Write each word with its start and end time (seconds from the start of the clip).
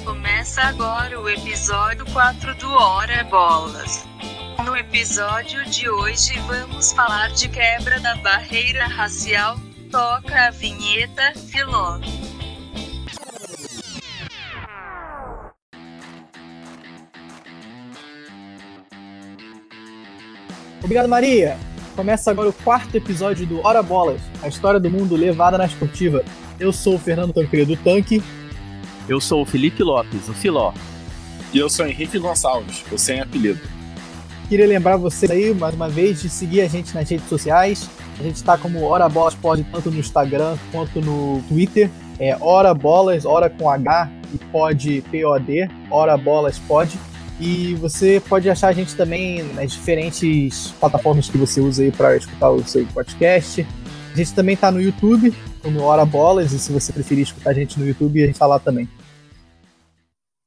Começa 0.00 0.62
agora 0.62 1.20
o 1.20 1.28
episódio 1.28 2.04
4 2.12 2.54
do 2.56 2.68
Hora 2.70 3.22
Bolas. 3.24 4.04
No 4.64 4.74
episódio 4.74 5.64
de 5.66 5.88
hoje 5.88 6.32
vamos 6.40 6.92
falar 6.92 7.30
de 7.32 7.48
quebra 7.48 8.00
da 8.00 8.16
barreira 8.16 8.86
racial. 8.86 9.56
Toca 9.90 10.46
a 10.46 10.50
vinheta, 10.50 11.32
Filó. 11.36 12.00
Obrigado, 20.82 21.08
Maria! 21.08 21.56
Começa 21.94 22.30
agora 22.30 22.48
o 22.48 22.52
quarto 22.52 22.96
episódio 22.96 23.46
do 23.46 23.64
Hora 23.64 23.82
Bolas, 23.82 24.20
a 24.42 24.48
história 24.48 24.80
do 24.80 24.90
mundo 24.90 25.14
levada 25.14 25.58
na 25.58 25.66
esportiva. 25.66 26.24
Eu 26.58 26.72
sou 26.72 26.96
o 26.96 26.98
Fernando 26.98 27.32
Tancredo 27.32 27.76
Tanque. 27.76 28.22
Eu 29.12 29.20
sou 29.20 29.42
o 29.42 29.44
Felipe 29.44 29.82
Lopes, 29.82 30.26
o 30.26 30.32
Filó. 30.32 30.72
E 31.52 31.58
eu 31.58 31.68
sou 31.68 31.86
Henrique 31.86 32.18
Gonçalves, 32.18 32.82
o 32.90 32.96
sem 32.96 33.20
apelido. 33.20 33.60
Queria 34.48 34.66
lembrar 34.66 34.96
vocês 34.96 35.30
aí, 35.30 35.52
mais 35.52 35.74
uma 35.74 35.86
vez, 35.86 36.22
de 36.22 36.30
seguir 36.30 36.62
a 36.62 36.66
gente 36.66 36.94
nas 36.94 37.10
redes 37.10 37.28
sociais. 37.28 37.90
A 38.18 38.22
gente 38.22 38.36
está 38.36 38.56
como 38.56 38.82
Hora 38.84 39.06
Bolas 39.10 39.34
Pod, 39.34 39.62
tanto 39.70 39.90
no 39.90 39.98
Instagram 39.98 40.56
quanto 40.72 40.98
no 41.02 41.42
Twitter. 41.46 41.90
É 42.18 42.34
Hora 42.40 42.72
Bolas, 42.72 43.26
Hora 43.26 43.50
com 43.50 43.68
H 43.68 44.10
e 44.32 44.38
Pod, 44.46 45.04
P-O-D, 45.10 45.68
Hora 45.90 46.16
Bolas 46.16 46.58
Pod. 46.60 46.98
E 47.38 47.74
você 47.74 48.18
pode 48.26 48.48
achar 48.48 48.68
a 48.68 48.72
gente 48.72 48.96
também 48.96 49.42
nas 49.52 49.72
diferentes 49.72 50.72
plataformas 50.80 51.28
que 51.28 51.36
você 51.36 51.60
usa 51.60 51.82
aí 51.82 51.92
para 51.92 52.16
escutar 52.16 52.48
o 52.48 52.64
seu 52.64 52.86
podcast. 52.86 53.66
A 54.10 54.16
gente 54.16 54.32
também 54.32 54.54
está 54.54 54.70
no 54.70 54.80
YouTube, 54.80 55.34
como 55.62 55.82
Hora 55.82 56.06
Bolas, 56.06 56.50
e 56.54 56.58
se 56.58 56.72
você 56.72 56.94
preferir 56.94 57.24
escutar 57.24 57.50
a 57.50 57.54
gente 57.54 57.78
no 57.78 57.86
YouTube, 57.86 58.22
a 58.22 58.26
gente 58.26 58.36
está 58.36 58.46
lá 58.46 58.58
também. 58.58 58.88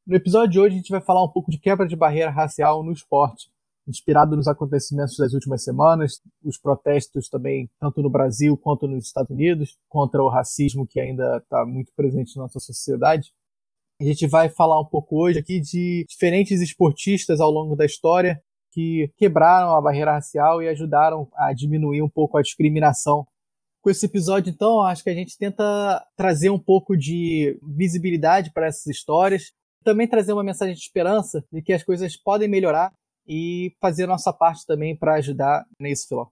No 0.08 0.16
episódio 0.16 0.52
de 0.52 0.60
hoje, 0.60 0.76
a 0.76 0.78
gente 0.78 0.92
vai 0.92 1.02
falar 1.02 1.24
um 1.24 1.32
pouco 1.32 1.50
de 1.50 1.58
quebra 1.58 1.88
de 1.88 1.96
barreira 1.96 2.30
racial 2.30 2.84
no 2.84 2.92
esporte, 2.92 3.50
inspirado 3.88 4.36
nos 4.36 4.48
acontecimentos 4.48 5.18
das 5.18 5.34
últimas 5.34 5.64
semanas, 5.64 6.22
os 6.44 6.60
protestos 6.60 7.28
também, 7.28 7.68
tanto 7.80 8.04
no 8.04 8.10
Brasil 8.10 8.56
quanto 8.56 8.88
nos 8.88 9.08
Estados 9.08 9.32
Unidos, 9.32 9.76
contra 9.90 10.22
o 10.22 10.30
racismo 10.30 10.86
que 10.86 11.00
ainda 11.00 11.38
está 11.38 11.66
muito 11.66 11.92
presente 11.96 12.36
na 12.36 12.44
nossa 12.44 12.60
sociedade. 12.60 13.34
A 14.00 14.04
gente 14.04 14.28
vai 14.28 14.48
falar 14.48 14.80
um 14.80 14.86
pouco 14.86 15.20
hoje 15.20 15.40
aqui 15.40 15.60
de 15.60 16.06
diferentes 16.08 16.62
esportistas 16.62 17.40
ao 17.40 17.50
longo 17.50 17.76
da 17.76 17.86
história 17.86 18.40
que 18.74 19.12
quebraram 19.18 19.76
a 19.76 19.82
barreira 19.82 20.12
racial 20.12 20.62
e 20.62 20.68
ajudaram 20.68 21.28
a 21.34 21.52
diminuir 21.52 22.04
um 22.04 22.10
pouco 22.10 22.38
a 22.38 22.44
discriminação. 22.44 23.26
Com 23.82 23.90
esse 23.90 24.06
episódio, 24.06 24.52
então, 24.52 24.84
acho 24.84 25.04
que 25.04 25.10
a 25.10 25.16
gente 25.16 25.36
tenta 25.36 26.06
trazer 26.16 26.52
um 26.52 26.60
pouco 26.60 26.96
de 26.96 27.60
visibilidade 27.64 28.52
para 28.52 28.68
essas 28.68 28.86
histórias, 28.86 29.52
também 29.86 30.08
trazer 30.08 30.34
uma 30.34 30.44
mensagem 30.44 30.74
de 30.74 30.82
esperança 30.82 31.46
de 31.52 31.62
que 31.62 31.72
as 31.72 31.84
coisas 31.84 32.18
podem 32.18 32.50
melhorar 32.50 32.92
e 33.28 33.74
fazer 33.80 34.08
nossa 34.08 34.34
parte 34.34 34.66
também 34.66 34.98
para 34.98 35.16
ajudar 35.16 35.64
nisso, 35.80 36.08
Filó. 36.08 36.28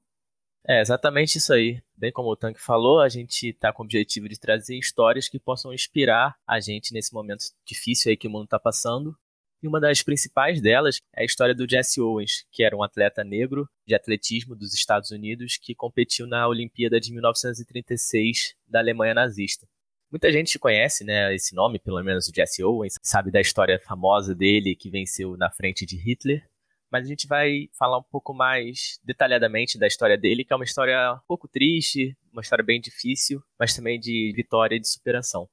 É 0.67 0.81
exatamente 0.81 1.37
isso 1.37 1.53
aí. 1.53 1.81
Bem 1.95 2.11
como 2.11 2.29
o 2.29 2.35
Tanque 2.35 2.59
falou, 2.59 2.99
a 2.99 3.09
gente 3.09 3.49
está 3.49 3.71
com 3.71 3.83
o 3.83 3.85
objetivo 3.85 4.27
de 4.27 4.39
trazer 4.39 4.77
histórias 4.77 5.29
que 5.29 5.39
possam 5.39 5.73
inspirar 5.73 6.35
a 6.47 6.59
gente 6.59 6.93
nesse 6.93 7.13
momento 7.13 7.45
difícil 7.65 8.09
aí 8.09 8.17
que 8.17 8.27
o 8.27 8.31
mundo 8.31 8.45
está 8.45 8.59
passando. 8.59 9.15
E 9.61 9.67
uma 9.67 9.79
das 9.79 10.01
principais 10.01 10.61
delas 10.61 10.97
é 11.15 11.21
a 11.21 11.25
história 11.25 11.55
do 11.55 11.69
Jesse 11.69 12.01
Owens, 12.01 12.45
que 12.51 12.63
era 12.63 12.75
um 12.75 12.83
atleta 12.83 13.23
negro 13.23 13.67
de 13.87 13.93
atletismo 13.93 14.55
dos 14.55 14.73
Estados 14.73 15.11
Unidos 15.11 15.57
que 15.61 15.75
competiu 15.75 16.27
na 16.27 16.47
Olimpíada 16.47 16.99
de 16.99 17.13
1936 17.13 18.55
da 18.67 18.79
Alemanha 18.79 19.13
nazista. 19.13 19.65
Muita 20.14 20.31
gente 20.31 20.59
conhece, 20.59 21.03
né, 21.03 21.33
esse 21.33 21.56
nome, 21.56 21.80
pelo 21.80 22.02
menos 22.03 22.28
o 22.28 22.31
Jesse 22.33 22.64
Owens, 22.64 22.94
sabe 23.02 23.31
da 23.31 23.42
história 23.42 23.80
famosa 23.80 24.36
dele 24.36 24.75
que 24.75 24.89
venceu 24.89 25.36
na 25.36 25.49
frente 25.49 25.86
de 25.86 25.98
Hitler 25.98 26.48
mas 26.93 27.05
a 27.05 27.08
gente 27.08 27.26
vai 27.26 27.67
falar 27.73 27.98
um 27.98 28.04
pouco 28.04 28.36
mais 28.36 28.99
detalhadamente 29.04 29.80
da 29.80 29.87
história 29.87 30.15
dele, 30.15 30.45
que 30.45 30.54
é 30.54 30.55
uma 30.55 30.64
história 30.64 31.14
um 31.15 31.27
pouco 31.27 31.48
triste, 31.48 32.15
uma 32.32 32.43
história 32.43 32.64
bem 32.64 32.80
difícil, 32.80 33.43
mas 33.60 33.76
também 33.76 33.99
de 33.99 34.32
vitória 34.36 34.76
e 34.76 34.80
de 34.80 34.87
superação. 34.87 35.49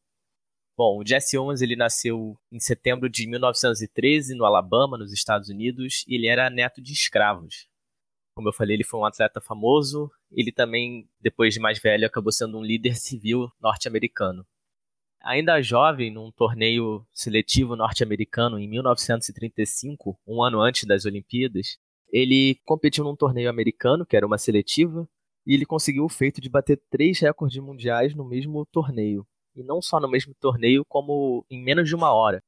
Bom, 0.76 0.98
o 0.98 1.06
Jesse 1.06 1.38
Owens 1.38 1.62
ele 1.62 1.76
nasceu 1.76 2.38
em 2.52 2.60
setembro 2.60 3.08
de 3.08 3.26
1913 3.26 4.34
no 4.34 4.44
Alabama, 4.44 4.98
nos 4.98 5.14
Estados 5.14 5.48
Unidos, 5.48 6.04
e 6.06 6.14
ele 6.14 6.26
era 6.26 6.50
neto 6.50 6.82
de 6.82 6.92
escravos. 6.92 7.66
Como 8.34 8.50
eu 8.50 8.52
falei, 8.52 8.76
ele 8.76 8.84
foi 8.84 9.00
um 9.00 9.06
atleta 9.06 9.40
famoso. 9.40 10.10
Ele 10.30 10.52
também, 10.52 11.08
depois 11.18 11.54
de 11.54 11.60
mais 11.60 11.78
velho, 11.78 12.06
acabou 12.06 12.32
sendo 12.32 12.58
um 12.58 12.62
líder 12.62 12.96
civil 12.96 13.50
norte-americano. 13.58 14.46
Ainda 15.22 15.60
jovem, 15.60 16.10
num 16.10 16.30
torneio 16.32 17.06
seletivo 17.12 17.76
norte-americano 17.76 18.58
em 18.58 18.66
1935, 18.66 20.18
um 20.26 20.42
ano 20.42 20.60
antes 20.60 20.84
das 20.84 21.04
Olimpíadas, 21.04 21.78
ele 22.10 22.58
competiu 22.64 23.04
num 23.04 23.14
torneio 23.14 23.50
americano, 23.50 24.06
que 24.06 24.16
era 24.16 24.26
uma 24.26 24.38
seletiva, 24.38 25.06
e 25.46 25.54
ele 25.54 25.66
conseguiu 25.66 26.04
o 26.04 26.08
feito 26.08 26.40
de 26.40 26.48
bater 26.48 26.80
três 26.90 27.20
recordes 27.20 27.62
mundiais 27.62 28.14
no 28.14 28.24
mesmo 28.24 28.64
torneio. 28.66 29.26
E 29.54 29.62
não 29.62 29.82
só 29.82 30.00
no 30.00 30.08
mesmo 30.08 30.34
torneio, 30.40 30.84
como 30.88 31.44
em 31.50 31.62
menos 31.62 31.88
de 31.88 31.94
uma 31.94 32.12
hora. 32.12 32.42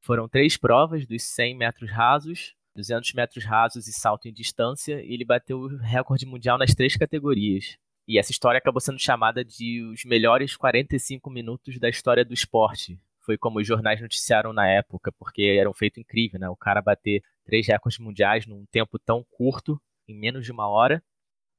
Foram 0.00 0.28
três 0.28 0.56
provas 0.56 1.06
dos 1.06 1.22
100 1.22 1.56
metros 1.56 1.90
rasos, 1.90 2.54
200 2.74 3.12
metros 3.14 3.44
rasos 3.44 3.86
e 3.86 3.92
salto 3.92 4.26
em 4.26 4.32
distância, 4.32 5.00
e 5.02 5.12
ele 5.12 5.24
bateu 5.24 5.58
o 5.58 5.76
recorde 5.76 6.26
mundial 6.26 6.58
nas 6.58 6.74
três 6.74 6.96
categorias. 6.96 7.76
E 8.08 8.18
essa 8.18 8.30
história 8.30 8.58
acabou 8.58 8.80
sendo 8.80 8.98
chamada 8.98 9.44
de 9.44 9.82
os 9.82 10.04
melhores 10.04 10.56
45 10.56 11.28
minutos 11.28 11.78
da 11.78 11.88
história 11.88 12.24
do 12.24 12.32
esporte. 12.32 13.00
Foi 13.20 13.36
como 13.36 13.58
os 13.58 13.66
jornais 13.66 14.00
noticiaram 14.00 14.52
na 14.52 14.68
época, 14.68 15.10
porque 15.10 15.56
era 15.58 15.68
um 15.68 15.74
feito 15.74 15.98
incrível, 15.98 16.38
né? 16.38 16.48
O 16.48 16.56
cara 16.56 16.80
bater 16.80 17.22
três 17.44 17.66
recordes 17.66 17.98
mundiais 17.98 18.46
num 18.46 18.64
tempo 18.66 18.98
tão 18.98 19.24
curto, 19.30 19.80
em 20.06 20.16
menos 20.16 20.44
de 20.44 20.52
uma 20.52 20.68
hora. 20.68 21.02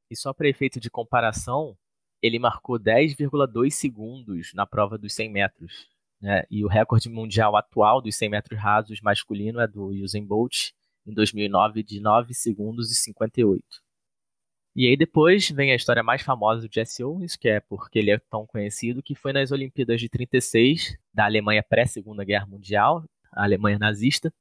E 0.10 0.16
só 0.16 0.34
para 0.34 0.48
efeito 0.48 0.80
de 0.80 0.90
comparação, 0.90 1.78
ele 2.22 2.40
marcou 2.40 2.80
10,2 2.80 3.72
segundos 3.72 4.54
na 4.54 4.66
prova 4.66 4.98
dos 4.98 5.14
100 5.14 5.30
metros. 5.30 5.90
Né? 6.22 6.44
E 6.50 6.64
o 6.64 6.70
recorde 6.70 7.10
mundial 7.10 7.58
atual 7.58 8.02
dos 8.02 8.16
100 8.16 8.30
metros 8.30 8.60
rasos 8.60 9.02
masculino 9.02 9.60
é 9.60 9.68
do 9.68 9.88
Usain 9.88 10.26
Bolt, 10.26 10.72
em 11.06 11.14
2009, 11.14 11.84
de 11.84 12.00
9 12.00 12.34
segundos 12.34 12.90
e 12.90 12.96
58. 12.96 13.64
E 14.78 14.88
aí 14.88 14.96
depois 14.96 15.50
vem 15.50 15.72
a 15.72 15.76
história 15.76 16.04
mais 16.04 16.22
famosa 16.22 16.68
do 16.68 16.72
Jesse 16.72 17.04
Owens, 17.04 17.36
que 17.36 17.50
é 17.50 17.60
porque 17.60 17.98
ele 17.98 18.12
é 18.12 18.20
tão 18.20 18.46
conhecido, 18.46 19.02
que 19.02 19.16
foi 19.16 19.34
nas 19.34 19.52
Olimpíadas 19.52 20.00
de 20.00 20.08
36, 20.08 20.96
da 21.12 21.26
Alemanha 21.26 21.64
pré-Segunda 21.68 22.24
Guerra 22.24 22.46
Mundial, 22.46 23.04
a 23.34 23.44
Alemanha 23.44 23.80
nazista, 23.80 24.32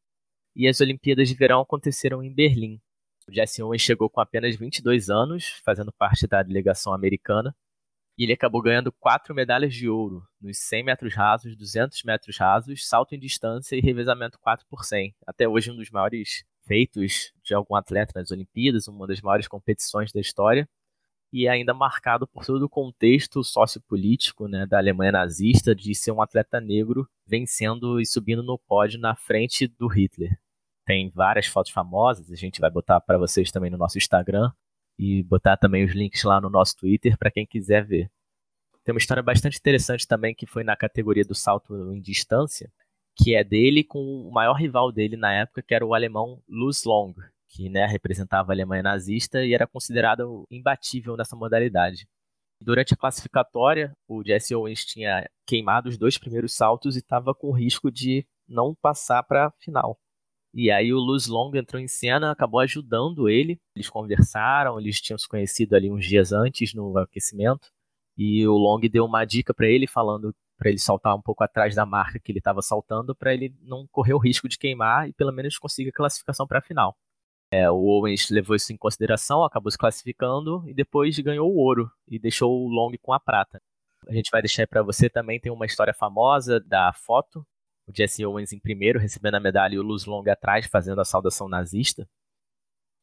e 0.55 0.69
as 0.69 0.79
Olimpíadas 0.83 1.31
de 1.31 1.35
Verão 1.35 1.63
aconteceram 1.63 2.23
em 2.23 2.31
Berlim. 2.31 2.79
O 3.27 3.33
Jesse 3.33 3.63
Owens 3.63 3.81
chegou 3.81 4.11
com 4.11 4.21
apenas 4.21 4.55
22 4.57 5.09
anos, 5.09 5.59
fazendo 5.65 5.91
parte 5.91 6.27
da 6.27 6.43
delegação 6.43 6.93
americana, 6.93 7.57
e 8.19 8.25
ele 8.25 8.35
acabou 8.35 8.61
ganhando 8.61 8.93
quatro 8.93 9.35
medalhas 9.35 9.75
de 9.75 9.89
ouro 9.89 10.23
nos 10.39 10.59
100 10.59 10.85
metros 10.85 11.15
rasos, 11.15 11.57
200 11.57 12.03
metros 12.03 12.37
rasos, 12.37 12.87
salto 12.87 13.15
em 13.15 13.19
distância 13.19 13.75
e 13.75 13.81
revezamento 13.81 14.39
4 14.39 14.67
por 14.69 14.85
100. 14.85 15.15
Até 15.27 15.49
hoje 15.49 15.71
um 15.71 15.77
dos 15.77 15.91
maiores 15.91 16.45
feitos 16.66 17.32
de 17.43 17.54
algum 17.54 17.75
atleta 17.77 18.12
nas 18.15 18.31
Olimpíadas, 18.31 18.88
uma 18.88 19.06
das 19.06 19.21
maiores 19.21 19.49
competições 19.49 20.12
da 20.12 20.21
história, 20.21 20.69
e 21.32 21.49
ainda 21.49 21.75
marcado 21.75 22.27
por 22.27 22.44
todo 22.44 22.62
o 22.62 22.69
contexto 22.69 23.43
sociopolítico 23.43 24.49
né, 24.49 24.66
da 24.66 24.78
Alemanha 24.78 25.12
nazista 25.12 25.75
de 25.75 25.94
ser 25.94 26.12
um 26.12 26.22
atleta 26.22 26.60
negro 26.60 27.09
vencendo 27.27 28.00
e 28.00 28.06
subindo 28.06 28.43
no 28.43 28.59
pódio 28.59 28.99
na 29.00 29.15
frente 29.15 29.66
do 29.66 29.87
Hitler. 29.87 30.38
Tem 30.84 31.10
várias 31.10 31.47
fotos 31.47 31.72
famosas, 31.72 32.31
a 32.31 32.37
gente 32.37 32.60
vai 32.60 32.71
botar 32.71 33.00
para 33.00 33.19
vocês 33.19 33.50
também 33.50 33.71
no 33.71 33.77
nosso 33.77 33.98
Instagram 33.98 34.53
e 34.98 35.22
botar 35.25 35.56
também 35.56 35.84
os 35.84 35.93
links 35.93 36.22
lá 36.22 36.41
no 36.41 36.48
nosso 36.48 36.77
Twitter 36.77 37.19
para 37.19 37.31
quem 37.31 37.44
quiser 37.44 37.84
ver. 37.84 38.10
Tem 38.84 38.94
uma 38.94 38.98
história 38.98 39.22
bastante 39.22 39.59
interessante 39.59 40.07
também 40.07 40.33
que 40.33 40.47
foi 40.47 40.62
na 40.62 40.77
categoria 40.77 41.24
do 41.24 41.34
salto 41.34 41.92
em 41.92 42.01
distância, 42.01 42.72
que 43.16 43.34
é 43.34 43.42
dele 43.42 43.83
com 43.83 43.98
o 43.98 44.30
maior 44.30 44.54
rival 44.54 44.92
dele 44.92 45.16
na 45.16 45.33
época, 45.33 45.63
que 45.63 45.74
era 45.74 45.84
o 45.84 45.95
alemão 45.95 46.42
Luz 46.47 46.84
Long, 46.84 47.15
que 47.48 47.71
né, 47.71 47.86
representava 47.86 48.53
a 48.53 48.54
Alemanha 48.54 48.83
nazista 48.83 49.45
e 49.45 49.54
era 49.54 49.66
considerado 49.66 50.45
imbatível 50.51 51.16
nessa 51.16 51.34
modalidade. 51.34 52.07
Durante 52.60 52.95
a 52.95 52.97
classificatória, 52.97 53.92
o 54.09 54.22
Jesse 54.24 54.54
Owens 54.54 54.84
tinha 54.84 55.28
queimado 55.47 55.89
os 55.89 55.98
dois 55.98 56.18
primeiros 56.18 56.54
saltos 56.54 56.97
e 56.97 56.98
estava 56.98 57.34
com 57.34 57.53
risco 57.53 57.91
de 57.91 58.27
não 58.48 58.74
passar 58.74 59.22
para 59.22 59.47
a 59.47 59.51
final. 59.59 59.98
E 60.54 60.71
aí 60.71 60.92
o 60.92 60.98
Luz 60.98 61.27
Long 61.27 61.54
entrou 61.54 61.80
em 61.80 61.89
cena, 61.89 62.30
acabou 62.30 62.60
ajudando 62.60 63.28
ele. 63.28 63.60
Eles 63.74 63.91
conversaram, 63.91 64.80
eles 64.80 65.01
tinham 65.01 65.19
se 65.19 65.28
conhecido 65.28 65.77
ali 65.77 65.91
uns 65.91 66.07
dias 66.07 66.33
antes 66.33 66.72
no 66.72 66.97
aquecimento. 66.97 67.69
E 68.16 68.47
o 68.47 68.54
Long 68.57 68.80
deu 68.80 69.04
uma 69.04 69.27
dica 69.27 69.53
para 69.53 69.69
ele 69.69 69.86
falando 69.86 70.34
para 70.57 70.71
ele 70.71 70.79
saltar 70.79 71.15
um 71.15 71.23
pouco 71.23 71.45
atrás 71.45 71.75
da 71.75 71.85
marca 71.87 72.19
que 72.19 72.33
ele 72.33 72.39
estava 72.39 72.63
saltando, 72.63 73.15
para 73.15 73.35
ele 73.35 73.55
não 73.63 73.87
correr 73.89 74.15
o 74.15 74.19
risco 74.19 74.49
de 74.49 74.59
queimar 74.59 75.09
e 75.09 75.13
pelo 75.13 75.33
menos 75.33 75.59
conseguir 75.59 75.91
a 75.91 75.93
classificação 75.93 76.47
para 76.47 76.59
a 76.59 76.63
final. 76.63 76.97
É, 77.51 77.71
o 77.71 77.77
Owens 77.77 78.29
levou 78.31 78.57
isso 78.57 78.73
em 78.73 78.77
consideração, 78.77 79.45
acabou 79.45 79.71
se 79.71 79.79
classificando 79.79 80.65
e 80.69 80.75
depois 80.75 81.19
ganhou 81.19 81.51
o 81.51 81.57
ouro 81.57 81.91
e 82.09 82.19
deixou 82.19 82.51
o 82.51 82.69
Long 82.69 82.93
com 83.01 83.13
a 83.13 83.21
prata. 83.21 83.61
A 84.09 84.13
gente 84.13 84.31
vai 84.31 84.43
deixar 84.43 84.67
para 84.67 84.83
você 84.83 85.09
também 85.09 85.39
tem 85.39 85.53
uma 85.53 85.67
história 85.67 85.95
famosa 85.95 86.61
da 86.61 86.93
foto 86.93 87.47
o 87.87 87.93
Jesse 87.95 88.27
Owens 88.27 88.53
em 88.53 88.59
primeiro, 88.59 88.99
recebendo 88.99 89.37
a 89.37 89.41
medalha, 89.41 89.77
e 89.77 89.79
o 89.79 89.83
Luz 89.83 90.07
Long 90.07 90.25
atrás, 90.29 90.67
fazendo 90.67 91.01
a 91.01 91.05
saudação 91.05 91.49
nazista. 91.49 92.09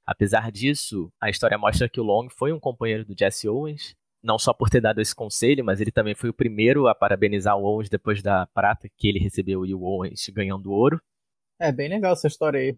Apesar 0.05 0.51
disso, 0.51 1.11
a 1.21 1.29
história 1.29 1.57
mostra 1.57 1.87
que 1.87 2.01
o 2.01 2.03
Long 2.03 2.29
foi 2.29 2.51
um 2.51 2.59
companheiro 2.59 3.05
do 3.05 3.15
Jesse 3.17 3.47
Owens, 3.47 3.95
não 4.23 4.39
só 4.39 4.53
por 4.53 4.69
ter 4.69 4.79
dado 4.79 5.01
esse 5.01 5.13
conselho, 5.13 5.65
mas 5.65 5.81
ele 5.81 5.91
também 5.91 6.15
foi 6.15 6.29
o 6.29 6.33
primeiro 6.33 6.87
a 6.87 6.95
parabenizar 6.95 7.57
o 7.57 7.63
Owens 7.63 7.89
depois 7.89 8.23
da 8.23 8.47
prata 8.47 8.87
que 8.97 9.07
ele 9.07 9.19
recebeu 9.19 9.65
e 9.65 9.73
o 9.73 9.83
Owens 9.83 10.27
ganhando 10.29 10.71
ouro. 10.71 11.01
É 11.59 11.71
bem 11.71 11.89
legal 11.89 12.13
essa 12.13 12.27
história 12.27 12.59
aí. 12.59 12.77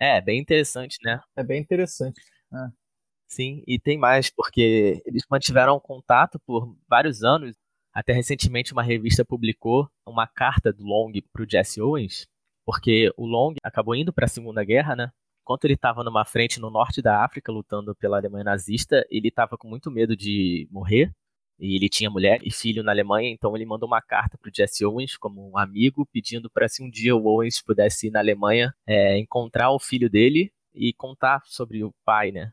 É, 0.00 0.20
bem 0.20 0.40
interessante, 0.40 0.96
né? 1.02 1.20
É 1.36 1.42
bem 1.42 1.60
interessante. 1.60 2.20
É. 2.52 2.84
Sim, 3.26 3.62
e 3.66 3.78
tem 3.78 3.98
mais, 3.98 4.30
porque 4.30 5.02
eles 5.04 5.22
mantiveram 5.28 5.80
contato 5.80 6.38
por 6.46 6.76
vários 6.88 7.24
anos. 7.24 7.56
Até 7.92 8.12
recentemente 8.12 8.72
uma 8.72 8.82
revista 8.82 9.24
publicou 9.24 9.88
uma 10.06 10.26
carta 10.26 10.72
do 10.72 10.84
Long 10.84 11.12
para 11.32 11.42
o 11.42 11.48
Jesse 11.48 11.80
Owens, 11.80 12.26
porque 12.64 13.12
o 13.16 13.26
Long 13.26 13.54
acabou 13.62 13.94
indo 13.94 14.12
para 14.12 14.26
a 14.26 14.28
Segunda 14.28 14.64
Guerra, 14.64 14.94
né? 14.94 15.12
Enquanto 15.44 15.66
ele 15.66 15.74
estava 15.74 16.02
numa 16.02 16.24
frente 16.24 16.58
no 16.58 16.70
norte 16.70 17.02
da 17.02 17.22
África 17.22 17.52
lutando 17.52 17.94
pela 17.94 18.16
Alemanha 18.16 18.44
nazista, 18.44 19.06
ele 19.10 19.28
estava 19.28 19.58
com 19.58 19.68
muito 19.68 19.90
medo 19.90 20.16
de 20.16 20.66
morrer. 20.70 21.12
E 21.60 21.76
ele 21.76 21.86
tinha 21.90 22.08
mulher 22.08 22.40
e 22.42 22.50
filho 22.50 22.82
na 22.82 22.90
Alemanha, 22.90 23.28
então 23.30 23.54
ele 23.54 23.66
mandou 23.66 23.86
uma 23.86 24.00
carta 24.00 24.38
para 24.38 24.48
o 24.48 24.52
Jesse 24.52 24.86
Owens 24.86 25.18
como 25.18 25.46
um 25.46 25.58
amigo, 25.58 26.08
pedindo 26.10 26.48
para 26.48 26.66
se 26.66 26.82
um 26.82 26.88
dia 26.90 27.14
o 27.14 27.26
Owens 27.26 27.60
pudesse 27.60 28.06
ir 28.06 28.10
na 28.10 28.20
Alemanha 28.20 28.74
é, 28.86 29.18
encontrar 29.18 29.70
o 29.70 29.78
filho 29.78 30.08
dele 30.08 30.50
e 30.74 30.94
contar 30.94 31.42
sobre 31.44 31.84
o 31.84 31.94
pai, 32.06 32.32
né? 32.32 32.50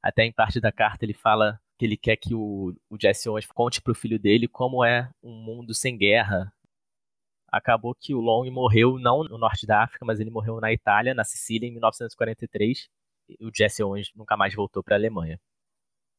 Até 0.00 0.24
em 0.24 0.32
parte 0.32 0.60
da 0.60 0.70
carta 0.70 1.04
ele 1.04 1.12
fala 1.12 1.60
que 1.76 1.84
ele 1.84 1.96
quer 1.96 2.14
que 2.14 2.32
o, 2.32 2.72
o 2.88 2.96
Jesse 2.98 3.28
Owens 3.28 3.46
conte 3.46 3.82
para 3.82 3.90
o 3.90 3.94
filho 3.94 4.20
dele 4.20 4.46
como 4.46 4.84
é 4.84 5.10
um 5.20 5.32
mundo 5.32 5.74
sem 5.74 5.98
guerra, 5.98 6.52
acabou 7.50 7.94
que 7.94 8.14
o 8.14 8.20
Long 8.20 8.50
morreu 8.50 8.98
não 8.98 9.24
no 9.24 9.38
norte 9.38 9.66
da 9.66 9.82
África, 9.82 10.04
mas 10.04 10.20
ele 10.20 10.30
morreu 10.30 10.60
na 10.60 10.72
Itália, 10.72 11.14
na 11.14 11.24
Sicília, 11.24 11.66
em 11.68 11.72
1943. 11.72 12.88
E 13.28 13.46
o 13.46 13.50
Jesse 13.54 13.82
Owens 13.82 14.10
nunca 14.14 14.36
mais 14.36 14.54
voltou 14.54 14.82
para 14.82 14.96
a 14.96 14.98
Alemanha. 14.98 15.38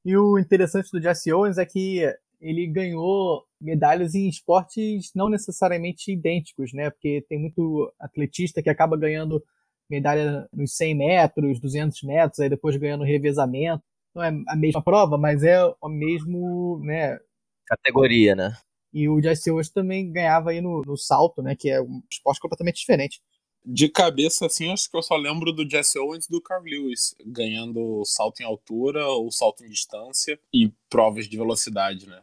E 0.03 0.17
o 0.17 0.39
interessante 0.39 0.89
do 0.91 1.01
Jesse 1.01 1.31
Owens 1.31 1.57
é 1.57 1.65
que 1.65 2.01
ele 2.39 2.65
ganhou 2.67 3.45
medalhas 3.59 4.15
em 4.15 4.27
esportes 4.27 5.11
não 5.13 5.29
necessariamente 5.29 6.11
idênticos, 6.11 6.73
né? 6.73 6.89
Porque 6.89 7.23
tem 7.29 7.39
muito 7.39 7.93
atletista 7.99 8.63
que 8.63 8.69
acaba 8.69 8.97
ganhando 8.97 9.43
medalha 9.87 10.47
nos 10.51 10.75
100 10.75 10.95
metros, 10.95 11.59
200 11.59 12.01
metros, 12.03 12.39
aí 12.39 12.49
depois 12.49 12.75
ganhando 12.77 13.03
revezamento. 13.03 13.83
Não 14.15 14.23
é 14.23 14.29
a 14.47 14.55
mesma 14.55 14.81
prova, 14.81 15.17
mas 15.17 15.43
é 15.43 15.63
o 15.79 15.89
mesmo, 15.89 16.79
né? 16.83 17.19
Categoria, 17.67 18.35
né? 18.35 18.57
E 18.93 19.07
o 19.07 19.21
Jesse 19.21 19.49
Owens 19.49 19.69
também 19.69 20.11
ganhava 20.11 20.51
aí 20.51 20.61
no, 20.61 20.81
no 20.81 20.97
salto, 20.97 21.41
né? 21.41 21.55
Que 21.55 21.69
é 21.69 21.81
um 21.81 22.01
esporte 22.09 22.39
completamente 22.39 22.79
diferente. 22.79 23.21
De 23.63 23.87
cabeça, 23.87 24.47
assim, 24.47 24.71
acho 24.71 24.89
que 24.89 24.97
eu 24.97 25.03
só 25.03 25.15
lembro 25.15 25.53
do 25.53 25.69
Jesse 25.69 25.99
Owens 25.99 26.25
e 26.25 26.31
do 26.31 26.41
Carl 26.41 26.63
Lewis, 26.63 27.13
ganhando 27.25 28.03
salto 28.05 28.41
em 28.41 28.45
altura 28.45 29.07
ou 29.07 29.31
salto 29.31 29.63
em 29.63 29.69
distância 29.69 30.39
e 30.53 30.71
provas 30.89 31.27
de 31.27 31.37
velocidade, 31.37 32.07
né? 32.07 32.21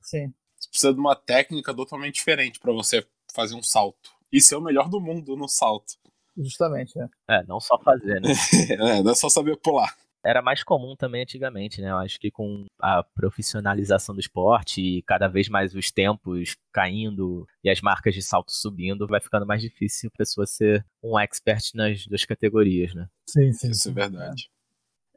Sim. 0.00 0.32
Você 0.56 0.68
precisa 0.68 0.94
de 0.94 1.00
uma 1.00 1.16
técnica 1.16 1.74
totalmente 1.74 2.14
diferente 2.14 2.60
para 2.60 2.72
você 2.72 3.04
fazer 3.34 3.54
um 3.54 3.62
salto. 3.62 4.10
E 4.32 4.40
ser 4.40 4.56
o 4.56 4.60
melhor 4.60 4.88
do 4.88 5.00
mundo 5.00 5.36
no 5.36 5.48
salto. 5.48 5.94
Justamente, 6.36 6.98
é. 6.98 7.08
É, 7.28 7.44
não 7.46 7.58
só 7.58 7.76
fazer, 7.78 8.20
né? 8.20 8.30
é, 8.70 9.02
não 9.02 9.10
é 9.10 9.14
só 9.14 9.28
saber 9.28 9.56
pular 9.56 9.94
era 10.24 10.42
mais 10.42 10.62
comum 10.62 10.94
também 10.94 11.22
antigamente, 11.22 11.80
né? 11.80 11.90
Eu 11.90 11.98
acho 11.98 12.18
que 12.18 12.30
com 12.30 12.66
a 12.78 13.02
profissionalização 13.02 14.14
do 14.14 14.20
esporte 14.20 14.80
e 14.80 15.02
cada 15.02 15.28
vez 15.28 15.48
mais 15.48 15.74
os 15.74 15.90
tempos 15.90 16.56
caindo 16.72 17.46
e 17.64 17.70
as 17.70 17.80
marcas 17.80 18.14
de 18.14 18.22
salto 18.22 18.52
subindo, 18.52 19.06
vai 19.06 19.20
ficando 19.20 19.46
mais 19.46 19.62
difícil 19.62 20.10
a 20.12 20.18
pessoa 20.18 20.46
ser 20.46 20.84
um 21.02 21.18
expert 21.18 21.74
nas 21.74 22.06
duas 22.06 22.24
categorias, 22.24 22.94
né? 22.94 23.08
Sim, 23.26 23.52
sim. 23.52 23.70
Isso 23.70 23.88
é 23.88 23.92
verdade. 23.92 24.50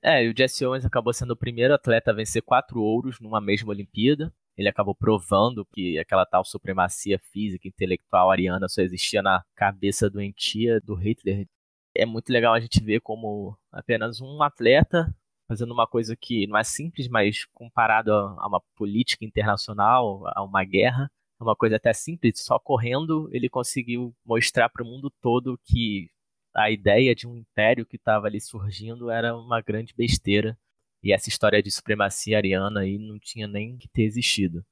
É, 0.01 0.25
e 0.25 0.29
o 0.29 0.33
Jesse 0.37 0.65
Owens 0.65 0.85
acabou 0.85 1.13
sendo 1.13 1.31
o 1.31 1.37
primeiro 1.37 1.73
atleta 1.73 2.11
a 2.11 2.13
vencer 2.13 2.41
quatro 2.41 2.81
ouros 2.81 3.19
numa 3.19 3.39
mesma 3.39 3.69
Olimpíada. 3.69 4.33
Ele 4.57 4.69
acabou 4.69 4.93
provando 4.93 5.65
que 5.73 5.97
aquela 5.97 6.25
tal 6.25 6.43
supremacia 6.45 7.17
física, 7.31 7.67
intelectual 7.67 8.29
ariana 8.29 8.67
só 8.69 8.81
existia 8.81 9.21
na 9.21 9.43
cabeça 9.55 10.09
doentia 10.09 10.79
do 10.81 10.93
Hitler 10.93 11.47
é 11.95 12.05
muito 12.05 12.29
legal 12.31 12.53
a 12.53 12.59
gente 12.59 12.83
ver 12.83 13.01
como 13.01 13.57
apenas 13.71 14.21
um 14.21 14.41
atleta 14.41 15.13
fazendo 15.47 15.73
uma 15.73 15.85
coisa 15.85 16.15
que 16.15 16.47
não 16.47 16.57
é 16.57 16.63
simples, 16.63 17.07
mas 17.07 17.45
comparado 17.53 18.11
a 18.11 18.47
uma 18.47 18.61
política 18.75 19.25
internacional, 19.25 20.23
a 20.35 20.43
uma 20.43 20.63
guerra, 20.63 21.11
é 21.39 21.43
uma 21.43 21.55
coisa 21.55 21.75
até 21.75 21.93
simples, 21.93 22.39
só 22.43 22.57
correndo 22.57 23.29
ele 23.31 23.49
conseguiu 23.49 24.15
mostrar 24.25 24.69
para 24.69 24.83
o 24.83 24.85
mundo 24.85 25.11
todo 25.21 25.59
que 25.65 26.09
a 26.55 26.71
ideia 26.71 27.15
de 27.15 27.27
um 27.27 27.35
império 27.35 27.85
que 27.85 27.97
estava 27.97 28.27
ali 28.27 28.39
surgindo 28.39 29.09
era 29.09 29.35
uma 29.35 29.61
grande 29.61 29.93
besteira 29.95 30.57
e 31.03 31.11
essa 31.11 31.29
história 31.29 31.61
de 31.61 31.69
supremacia 31.71 32.37
ariana 32.37 32.81
aí 32.81 32.97
não 32.97 33.19
tinha 33.19 33.47
nem 33.47 33.77
que 33.77 33.89
ter 33.89 34.03
existido. 34.03 34.65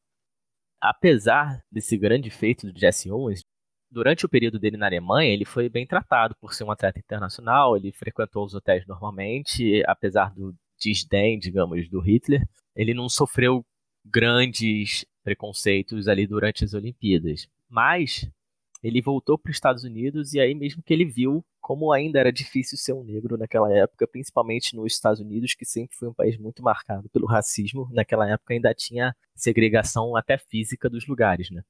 Apesar 0.80 1.64
desse 1.72 1.98
grande 1.98 2.30
feito 2.30 2.72
do 2.72 2.80
Jesse 2.80 3.12
Owens, 3.12 3.44
durante 3.92 4.26
o 4.26 4.30
período 4.30 4.58
dele 4.58 4.78
na 4.78 4.86
Alemanha, 4.86 5.34
ele 5.34 5.46
foi 5.46 5.68
bem 5.68 5.86
tratado 5.86 6.36
por 6.40 6.54
ser 6.54 6.64
um 6.64 6.72
atleta 6.72 7.00
internacional, 7.00 7.76
ele 7.76 7.92
frequentou 7.92 8.46
os 8.46 8.56
hotéis 8.56 8.88
normalmente, 8.88 9.84
apesar 9.86 10.34
do 10.34 10.56
desdém, 10.80 11.38
digamos, 11.38 11.90
do 11.90 12.00
Hitler, 12.00 12.48
ele 12.76 12.94
não 12.94 13.10
sofreu 13.10 13.66
grandes 14.06 15.06
preconceitos 15.24 16.08
ali 16.08 16.26
durante 16.26 16.64
as 16.64 16.74
Olimpíadas. 16.74 17.48
Mas 17.70 18.28
ele 18.82 19.02
voltou 19.02 19.38
para 19.38 19.52
os 19.52 19.58
Estados 19.58 19.84
Unidos 19.84 20.34
e 20.34 20.40
aí 20.40 20.56
mesmo 20.56 20.82
que 20.82 20.94
ele 20.94 21.06
viu 21.06 21.46
como 21.60 21.92
ainda 21.92 22.20
era 22.20 22.34
difícil 22.34 22.78
ser 22.78 22.94
um 22.94 23.04
negro 23.04 23.38
naquela 23.38 23.72
época, 23.72 24.08
principalmente 24.08 24.76
nos 24.76 24.94
Estados 24.94 25.20
Unidos, 25.20 25.54
que 25.54 25.64
sempre 25.64 25.96
foi 25.96 26.08
um 26.08 26.14
país 26.14 26.36
muito 26.38 26.64
marcado 26.64 27.08
pelo 27.10 27.28
racismo, 27.28 27.88
naquela 27.92 28.28
época 28.28 28.54
ainda 28.54 28.74
tinha 28.74 29.16
segregação 29.36 30.16
até 30.16 30.40
física 30.40 30.90
dos 30.90 31.08
lugares, 31.08 31.52
né? 31.52 31.62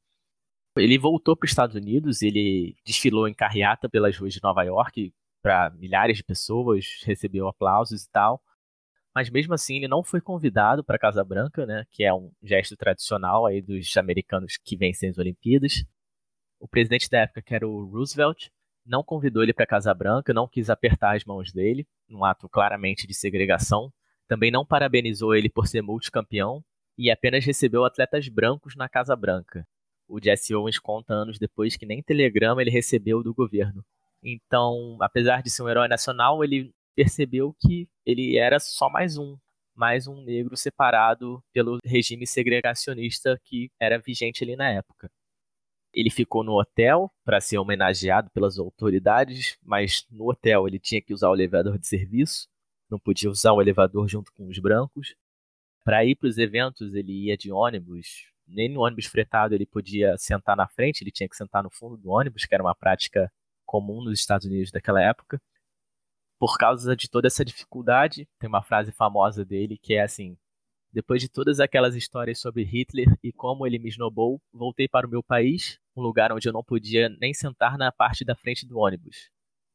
Ele 0.77 0.97
voltou 0.97 1.35
para 1.35 1.45
os 1.45 1.51
Estados 1.51 1.75
Unidos, 1.75 2.21
ele 2.21 2.75
desfilou 2.85 3.27
em 3.27 3.33
carreata 3.33 3.89
pelas 3.89 4.17
ruas 4.17 4.33
de 4.33 4.41
Nova 4.41 4.63
York 4.63 5.13
para 5.41 5.69
milhares 5.71 6.17
de 6.17 6.23
pessoas, 6.23 6.85
recebeu 7.03 7.47
aplausos 7.47 8.03
e 8.03 8.09
tal. 8.09 8.41
Mas 9.13 9.29
mesmo 9.29 9.53
assim, 9.53 9.75
ele 9.77 9.89
não 9.89 10.03
foi 10.03 10.21
convidado 10.21 10.83
para 10.83 10.95
a 10.95 10.99
Casa 10.99 11.23
Branca, 11.25 11.65
né, 11.65 11.85
que 11.91 12.03
é 12.05 12.13
um 12.13 12.31
gesto 12.41 12.77
tradicional 12.77 13.45
aí 13.45 13.61
dos 13.61 13.97
americanos 13.97 14.57
que 14.63 14.77
vencem 14.77 15.09
as 15.09 15.17
Olimpíadas. 15.17 15.83
O 16.57 16.67
presidente 16.67 17.09
da 17.09 17.19
época, 17.19 17.41
que 17.41 17.53
era 17.53 17.67
o 17.67 17.85
Roosevelt, 17.85 18.47
não 18.85 19.03
convidou 19.03 19.43
ele 19.43 19.53
para 19.53 19.65
a 19.65 19.67
Casa 19.67 19.93
Branca, 19.93 20.33
não 20.33 20.47
quis 20.47 20.69
apertar 20.69 21.17
as 21.17 21.25
mãos 21.25 21.51
dele, 21.51 21.85
num 22.07 22.23
ato 22.23 22.47
claramente 22.47 23.05
de 23.05 23.13
segregação. 23.13 23.91
Também 24.27 24.51
não 24.51 24.65
parabenizou 24.65 25.35
ele 25.35 25.49
por 25.49 25.67
ser 25.67 25.81
multicampeão 25.81 26.63
e 26.97 27.11
apenas 27.11 27.43
recebeu 27.43 27.83
atletas 27.83 28.29
brancos 28.29 28.75
na 28.75 28.87
Casa 28.87 29.15
Branca 29.15 29.67
o 30.11 30.19
Jesse 30.21 30.53
Owens 30.53 30.77
conta 30.77 31.13
anos 31.13 31.39
depois 31.39 31.77
que 31.77 31.85
nem 31.85 32.03
telegrama 32.03 32.61
ele 32.61 32.69
recebeu 32.69 33.23
do 33.23 33.33
governo. 33.33 33.83
Então, 34.21 34.97
apesar 34.99 35.41
de 35.41 35.49
ser 35.49 35.63
um 35.63 35.69
herói 35.69 35.87
nacional, 35.87 36.43
ele 36.43 36.73
percebeu 36.93 37.55
que 37.59 37.87
ele 38.05 38.37
era 38.37 38.59
só 38.59 38.89
mais 38.89 39.17
um, 39.17 39.37
mais 39.73 40.07
um 40.07 40.21
negro 40.21 40.57
separado 40.57 41.41
pelo 41.53 41.79
regime 41.85 42.27
segregacionista 42.27 43.39
que 43.45 43.71
era 43.79 43.97
vigente 43.97 44.43
ali 44.43 44.55
na 44.55 44.69
época. 44.69 45.09
Ele 45.93 46.09
ficou 46.09 46.43
no 46.43 46.59
hotel 46.59 47.09
para 47.23 47.39
ser 47.39 47.57
homenageado 47.57 48.29
pelas 48.31 48.59
autoridades, 48.59 49.57
mas 49.63 50.05
no 50.11 50.29
hotel 50.29 50.67
ele 50.67 50.79
tinha 50.79 51.01
que 51.01 51.13
usar 51.13 51.29
o 51.29 51.35
elevador 51.35 51.77
de 51.77 51.87
serviço, 51.87 52.47
não 52.89 52.99
podia 52.99 53.29
usar 53.29 53.53
o 53.53 53.61
elevador 53.61 54.07
junto 54.09 54.31
com 54.33 54.47
os 54.47 54.59
brancos. 54.59 55.15
Para 55.83 56.05
ir 56.05 56.15
para 56.15 56.27
os 56.27 56.37
eventos, 56.37 56.93
ele 56.93 57.27
ia 57.27 57.37
de 57.37 57.51
ônibus, 57.51 58.30
nem 58.47 58.69
no 58.69 58.81
ônibus 58.81 59.05
fretado 59.05 59.55
ele 59.55 59.65
podia 59.65 60.17
sentar 60.17 60.55
na 60.55 60.67
frente, 60.67 61.01
ele 61.01 61.11
tinha 61.11 61.29
que 61.29 61.35
sentar 61.35 61.63
no 61.63 61.69
fundo 61.69 61.97
do 61.97 62.09
ônibus, 62.09 62.45
que 62.45 62.53
era 62.53 62.63
uma 62.63 62.75
prática 62.75 63.31
comum 63.65 64.03
nos 64.03 64.19
Estados 64.19 64.45
Unidos 64.45 64.71
daquela 64.71 65.01
época. 65.01 65.41
Por 66.39 66.57
causa 66.57 66.95
de 66.95 67.09
toda 67.09 67.27
essa 67.27 67.45
dificuldade, 67.45 68.27
tem 68.39 68.47
uma 68.47 68.63
frase 68.63 68.91
famosa 68.91 69.45
dele 69.45 69.77
que 69.77 69.93
é 69.93 70.01
assim: 70.01 70.37
Depois 70.91 71.21
de 71.21 71.29
todas 71.29 71.59
aquelas 71.59 71.95
histórias 71.95 72.39
sobre 72.39 72.63
Hitler 72.63 73.07
e 73.23 73.31
como 73.31 73.65
ele 73.65 73.79
me 73.79 73.89
esnobou, 73.89 74.41
voltei 74.51 74.87
para 74.87 75.07
o 75.07 75.09
meu 75.09 75.23
país, 75.23 75.79
um 75.95 76.01
lugar 76.01 76.31
onde 76.31 76.47
eu 76.47 76.53
não 76.53 76.63
podia 76.63 77.09
nem 77.09 77.33
sentar 77.33 77.77
na 77.77 77.91
parte 77.91 78.25
da 78.25 78.35
frente 78.35 78.65
do 78.65 78.79
ônibus. 78.79 79.29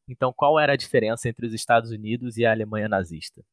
Então, 0.08 0.32
qual 0.32 0.58
era 0.58 0.74
a 0.74 0.76
diferença 0.76 1.28
entre 1.28 1.46
os 1.46 1.52
Estados 1.54 1.90
Unidos 1.90 2.36
e 2.36 2.44
a 2.44 2.52
Alemanha 2.52 2.88
nazista? 2.88 3.44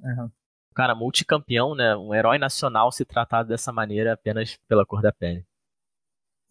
Uhum 0.00 0.30
cara, 0.78 0.94
multicampeão, 0.94 1.74
né? 1.74 1.96
Um 1.96 2.14
herói 2.14 2.38
nacional 2.38 2.92
se 2.92 3.04
tratado 3.04 3.48
dessa 3.48 3.72
maneira 3.72 4.12
apenas 4.12 4.56
pela 4.68 4.86
cor 4.86 5.02
da 5.02 5.12
pele. 5.12 5.44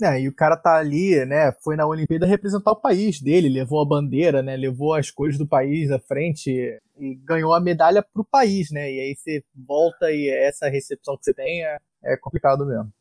É, 0.04 0.20
e 0.20 0.28
o 0.28 0.36
cara 0.36 0.58
tá 0.58 0.78
ali, 0.78 1.26
né? 1.26 1.54
Foi 1.64 1.78
na 1.78 1.88
Olimpíada 1.88 2.26
representar 2.26 2.72
o 2.72 2.82
país 2.82 3.22
dele, 3.22 3.48
levou 3.48 3.82
a 3.82 3.86
bandeira, 3.86 4.44
né? 4.44 4.58
Levou 4.58 4.94
as 4.94 5.10
cores 5.10 5.38
do 5.38 5.48
país 5.48 5.90
à 5.92 5.98
frente 5.98 6.52
e 7.00 7.16
ganhou 7.24 7.54
a 7.54 7.62
medalha 7.62 8.04
pro 8.04 8.26
país, 8.26 8.70
né? 8.70 8.92
E 8.92 9.00
aí 9.00 9.16
você 9.16 9.42
volta 9.56 10.12
e 10.12 10.28
essa 10.28 10.68
recepção 10.68 11.18
que 11.18 11.24
você 11.24 11.34
tem 11.34 11.64
é, 11.64 11.78
é 12.04 12.18
complicado 12.18 12.66
mesmo. 12.66 12.92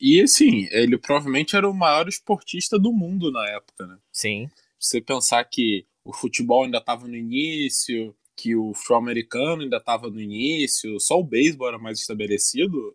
E 0.00 0.22
assim, 0.22 0.68
ele 0.70 0.96
provavelmente 0.96 1.56
era 1.56 1.68
o 1.68 1.74
maior 1.74 2.06
esportista 2.06 2.78
do 2.78 2.92
mundo 2.92 3.32
na 3.32 3.44
época, 3.48 3.88
né? 3.88 3.98
Sim. 4.12 4.48
Você 4.78 5.00
pensar 5.00 5.42
que 5.46 5.84
o 6.04 6.12
futebol 6.12 6.62
ainda 6.62 6.78
estava 6.78 7.08
no 7.08 7.16
início, 7.16 8.14
que 8.36 8.54
o 8.54 8.74
futebol 8.74 8.98
americano 8.98 9.62
ainda 9.62 9.78
estava 9.78 10.10
no 10.10 10.20
início, 10.20 11.00
só 11.00 11.18
o 11.18 11.24
beisebol 11.24 11.68
era 11.68 11.78
mais 11.78 11.98
estabelecido, 11.98 12.94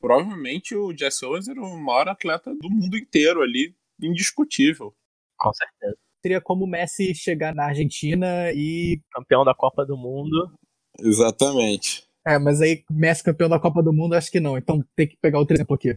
provavelmente 0.00 0.74
o 0.74 0.96
Jesse 0.96 1.24
Owens 1.24 1.46
era 1.46 1.60
o 1.60 1.78
maior 1.78 2.08
atleta 2.08 2.54
do 2.54 2.70
mundo 2.70 2.96
inteiro 2.96 3.42
ali, 3.42 3.74
indiscutível. 4.02 4.94
Com 5.36 5.52
certeza. 5.52 5.96
Seria 6.22 6.40
como 6.40 6.64
o 6.64 6.68
Messi 6.68 7.14
chegar 7.14 7.54
na 7.54 7.66
Argentina 7.66 8.50
e. 8.52 9.00
Campeão 9.12 9.44
da 9.44 9.54
Copa 9.54 9.84
do 9.86 9.96
Mundo. 9.96 10.52
Exatamente. 10.98 12.04
É, 12.26 12.38
mas 12.38 12.60
aí 12.60 12.84
Messi 12.90 13.22
campeão 13.22 13.48
da 13.48 13.60
Copa 13.60 13.82
do 13.82 13.92
Mundo, 13.92 14.14
acho 14.14 14.30
que 14.30 14.40
não. 14.40 14.58
Então 14.58 14.84
tem 14.96 15.06
que 15.06 15.16
pegar 15.20 15.38
outro 15.38 15.54
exemplo 15.54 15.76
aqui. 15.76 15.94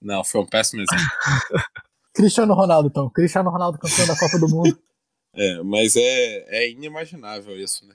Não, 0.00 0.24
foi 0.24 0.40
um 0.40 0.46
péssimo 0.46 0.82
exemplo. 0.82 1.04
Cristiano 2.14 2.54
Ronaldo, 2.54 2.88
então. 2.88 3.10
Cristiano 3.10 3.50
Ronaldo 3.50 3.78
campeão 3.78 4.06
da 4.06 4.18
Copa 4.18 4.38
do 4.38 4.48
Mundo. 4.48 4.78
É, 5.34 5.62
mas 5.62 5.96
é, 5.96 6.64
é 6.64 6.70
inimaginável 6.70 7.56
isso, 7.58 7.86
né? 7.86 7.94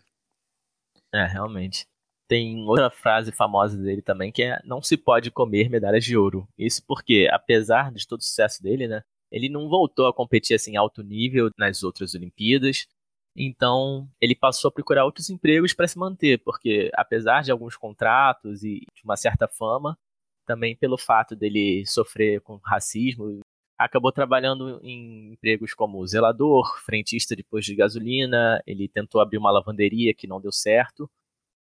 É, 1.13 1.25
realmente. 1.25 1.85
Tem 2.27 2.57
outra 2.65 2.89
frase 2.89 3.31
famosa 3.31 3.77
dele 3.77 4.01
também 4.01 4.31
que 4.31 4.43
é 4.43 4.59
não 4.63 4.81
se 4.81 4.97
pode 4.97 5.29
comer 5.29 5.69
medalhas 5.69 6.03
de 6.03 6.17
ouro. 6.17 6.47
Isso 6.57 6.83
porque, 6.87 7.27
apesar 7.31 7.91
de 7.91 8.07
todo 8.07 8.21
o 8.21 8.23
sucesso 8.23 8.63
dele, 8.63 8.87
né? 8.87 9.03
Ele 9.31 9.49
não 9.49 9.67
voltou 9.67 10.07
a 10.07 10.13
competir 10.13 10.55
assim 10.55 10.77
alto 10.77 11.03
nível 11.03 11.49
nas 11.57 11.83
outras 11.83 12.13
Olimpíadas. 12.15 12.87
Então, 13.35 14.07
ele 14.21 14.35
passou 14.35 14.69
a 14.69 14.71
procurar 14.71 15.05
outros 15.05 15.29
empregos 15.29 15.73
para 15.73 15.87
se 15.87 15.97
manter, 15.97 16.39
porque 16.43 16.91
apesar 16.93 17.41
de 17.41 17.51
alguns 17.51 17.75
contratos 17.75 18.63
e 18.63 18.81
de 18.95 19.03
uma 19.03 19.17
certa 19.17 19.47
fama, 19.47 19.97
também 20.45 20.75
pelo 20.75 20.97
fato 20.97 21.35
dele 21.35 21.83
sofrer 21.85 22.41
com 22.41 22.57
racismo, 22.57 23.39
acabou 23.77 24.11
trabalhando 24.11 24.79
em 24.83 25.33
empregos 25.33 25.73
como 25.73 26.05
zelador, 26.05 26.79
frentista 26.83 27.35
de 27.35 27.43
de 27.61 27.75
gasolina, 27.75 28.61
ele 28.65 28.87
tentou 28.87 29.21
abrir 29.21 29.37
uma 29.37 29.51
lavanderia 29.51 30.13
que 30.13 30.27
não 30.27 30.41
deu 30.41 30.51
certo. 30.51 31.09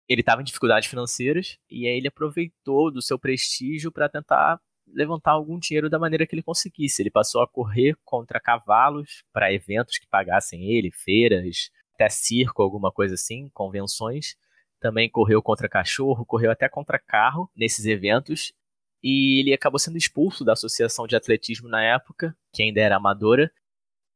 Ele 0.08 0.22
estava 0.22 0.42
em 0.42 0.46
dificuldades 0.46 0.90
financeiras 0.90 1.58
e 1.70 1.88
aí 1.88 1.98
ele 1.98 2.08
aproveitou 2.08 2.92
do 2.92 3.02
seu 3.02 3.20
prestígio 3.20 3.92
para 3.92 4.10
tentar 4.10 4.60
levantar 4.88 5.32
algum 5.32 5.60
dinheiro 5.60 5.90
da 5.90 6.00
maneira 6.00 6.26
que 6.26 6.36
ele 6.36 6.44
conseguisse. 6.44 7.02
Ele 7.02 7.12
passou 7.12 7.42
a 7.42 7.48
correr 7.48 7.96
contra 8.04 8.40
cavalos 8.40 9.24
para 9.32 9.54
eventos 9.54 9.98
que 9.98 10.08
pagassem 10.08 10.72
ele, 10.72 10.92
feiras, 10.92 11.70
até 11.94 12.10
circo, 12.10 12.62
alguma 12.62 12.92
coisa 12.92 13.14
assim, 13.16 13.50
convenções. 13.54 14.36
Também 14.80 15.10
correu 15.10 15.42
contra 15.42 15.70
cachorro, 15.70 16.26
correu 16.26 16.52
até 16.52 16.68
contra 16.70 16.98
carro 16.98 17.52
nesses 17.56 17.86
eventos 17.86 18.54
e 19.04 19.40
ele 19.40 19.54
acabou 19.54 19.80
sendo 19.80 19.98
expulso 19.98 20.44
da 20.44 20.54
associação 20.54 21.08
de 21.08 21.16
atletismo 21.16 21.70
na 21.70 21.84
época, 21.84 22.36
que 22.54 22.64
ainda 22.64 22.82
era 22.82 22.98
amadora, 22.98 23.52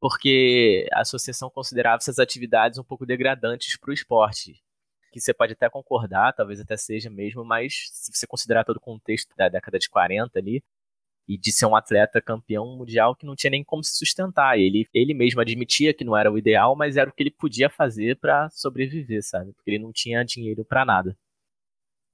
porque 0.00 0.86
a 0.92 1.00
associação 1.00 1.50
considerava 1.50 1.96
essas 1.96 2.18
atividades 2.18 2.78
um 2.78 2.84
pouco 2.84 3.06
degradantes 3.06 3.76
para 3.78 3.90
o 3.90 3.94
esporte. 3.94 4.62
Que 5.12 5.20
você 5.20 5.32
pode 5.32 5.52
até 5.52 5.70
concordar, 5.70 6.32
talvez 6.34 6.60
até 6.60 6.76
seja 6.76 7.08
mesmo, 7.08 7.44
mas 7.44 7.88
se 7.92 8.12
você 8.12 8.26
considerar 8.26 8.64
todo 8.64 8.76
o 8.76 8.80
contexto 8.80 9.34
da 9.36 9.48
década 9.48 9.78
de 9.78 9.88
40 9.88 10.38
ali, 10.38 10.62
e 11.28 11.38
de 11.38 11.50
ser 11.52 11.66
um 11.66 11.74
atleta 11.74 12.20
campeão 12.20 12.76
mundial 12.76 13.16
que 13.16 13.26
não 13.26 13.34
tinha 13.34 13.50
nem 13.50 13.64
como 13.64 13.82
se 13.82 13.96
sustentar. 13.96 14.58
Ele, 14.58 14.86
ele 14.92 15.14
mesmo 15.14 15.40
admitia 15.40 15.94
que 15.94 16.04
não 16.04 16.16
era 16.16 16.30
o 16.30 16.38
ideal, 16.38 16.76
mas 16.76 16.96
era 16.96 17.08
o 17.08 17.12
que 17.12 17.22
ele 17.22 17.30
podia 17.30 17.70
fazer 17.70 18.16
para 18.16 18.50
sobreviver, 18.50 19.22
sabe? 19.22 19.52
Porque 19.52 19.70
ele 19.70 19.78
não 19.82 19.92
tinha 19.92 20.24
dinheiro 20.24 20.64
para 20.64 20.84
nada. 20.84 21.16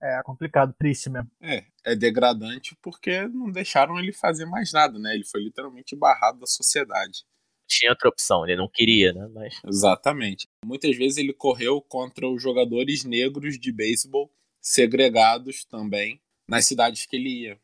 É 0.03 0.23
complicado, 0.23 0.75
triste 0.79 1.11
mesmo. 1.11 1.31
É, 1.43 1.65
é 1.85 1.95
degradante 1.95 2.77
porque 2.81 3.27
não 3.29 3.51
deixaram 3.51 3.99
ele 3.99 4.13
fazer 4.13 4.47
mais 4.47 4.73
nada, 4.73 4.99
né? 4.99 5.15
Ele 5.15 5.25
foi 5.25 5.43
literalmente 5.43 5.95
barrado 5.95 6.41
da 6.41 6.47
sociedade. 6.47 7.25
Tinha 7.69 7.93
outra 7.93 8.09
opção, 8.09 8.45
ele 8.45 8.57
não 8.57 8.69
queria, 8.69 9.13
né? 9.13 9.29
Mas... 9.33 9.61
Exatamente. 9.65 10.49
Muitas 10.65 10.97
vezes 10.97 11.19
ele 11.19 11.33
correu 11.33 11.81
contra 11.83 12.27
os 12.29 12.43
jogadores 12.43 13.05
negros 13.05 13.59
de 13.59 13.71
beisebol, 13.71 14.33
segregados 14.61 15.65
também, 15.65 16.21
nas 16.49 16.65
cidades 16.65 17.07
que 17.07 17.17
ele 17.17 17.43
ia. 17.43 17.61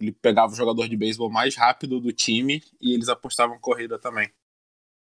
Ele 0.00 0.12
pegava 0.12 0.52
o 0.52 0.56
jogador 0.56 0.88
de 0.88 0.96
beisebol 0.96 1.30
mais 1.30 1.56
rápido 1.56 2.00
do 2.00 2.12
time 2.12 2.62
e 2.80 2.94
eles 2.94 3.08
apostavam 3.08 3.58
corrida 3.58 3.98
também. 3.98 4.30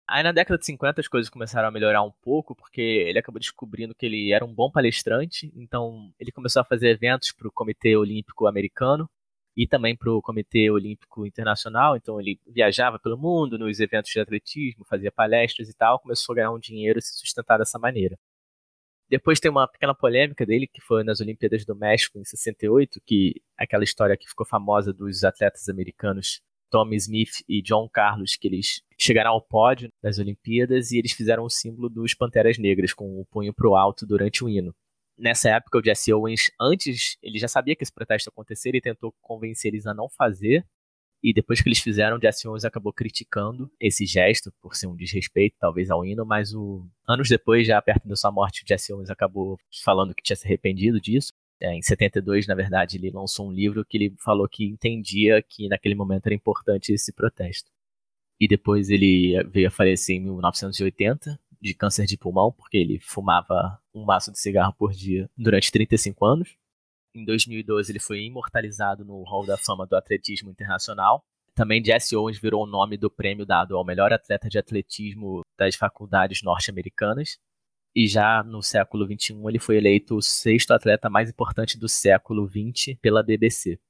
Aí 0.08 0.22
na 0.22 0.30
década 0.30 0.56
de 0.58 0.64
50 0.66 1.00
as 1.00 1.08
coisas 1.08 1.28
começaram 1.28 1.66
a 1.66 1.70
melhorar 1.70 2.02
um 2.02 2.12
pouco, 2.22 2.54
porque 2.54 2.80
ele 2.80 3.18
acabou 3.18 3.40
descobrindo 3.40 3.94
que 3.94 4.06
ele 4.06 4.32
era 4.32 4.44
um 4.44 4.54
bom 4.54 4.70
palestrante, 4.70 5.52
então 5.56 6.12
ele 6.18 6.30
começou 6.30 6.62
a 6.62 6.64
fazer 6.64 6.88
eventos 6.90 7.32
para 7.32 7.48
o 7.48 7.52
Comitê 7.52 7.96
Olímpico 7.96 8.46
Americano 8.46 9.10
e 9.56 9.66
também 9.66 9.96
para 9.96 10.12
o 10.12 10.22
Comitê 10.22 10.70
Olímpico 10.70 11.26
Internacional, 11.26 11.96
então 11.96 12.20
ele 12.20 12.38
viajava 12.46 12.98
pelo 13.00 13.18
mundo 13.18 13.58
nos 13.58 13.80
eventos 13.80 14.12
de 14.12 14.20
atletismo, 14.20 14.84
fazia 14.84 15.10
palestras 15.10 15.68
e 15.68 15.74
tal, 15.74 15.98
começou 15.98 16.34
a 16.34 16.36
ganhar 16.36 16.52
um 16.52 16.58
dinheiro 16.58 16.98
e 16.98 17.02
se 17.02 17.18
sustentar 17.18 17.58
dessa 17.58 17.78
maneira. 17.78 18.16
Depois 19.08 19.40
tem 19.40 19.50
uma 19.50 19.68
pequena 19.68 19.94
polêmica 19.94 20.44
dele, 20.44 20.66
que 20.66 20.80
foi 20.80 21.04
nas 21.04 21.20
Olimpíadas 21.20 21.64
do 21.64 21.76
México 21.76 22.18
em 22.18 22.24
68, 22.24 23.00
que 23.06 23.40
aquela 23.56 23.84
história 23.84 24.16
que 24.16 24.28
ficou 24.28 24.44
famosa 24.44 24.92
dos 24.92 25.24
atletas 25.24 25.68
americanos 25.68 26.40
Tommy 26.70 26.96
Smith 26.96 27.42
e 27.48 27.62
John 27.62 27.88
Carlos, 27.88 28.36
que 28.36 28.48
eles 28.48 28.82
chegaram 28.98 29.30
ao 29.30 29.42
pódio 29.42 29.90
das 30.02 30.18
Olimpíadas 30.18 30.90
e 30.90 30.98
eles 30.98 31.12
fizeram 31.12 31.44
o 31.44 31.50
símbolo 31.50 31.88
dos 31.88 32.14
Panteras 32.14 32.58
Negras 32.58 32.92
com 32.92 33.20
o 33.20 33.24
punho 33.26 33.52
pro 33.52 33.74
alto 33.74 34.06
durante 34.06 34.44
o 34.44 34.48
hino. 34.48 34.74
Nessa 35.18 35.50
época, 35.50 35.78
o 35.78 35.84
Jesse 35.84 36.12
Owens, 36.12 36.50
antes, 36.60 37.16
ele 37.22 37.38
já 37.38 37.48
sabia 37.48 37.74
que 37.74 37.82
esse 37.82 37.92
protesto 37.92 38.28
ia 38.28 38.32
acontecer 38.32 38.74
e 38.74 38.80
tentou 38.80 39.14
convencer 39.22 39.72
eles 39.72 39.86
a 39.86 39.94
não 39.94 40.08
fazer. 40.10 40.66
E 41.22 41.32
depois 41.32 41.62
que 41.62 41.68
eles 41.68 41.78
fizeram, 41.78 42.18
o 42.18 42.20
Jesse 42.20 42.46
Owens 42.46 42.64
acabou 42.64 42.92
criticando 42.92 43.70
esse 43.80 44.04
gesto 44.04 44.52
por 44.60 44.76
ser 44.76 44.86
um 44.86 44.94
desrespeito, 44.94 45.56
talvez, 45.58 45.90
ao 45.90 46.04
hino, 46.04 46.26
mas 46.26 46.54
o... 46.54 46.86
anos 47.08 47.28
depois, 47.28 47.66
já 47.66 47.80
perto 47.80 48.06
da 48.06 48.14
sua 48.14 48.30
morte, 48.30 48.62
o 48.62 48.68
Jesse 48.68 48.92
Owens 48.92 49.08
acabou 49.08 49.58
falando 49.82 50.14
que 50.14 50.22
tinha 50.22 50.36
se 50.36 50.46
arrependido 50.46 51.00
disso. 51.00 51.32
É, 51.60 51.74
em 51.74 51.82
72, 51.82 52.46
na 52.46 52.54
verdade, 52.54 52.98
ele 52.98 53.10
lançou 53.10 53.48
um 53.48 53.52
livro 53.52 53.84
que 53.84 53.96
ele 53.96 54.14
falou 54.22 54.48
que 54.48 54.64
entendia 54.64 55.42
que 55.42 55.68
naquele 55.68 55.94
momento 55.94 56.26
era 56.26 56.34
importante 56.34 56.92
esse 56.92 57.12
protesto. 57.12 57.70
E 58.38 58.46
depois 58.46 58.90
ele 58.90 59.42
veio 59.44 59.68
a 59.68 59.70
falecer 59.70 60.16
em 60.16 60.20
1980 60.20 61.40
de 61.60 61.74
câncer 61.74 62.04
de 62.04 62.18
pulmão, 62.18 62.52
porque 62.52 62.76
ele 62.76 63.00
fumava 63.00 63.80
um 63.94 64.04
maço 64.04 64.30
de 64.30 64.38
cigarro 64.38 64.74
por 64.74 64.92
dia 64.92 65.30
durante 65.36 65.72
35 65.72 66.24
anos. 66.24 66.56
Em 67.14 67.24
2012 67.24 67.90
ele 67.90 67.98
foi 67.98 68.24
imortalizado 68.24 69.04
no 69.04 69.22
Hall 69.22 69.46
da 69.46 69.56
Fama 69.56 69.86
do 69.86 69.96
Atletismo 69.96 70.50
Internacional. 70.50 71.24
Também 71.54 71.82
Jesse 71.82 72.14
Owens 72.14 72.38
virou 72.38 72.64
o 72.64 72.66
nome 72.66 72.98
do 72.98 73.10
prêmio 73.10 73.46
dado 73.46 73.74
ao 73.74 73.84
melhor 73.84 74.12
atleta 74.12 74.50
de 74.50 74.58
atletismo 74.58 75.40
das 75.58 75.74
faculdades 75.74 76.42
norte-americanas 76.42 77.38
e 77.96 78.06
já 78.06 78.44
no 78.44 78.62
século 78.62 79.06
XXI 79.06 79.34
ele 79.48 79.58
foi 79.58 79.78
eleito 79.78 80.16
o 80.16 80.22
sexto 80.22 80.72
atleta 80.72 81.08
mais 81.08 81.30
importante 81.30 81.78
do 81.78 81.88
século 81.88 82.46
XX 82.46 82.94
pela 83.00 83.22
BBC. 83.22 83.80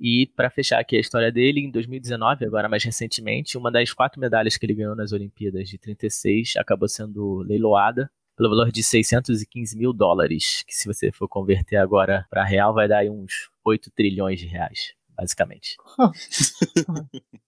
E 0.00 0.26
para 0.34 0.50
fechar 0.50 0.80
aqui 0.80 0.96
a 0.96 1.00
história 1.00 1.30
dele, 1.30 1.60
em 1.60 1.70
2019, 1.70 2.44
agora 2.44 2.68
mais 2.68 2.82
recentemente, 2.82 3.56
uma 3.56 3.70
das 3.70 3.92
quatro 3.92 4.20
medalhas 4.20 4.56
que 4.56 4.66
ele 4.66 4.74
ganhou 4.74 4.96
nas 4.96 5.12
Olimpíadas 5.12 5.68
de 5.68 5.78
36 5.78 6.56
acabou 6.56 6.88
sendo 6.88 7.36
leiloada 7.36 8.10
pelo 8.36 8.50
valor 8.50 8.72
de 8.72 8.82
615 8.82 9.78
mil 9.78 9.92
dólares, 9.92 10.64
que 10.66 10.74
se 10.74 10.86
você 10.86 11.12
for 11.12 11.28
converter 11.28 11.76
agora 11.76 12.26
para 12.28 12.44
real 12.44 12.74
vai 12.74 12.88
dar 12.88 13.04
uns 13.04 13.48
8 13.64 13.92
trilhões 13.92 14.40
de 14.40 14.46
reais, 14.46 14.92
basicamente. 15.16 15.76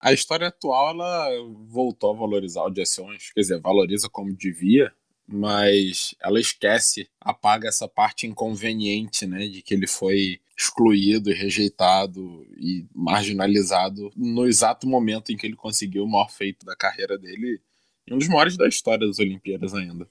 a 0.00 0.12
história 0.14 0.48
atual 0.48 0.94
ela 0.94 1.28
voltou 1.68 2.12
a 2.12 2.18
valorizar 2.18 2.64
o 2.64 2.74
Jesse 2.74 3.00
Owens, 3.02 3.30
quer 3.32 3.40
dizer, 3.42 3.60
valoriza 3.60 4.08
como 4.10 4.34
devia, 4.34 4.92
mas 5.32 6.14
ela 6.20 6.40
esquece, 6.40 7.08
apaga 7.20 7.68
essa 7.68 7.88
parte 7.88 8.26
inconveniente, 8.26 9.26
né, 9.26 9.46
de 9.46 9.62
que 9.62 9.74
ele 9.74 9.86
foi 9.86 10.40
excluído 10.56 11.30
e 11.30 11.34
rejeitado 11.34 12.44
e 12.58 12.86
marginalizado 12.94 14.10
no 14.16 14.46
exato 14.46 14.86
momento 14.86 15.30
em 15.32 15.36
que 15.36 15.46
ele 15.46 15.56
conseguiu 15.56 16.04
o 16.04 16.10
maior 16.10 16.30
feito 16.30 16.66
da 16.66 16.76
carreira 16.76 17.16
dele 17.16 17.60
e 18.06 18.12
um 18.12 18.18
dos 18.18 18.28
maiores 18.28 18.56
da 18.56 18.66
história 18.66 19.06
das 19.06 19.18
Olimpíadas 19.18 19.72
ainda. 19.72 20.06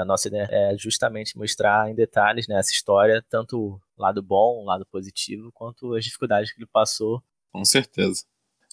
A 0.00 0.04
nossa 0.04 0.26
ideia 0.26 0.48
é 0.50 0.76
justamente 0.76 1.38
mostrar 1.38 1.88
em 1.88 1.94
detalhes 1.94 2.48
né, 2.48 2.58
essa 2.58 2.72
história, 2.72 3.24
tanto 3.30 3.56
o 3.56 3.80
lado 3.96 4.20
bom, 4.20 4.62
o 4.62 4.64
lado 4.64 4.84
positivo, 4.86 5.52
quanto 5.52 5.94
as 5.94 6.04
dificuldades 6.04 6.52
que 6.52 6.58
ele 6.58 6.68
passou. 6.70 7.22
Com 7.52 7.64
certeza. 7.64 8.24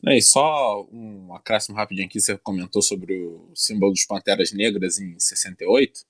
E 0.03 0.21
só 0.21 0.85
um 0.91 1.33
acréscimo 1.33 1.77
rapidinho 1.77 2.07
aqui, 2.07 2.19
você 2.19 2.37
comentou 2.37 2.81
sobre 2.81 3.17
o 3.17 3.51
símbolo 3.55 3.91
dos 3.93 4.05
Panteras 4.05 4.51
Negras 4.51 4.99
em 4.99 5.17
68. 5.19 6.01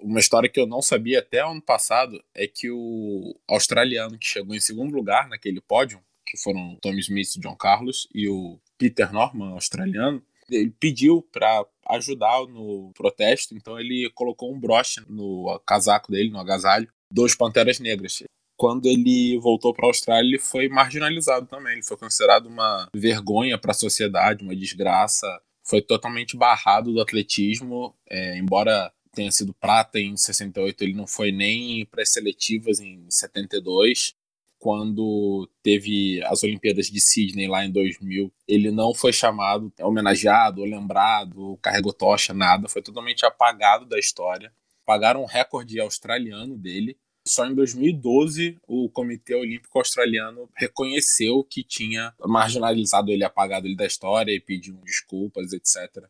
Uma 0.00 0.20
história 0.20 0.48
que 0.48 0.60
eu 0.60 0.66
não 0.66 0.80
sabia 0.80 1.18
até 1.18 1.40
ano 1.40 1.60
passado 1.60 2.22
é 2.34 2.46
que 2.46 2.70
o 2.70 3.34
australiano 3.48 4.18
que 4.18 4.26
chegou 4.26 4.54
em 4.54 4.60
segundo 4.60 4.94
lugar 4.94 5.28
naquele 5.28 5.60
pódio, 5.60 6.00
que 6.24 6.38
foram 6.38 6.76
Tommy 6.80 7.00
Smith 7.00 7.36
e 7.36 7.40
John 7.40 7.56
Carlos, 7.56 8.08
e 8.14 8.28
o 8.28 8.58
Peter 8.78 9.12
Norman, 9.12 9.52
australiano, 9.52 10.22
ele 10.48 10.70
pediu 10.78 11.22
para 11.32 11.64
ajudar 11.88 12.46
no 12.46 12.92
protesto, 12.94 13.54
então 13.54 13.78
ele 13.78 14.10
colocou 14.14 14.52
um 14.52 14.58
broche 14.58 15.00
no 15.08 15.60
casaco 15.66 16.10
dele, 16.10 16.30
no 16.30 16.38
agasalho, 16.38 16.88
dos 17.12 17.34
Panteras 17.34 17.78
Negras. 17.78 18.22
Quando 18.60 18.84
ele 18.84 19.38
voltou 19.38 19.72
para 19.72 19.86
a 19.86 19.88
Austrália, 19.88 20.28
ele 20.28 20.38
foi 20.38 20.68
marginalizado 20.68 21.46
também. 21.46 21.72
Ele 21.72 21.82
foi 21.82 21.96
considerado 21.96 22.44
uma 22.44 22.90
vergonha 22.94 23.56
para 23.56 23.70
a 23.70 23.74
sociedade, 23.74 24.44
uma 24.44 24.54
desgraça. 24.54 25.26
Foi 25.64 25.80
totalmente 25.80 26.36
barrado 26.36 26.92
do 26.92 27.00
atletismo, 27.00 27.96
é, 28.06 28.36
embora 28.36 28.92
tenha 29.14 29.32
sido 29.32 29.54
prata 29.54 29.98
em 29.98 30.14
68, 30.14 30.84
ele 30.84 30.92
não 30.92 31.06
foi 31.06 31.32
nem 31.32 31.86
para 31.86 32.02
as 32.02 32.12
seletivas 32.12 32.80
em 32.80 33.06
72. 33.08 34.14
Quando 34.58 35.48
teve 35.62 36.22
as 36.24 36.42
Olimpíadas 36.42 36.88
de 36.88 37.00
Sydney 37.00 37.48
lá 37.48 37.64
em 37.64 37.72
2000, 37.72 38.30
ele 38.46 38.70
não 38.70 38.92
foi 38.92 39.10
chamado, 39.10 39.72
homenageado, 39.80 40.62
lembrado, 40.64 41.58
carregou 41.62 41.94
tocha, 41.94 42.34
nada. 42.34 42.68
Foi 42.68 42.82
totalmente 42.82 43.24
apagado 43.24 43.86
da 43.86 43.98
história. 43.98 44.52
Pagaram 44.84 45.22
um 45.22 45.26
recorde 45.26 45.80
australiano 45.80 46.58
dele. 46.58 46.98
Só 47.26 47.46
em 47.46 47.54
2012 47.54 48.58
o 48.66 48.88
Comitê 48.88 49.34
Olímpico 49.34 49.78
Australiano 49.78 50.48
reconheceu 50.56 51.44
que 51.44 51.62
tinha 51.62 52.14
marginalizado 52.26 53.10
ele, 53.10 53.24
apagado 53.24 53.66
ele 53.66 53.76
da 53.76 53.86
história 53.86 54.32
e 54.32 54.40
pediu 54.40 54.74
desculpas, 54.76 55.52
etc. 55.52 56.06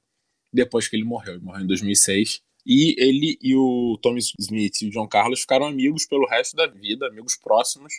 Depois 0.52 0.88
que 0.88 0.96
ele 0.96 1.04
morreu, 1.04 1.34
ele 1.34 1.44
morreu 1.44 1.64
em 1.64 1.66
2006. 1.66 2.42
E 2.66 2.94
ele 2.98 3.38
e 3.40 3.56
o 3.56 3.98
Tommy 4.02 4.20
Smith 4.38 4.82
e 4.82 4.88
o 4.88 4.90
John 4.90 5.08
Carlos 5.08 5.40
ficaram 5.40 5.66
amigos 5.66 6.06
pelo 6.06 6.26
resto 6.26 6.56
da 6.56 6.66
vida, 6.66 7.06
amigos 7.06 7.36
próximos. 7.36 7.94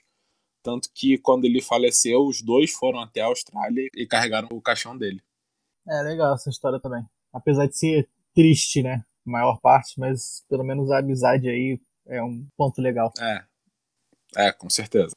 Tanto 0.63 0.89
que 0.93 1.17
quando 1.17 1.45
ele 1.45 1.61
faleceu, 1.61 2.23
os 2.25 2.41
dois 2.41 2.71
foram 2.71 2.99
até 2.99 3.21
a 3.21 3.25
Austrália 3.25 3.89
e 3.95 4.05
carregaram 4.05 4.47
o 4.51 4.61
caixão 4.61 4.95
dele. 4.97 5.21
É 5.87 6.01
legal 6.03 6.35
essa 6.35 6.49
história 6.49 6.79
também. 6.79 7.03
Apesar 7.33 7.65
de 7.67 7.75
ser 7.75 8.07
triste, 8.33 8.83
né? 8.83 9.03
A 9.25 9.29
maior 9.29 9.59
parte, 9.59 9.99
mas 9.99 10.43
pelo 10.47 10.63
menos 10.63 10.91
a 10.91 10.99
amizade 10.99 11.49
aí 11.49 11.79
é 12.07 12.21
um 12.23 12.45
ponto 12.57 12.81
legal. 12.81 13.11
É. 13.19 13.43
É, 14.35 14.51
com 14.51 14.69
certeza. 14.69 15.11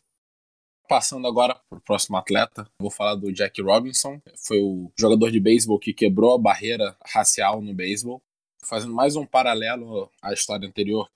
Passando 0.89 1.27
agora 1.27 1.55
para 1.69 1.79
o 1.79 1.83
próximo 1.83 2.17
atleta, 2.17 2.69
vou 2.79 2.91
falar 2.91 3.15
do 3.15 3.33
Jack 3.33 3.61
Robinson. 3.63 4.21
Foi 4.47 4.61
o 4.61 4.93
jogador 4.99 5.31
de 5.31 5.41
beisebol 5.41 5.79
que 5.79 5.95
quebrou 5.95 6.35
a 6.35 6.39
barreira 6.39 6.97
racial 7.05 7.63
no 7.63 7.73
beisebol 7.73 8.23
fazendo 8.65 8.95
mais 8.95 9.15
um 9.15 9.27
paralelo 9.27 10.11
à 10.23 10.33
história 10.33 10.67
anterior, 10.67 11.09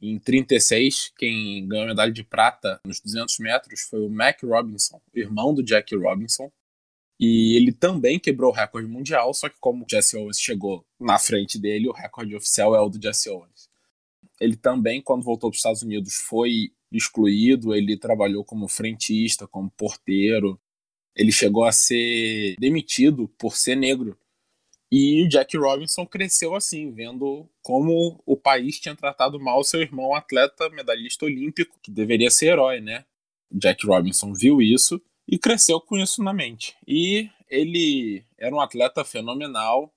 em 0.00 0.18
36, 0.18 1.12
quem 1.16 1.66
ganhou 1.68 1.84
a 1.84 1.88
medalha 1.88 2.12
de 2.12 2.24
prata 2.24 2.80
nos 2.84 3.00
200 3.00 3.38
metros 3.38 3.82
foi 3.82 4.00
o 4.00 4.10
Mac 4.10 4.42
Robinson, 4.42 5.00
irmão 5.14 5.54
do 5.54 5.62
Jack 5.62 5.94
Robinson. 5.94 6.50
E 7.20 7.56
ele 7.56 7.70
também 7.70 8.18
quebrou 8.18 8.50
o 8.50 8.54
recorde 8.54 8.88
mundial, 8.88 9.32
só 9.32 9.48
que 9.48 9.54
como 9.60 9.84
o 9.84 9.86
Jesse 9.88 10.16
Owens 10.16 10.40
chegou 10.40 10.84
na 10.98 11.20
frente 11.20 11.56
dele, 11.56 11.88
o 11.88 11.92
recorde 11.92 12.34
oficial 12.34 12.74
é 12.74 12.80
o 12.80 12.88
do 12.88 13.00
Jesse 13.00 13.30
Owens. 13.30 13.51
Ele 14.42 14.56
também, 14.56 15.00
quando 15.00 15.22
voltou 15.22 15.50
para 15.50 15.54
os 15.54 15.58
Estados 15.58 15.82
Unidos, 15.82 16.14
foi 16.14 16.72
excluído, 16.90 17.74
ele 17.74 17.96
trabalhou 17.96 18.44
como 18.44 18.68
frentista, 18.68 19.46
como 19.46 19.70
porteiro. 19.70 20.60
Ele 21.14 21.32
chegou 21.32 21.64
a 21.64 21.72
ser 21.72 22.56
demitido 22.58 23.28
por 23.38 23.56
ser 23.56 23.76
negro 23.76 24.18
e 24.94 25.22
o 25.24 25.28
Jack 25.28 25.56
Robinson 25.56 26.04
cresceu 26.04 26.54
assim, 26.54 26.92
vendo 26.92 27.48
como 27.62 28.22
o 28.26 28.36
país 28.36 28.78
tinha 28.78 28.94
tratado 28.94 29.40
mal 29.40 29.64
seu 29.64 29.80
irmão 29.80 30.14
atleta 30.14 30.68
medalhista 30.68 31.24
olímpico, 31.24 31.78
que 31.82 31.90
deveria 31.90 32.30
ser 32.30 32.48
herói, 32.48 32.78
né? 32.82 33.06
Jack 33.50 33.86
Robinson 33.86 34.34
viu 34.34 34.60
isso 34.60 35.00
e 35.26 35.38
cresceu 35.38 35.80
com 35.80 35.96
isso 35.96 36.22
na 36.22 36.34
mente. 36.34 36.76
E 36.86 37.30
ele 37.48 38.22
era 38.36 38.54
um 38.54 38.60
atleta 38.60 39.02
fenomenal, 39.02 39.90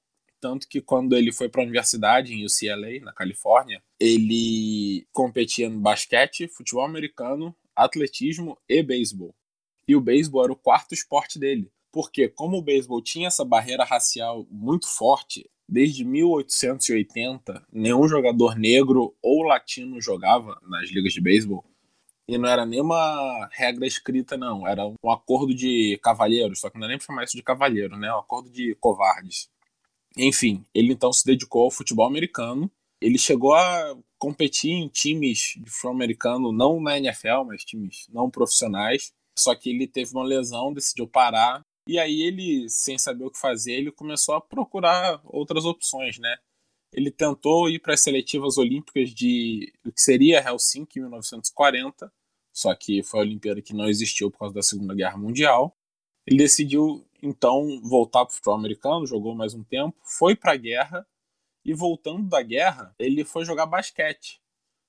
tanto 0.45 0.67
que 0.67 0.79
quando 0.79 1.15
ele 1.15 1.31
foi 1.31 1.49
para 1.49 1.63
a 1.63 1.63
universidade 1.63 2.31
em 2.31 2.45
UCLA, 2.45 3.03
na 3.03 3.11
Califórnia, 3.11 3.81
ele 3.99 5.07
competia 5.11 5.67
no 5.67 5.79
basquete, 5.79 6.47
futebol 6.47 6.85
americano, 6.85 7.55
atletismo 7.75 8.55
e 8.69 8.83
beisebol. 8.83 9.33
E 9.87 9.95
o 9.95 10.01
beisebol 10.01 10.43
era 10.43 10.53
o 10.53 10.55
quarto 10.55 10.93
esporte 10.93 11.39
dele. 11.39 11.71
Porque, 11.91 12.27
como 12.27 12.57
o 12.57 12.61
beisebol 12.61 13.01
tinha 13.01 13.27
essa 13.27 13.43
barreira 13.43 13.83
racial 13.83 14.45
muito 14.51 14.87
forte, 14.87 15.49
desde 15.67 16.05
1880, 16.05 17.65
nenhum 17.73 18.07
jogador 18.07 18.55
negro 18.55 19.15
ou 19.23 19.41
latino 19.41 19.99
jogava 19.99 20.61
nas 20.61 20.91
ligas 20.91 21.11
de 21.11 21.21
beisebol. 21.21 21.65
E 22.27 22.37
não 22.37 22.47
era 22.47 22.67
nenhuma 22.67 23.49
regra 23.51 23.87
escrita, 23.87 24.37
não. 24.37 24.67
Era 24.67 24.85
um 24.85 25.09
acordo 25.09 25.55
de 25.55 25.99
cavalheiros, 26.03 26.59
só 26.59 26.69
que 26.69 26.77
não 26.77 26.85
é 26.85 26.89
nem 26.89 26.97
pra 26.99 27.07
chamar 27.07 27.23
isso 27.23 27.35
de 27.35 27.41
cavalheiro, 27.41 27.97
né? 27.97 28.13
Um 28.13 28.19
acordo 28.19 28.51
de 28.51 28.75
covardes. 28.75 29.49
Enfim, 30.17 30.65
ele 30.73 30.93
então 30.93 31.11
se 31.11 31.25
dedicou 31.25 31.63
ao 31.63 31.71
futebol 31.71 32.05
americano. 32.05 32.71
Ele 33.01 33.17
chegou 33.17 33.53
a 33.53 33.97
competir 34.17 34.71
em 34.71 34.87
times 34.87 35.55
de 35.57 35.69
futebol 35.69 35.93
americano, 35.93 36.51
não 36.51 36.81
na 36.81 36.97
NFL, 36.97 37.43
mas 37.45 37.63
times 37.63 38.07
não 38.09 38.29
profissionais. 38.29 39.11
Só 39.37 39.53
que 39.53 39.69
ele 39.69 39.85
teve 39.85 40.11
uma 40.13 40.23
lesão, 40.23 40.73
decidiu 40.73 41.07
parar 41.07 41.61
e 41.87 41.99
aí 41.99 42.21
ele, 42.23 42.67
sem 42.67 42.97
saber 42.97 43.25
o 43.25 43.31
que 43.31 43.37
fazer, 43.39 43.73
ele 43.73 43.91
começou 43.91 44.35
a 44.35 44.41
procurar 44.41 45.21
outras 45.23 45.65
opções, 45.65 46.17
né? 46.17 46.37
Ele 46.91 47.11
tentou 47.11 47.69
ir 47.69 47.79
para 47.79 47.93
as 47.93 48.01
seletivas 48.01 48.57
olímpicas 48.57 49.13
de 49.13 49.71
o 49.85 49.91
que 49.91 50.01
seria 50.01 50.39
Helsinki 50.41 50.97
em 50.97 51.03
1940, 51.03 52.11
só 52.53 52.73
que 52.73 53.03
foi 53.03 53.19
a 53.19 53.23
Olimpíada 53.23 53.61
que 53.61 53.73
não 53.73 53.87
existiu 53.87 54.31
por 54.31 54.39
causa 54.39 54.55
da 54.55 54.63
Segunda 54.63 54.95
Guerra 54.95 55.17
Mundial. 55.17 55.75
Ele 56.25 56.37
decidiu 56.37 57.05
então 57.25 57.81
voltar 57.81 58.23
para 58.23 58.31
o 58.31 58.35
futebol 58.35 58.55
americano, 58.55 59.07
jogou 59.07 59.33
mais 59.33 59.55
um 59.55 59.63
tempo, 59.63 59.97
foi 60.03 60.35
para 60.35 60.53
a 60.53 60.57
guerra 60.57 61.05
e 61.63 61.73
voltando 61.73 62.29
da 62.29 62.41
guerra, 62.43 62.93
ele 62.99 63.25
foi 63.25 63.43
jogar 63.43 63.65
basquete. 63.65 64.39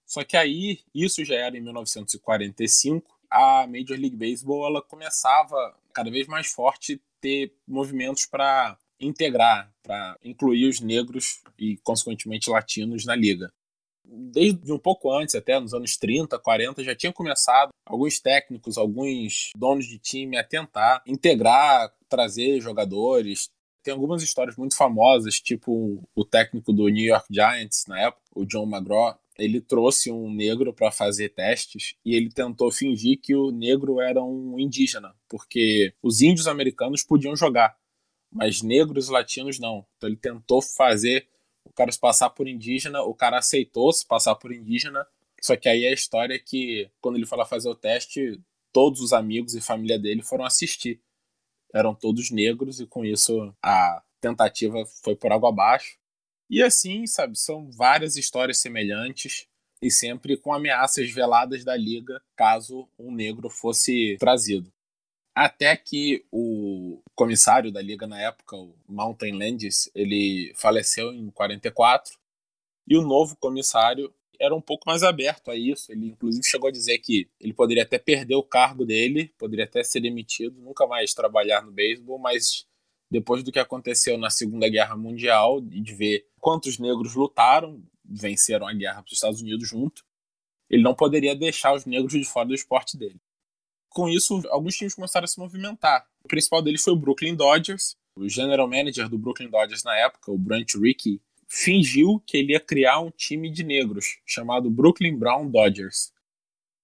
Só 0.05 0.22
que 0.22 0.37
aí, 0.37 0.81
isso 0.94 1.25
já 1.25 1.35
era 1.35 1.57
em 1.57 1.61
1945, 1.62 3.18
a 3.31 3.66
Major 3.66 3.99
League 3.99 4.16
Baseball 4.16 4.66
ela 4.66 4.83
começava 4.83 5.75
cada 5.92 6.11
vez 6.11 6.27
mais 6.27 6.49
forte 6.49 7.03
ter 7.20 7.53
movimentos 7.66 8.27
para 8.27 8.79
integrar, 9.01 9.72
para 9.83 10.18
incluir 10.22 10.68
os 10.68 10.81
negros 10.81 11.42
e, 11.59 11.79
consequentemente, 11.79 12.51
latinos 12.51 13.05
na 13.05 13.16
liga. 13.16 13.53
Desde 14.09 14.73
um 14.73 14.79
pouco 14.79 15.12
antes, 15.12 15.35
até 15.35 15.59
nos 15.59 15.75
anos 15.75 15.97
30, 15.97 16.38
40, 16.38 16.85
já 16.85 16.95
tinha 16.95 17.12
começado 17.12 17.71
alguns 17.85 18.21
técnicos, 18.21 18.79
alguns 18.79 19.51
donos 19.57 19.87
de 19.87 19.99
time 19.99 20.37
a 20.37 20.45
tentar 20.45 21.03
integrar, 21.07 21.92
trazer 22.09 22.61
jogadores. 22.61 23.49
Tem 23.83 23.92
algumas 23.92 24.23
histórias 24.23 24.57
muito 24.57 24.77
famosas, 24.77 25.40
tipo 25.40 26.03
o 26.14 26.25
técnico 26.25 26.73
do 26.73 26.88
New 26.88 27.05
York 27.05 27.27
Giants 27.31 27.85
na 27.88 28.01
época, 28.01 28.23
o 28.35 28.45
John 28.45 28.69
McGraw, 28.69 29.19
ele 29.38 29.61
trouxe 29.61 30.11
um 30.11 30.33
negro 30.33 30.73
para 30.73 30.90
fazer 30.90 31.31
testes 31.31 31.95
e 32.05 32.14
ele 32.14 32.31
tentou 32.31 32.71
fingir 32.73 33.21
que 33.21 33.35
o 33.35 33.51
negro 33.51 34.01
era 34.01 34.23
um 34.23 34.59
indígena, 34.59 35.14
porque 35.29 35.95
os 36.03 36.21
índios 36.21 36.47
americanos 36.47 37.03
podiam 37.03 37.37
jogar, 37.37 37.77
mas 38.33 38.62
negros 38.62 39.09
e 39.09 39.12
latinos 39.12 39.59
não. 39.59 39.87
Então 39.97 40.09
ele 40.09 40.16
tentou 40.16 40.62
fazer 40.62 41.29
o 41.66 41.72
cara 41.72 41.90
se 41.90 41.98
passar 41.98 42.31
por 42.31 42.48
indígena, 42.48 43.02
o 43.02 43.14
cara 43.14 43.38
aceitou 43.38 43.92
se 43.92 44.07
passar 44.07 44.35
por 44.37 44.52
indígena, 44.52 45.07
só 45.40 45.57
que 45.57 45.68
aí 45.68 45.87
a 45.87 45.92
história 45.92 46.35
é 46.35 46.38
que 46.38 46.90
quando 47.00 47.16
ele 47.16 47.26
foi 47.26 47.38
lá 47.38 47.44
fazer 47.44 47.68
o 47.68 47.74
teste, 47.74 48.40
todos 48.72 49.00
os 49.00 49.12
amigos 49.12 49.55
e 49.55 49.61
família 49.61 49.98
dele 49.98 50.22
foram 50.22 50.44
assistir. 50.44 51.00
Eram 51.74 51.94
todos 51.94 52.31
negros 52.31 52.81
e 52.81 52.87
com 52.87 53.05
isso 53.05 53.55
a 53.62 54.02
tentativa 54.20 54.85
foi 55.02 55.16
por 55.16 55.33
água 55.33 55.50
abaixo. 55.50 55.98
E 56.48 56.62
assim, 56.62 57.07
sabe, 57.07 57.38
são 57.38 57.70
várias 57.70 58.16
histórias 58.16 58.59
semelhantes 58.59 59.46
e 59.83 59.90
sempre 59.90 60.37
com 60.37 60.52
ameaças 60.52 61.11
veladas 61.11 61.64
da 61.64 61.76
liga 61.76 62.22
caso 62.37 62.88
um 62.98 63.12
negro 63.12 63.50
fosse 63.50 64.16
trazido. 64.18 64.72
Até 65.37 65.77
que 65.77 66.25
o 66.33 67.03
comissário 67.14 67.70
da 67.70 67.83
liga 67.83 68.07
na 68.07 68.18
época, 68.18 68.57
o 68.57 68.75
Mountain 68.88 69.33
Landis, 69.33 69.90
ele 69.94 70.51
faleceu 70.57 71.12
em 71.12 71.31
44 71.31 72.18
e 72.88 72.96
o 72.96 73.03
novo 73.03 73.37
comissário 73.37 74.11
era 74.40 74.55
um 74.55 74.62
pouco 74.62 74.85
mais 74.87 75.03
aberto 75.03 75.51
a 75.51 75.55
isso. 75.55 75.92
Ele 75.92 76.07
inclusive 76.07 76.42
chegou 76.42 76.68
a 76.68 76.72
dizer 76.72 77.01
que 77.01 77.29
ele 77.38 77.53
poderia 77.53 77.83
até 77.83 77.99
perder 77.99 78.35
o 78.35 78.42
cargo 78.42 78.87
dele, 78.87 79.31
poderia 79.37 79.66
até 79.66 79.85
ser 79.85 80.01
demitido, 80.01 80.59
nunca 80.59 80.87
mais 80.87 81.12
trabalhar 81.12 81.61
no 81.61 81.70
beisebol, 81.70 82.18
mas 82.18 82.66
depois 83.11 83.42
do 83.42 83.53
que 83.53 83.59
aconteceu 83.59 84.16
na 84.16 84.31
Segunda 84.31 84.66
Guerra 84.70 84.96
Mundial 84.96 85.59
e 85.70 85.83
de 85.83 85.94
ver 85.94 86.27
quantos 86.40 86.79
negros 86.79 87.14
lutaram, 87.14 87.85
venceram 88.03 88.66
a 88.66 88.72
guerra 88.72 89.03
para 89.03 89.09
os 89.09 89.12
Estados 89.12 89.42
Unidos 89.42 89.68
junto, 89.68 90.03
ele 90.70 90.83
não 90.83 90.94
poderia 90.94 91.37
deixar 91.37 91.75
os 91.75 91.85
negros 91.85 92.12
de 92.14 92.25
fora 92.25 92.49
do 92.49 92.55
esporte 92.55 92.96
dele. 92.96 93.20
Com 93.96 94.11
isso, 94.11 94.42
alguns 94.50 94.76
times 94.76 94.94
começaram 94.94 95.24
a 95.24 95.26
se 95.26 95.38
movimentar. 95.38 96.06
O 96.22 96.28
principal 96.28 96.61
deles 96.61 96.82
foi 96.82 96.92
o 96.92 96.96
Brooklyn 96.96 97.35
Dodgers. 97.35 97.96
O 98.14 98.28
general 98.28 98.68
manager 98.68 99.09
do 99.09 99.16
Brooklyn 99.16 99.48
Dodgers 99.48 99.82
na 99.85 99.96
época, 99.96 100.30
o 100.30 100.37
Brant 100.37 100.74
Rickey, 100.74 101.18
fingiu 101.48 102.22
que 102.26 102.37
ele 102.37 102.52
ia 102.52 102.61
criar 102.61 103.00
um 103.00 103.11
time 103.11 103.48
de 103.48 103.64
negros 103.64 104.18
chamado 104.26 104.68
Brooklyn 104.68 105.16
Brown 105.16 105.50
Dodgers. 105.50 106.12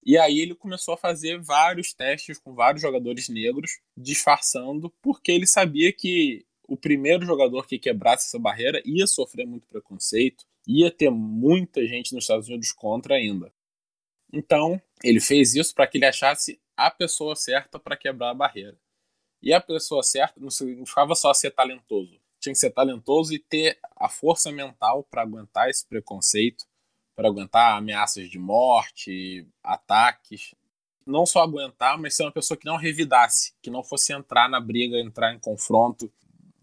E 0.03 0.17
aí 0.17 0.39
ele 0.39 0.55
começou 0.55 0.95
a 0.95 0.97
fazer 0.97 1.39
vários 1.39 1.93
testes 1.93 2.39
com 2.39 2.55
vários 2.55 2.81
jogadores 2.81 3.29
negros, 3.29 3.79
disfarçando, 3.95 4.91
porque 4.99 5.31
ele 5.31 5.45
sabia 5.45 5.93
que 5.93 6.43
o 6.67 6.75
primeiro 6.75 7.27
jogador 7.27 7.67
que 7.67 7.77
quebrasse 7.77 8.25
essa 8.25 8.39
barreira 8.39 8.81
ia 8.83 9.05
sofrer 9.05 9.45
muito 9.45 9.67
preconceito, 9.67 10.45
ia 10.67 10.89
ter 10.89 11.11
muita 11.11 11.85
gente 11.85 12.11
nos 12.15 12.23
Estados 12.23 12.47
Unidos 12.47 12.71
contra 12.71 13.13
ainda. 13.13 13.53
Então, 14.33 14.81
ele 15.03 15.19
fez 15.19 15.53
isso 15.53 15.75
para 15.75 15.85
que 15.85 15.99
ele 15.99 16.05
achasse 16.05 16.59
a 16.75 16.89
pessoa 16.91 17.35
certa 17.35 17.79
para 17.79 17.97
quebrar 17.97 18.31
a 18.31 18.33
barreira. 18.33 18.77
E 19.41 19.53
a 19.53 19.59
pessoa 19.59 20.01
certa 20.03 20.39
não 20.39 20.49
significava 20.49 21.15
só 21.15 21.33
ser 21.33 21.51
talentoso. 21.51 22.19
Tinha 22.39 22.53
que 22.53 22.59
ser 22.59 22.71
talentoso 22.71 23.33
e 23.33 23.39
ter 23.39 23.77
a 23.95 24.07
força 24.07 24.51
mental 24.51 25.03
para 25.03 25.21
aguentar 25.21 25.69
esse 25.69 25.85
preconceito, 25.85 26.65
para 27.15 27.27
aguentar 27.27 27.77
ameaças 27.77 28.29
de 28.29 28.39
morte, 28.39 29.47
ataques. 29.61 30.55
Não 31.05 31.25
só 31.25 31.41
aguentar, 31.41 31.97
mas 31.97 32.15
ser 32.15 32.23
uma 32.23 32.31
pessoa 32.31 32.57
que 32.57 32.65
não 32.65 32.77
revidasse, 32.77 33.53
que 33.61 33.69
não 33.69 33.83
fosse 33.83 34.13
entrar 34.13 34.49
na 34.49 34.59
briga, 34.59 34.97
entrar 34.97 35.33
em 35.33 35.39
confronto, 35.39 36.11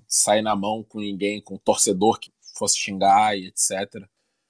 sair 0.09 0.43
na 0.43 0.57
mão 0.57 0.83
com 0.83 1.01
ninguém, 1.01 1.41
com 1.41 1.55
o 1.55 1.59
torcedor 1.59 2.19
que 2.19 2.33
fosse 2.57 2.79
xingar 2.79 3.37
e 3.37 3.47
etc. 3.47 4.09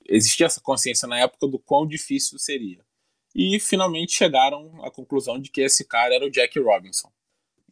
Existia 0.09 0.46
essa 0.46 0.61
consciência 0.61 1.07
na 1.07 1.18
época 1.18 1.46
do 1.46 1.59
quão 1.59 1.87
difícil 1.87 2.38
seria. 2.38 2.85
E 3.34 3.60
finalmente 3.60 4.12
chegaram 4.12 4.84
à 4.84 4.90
conclusão 4.90 5.38
de 5.38 5.50
que 5.50 5.60
esse 5.60 5.84
cara 5.84 6.14
era 6.14 6.26
o 6.26 6.30
Jack 6.30 6.58
Robinson. 6.58 7.10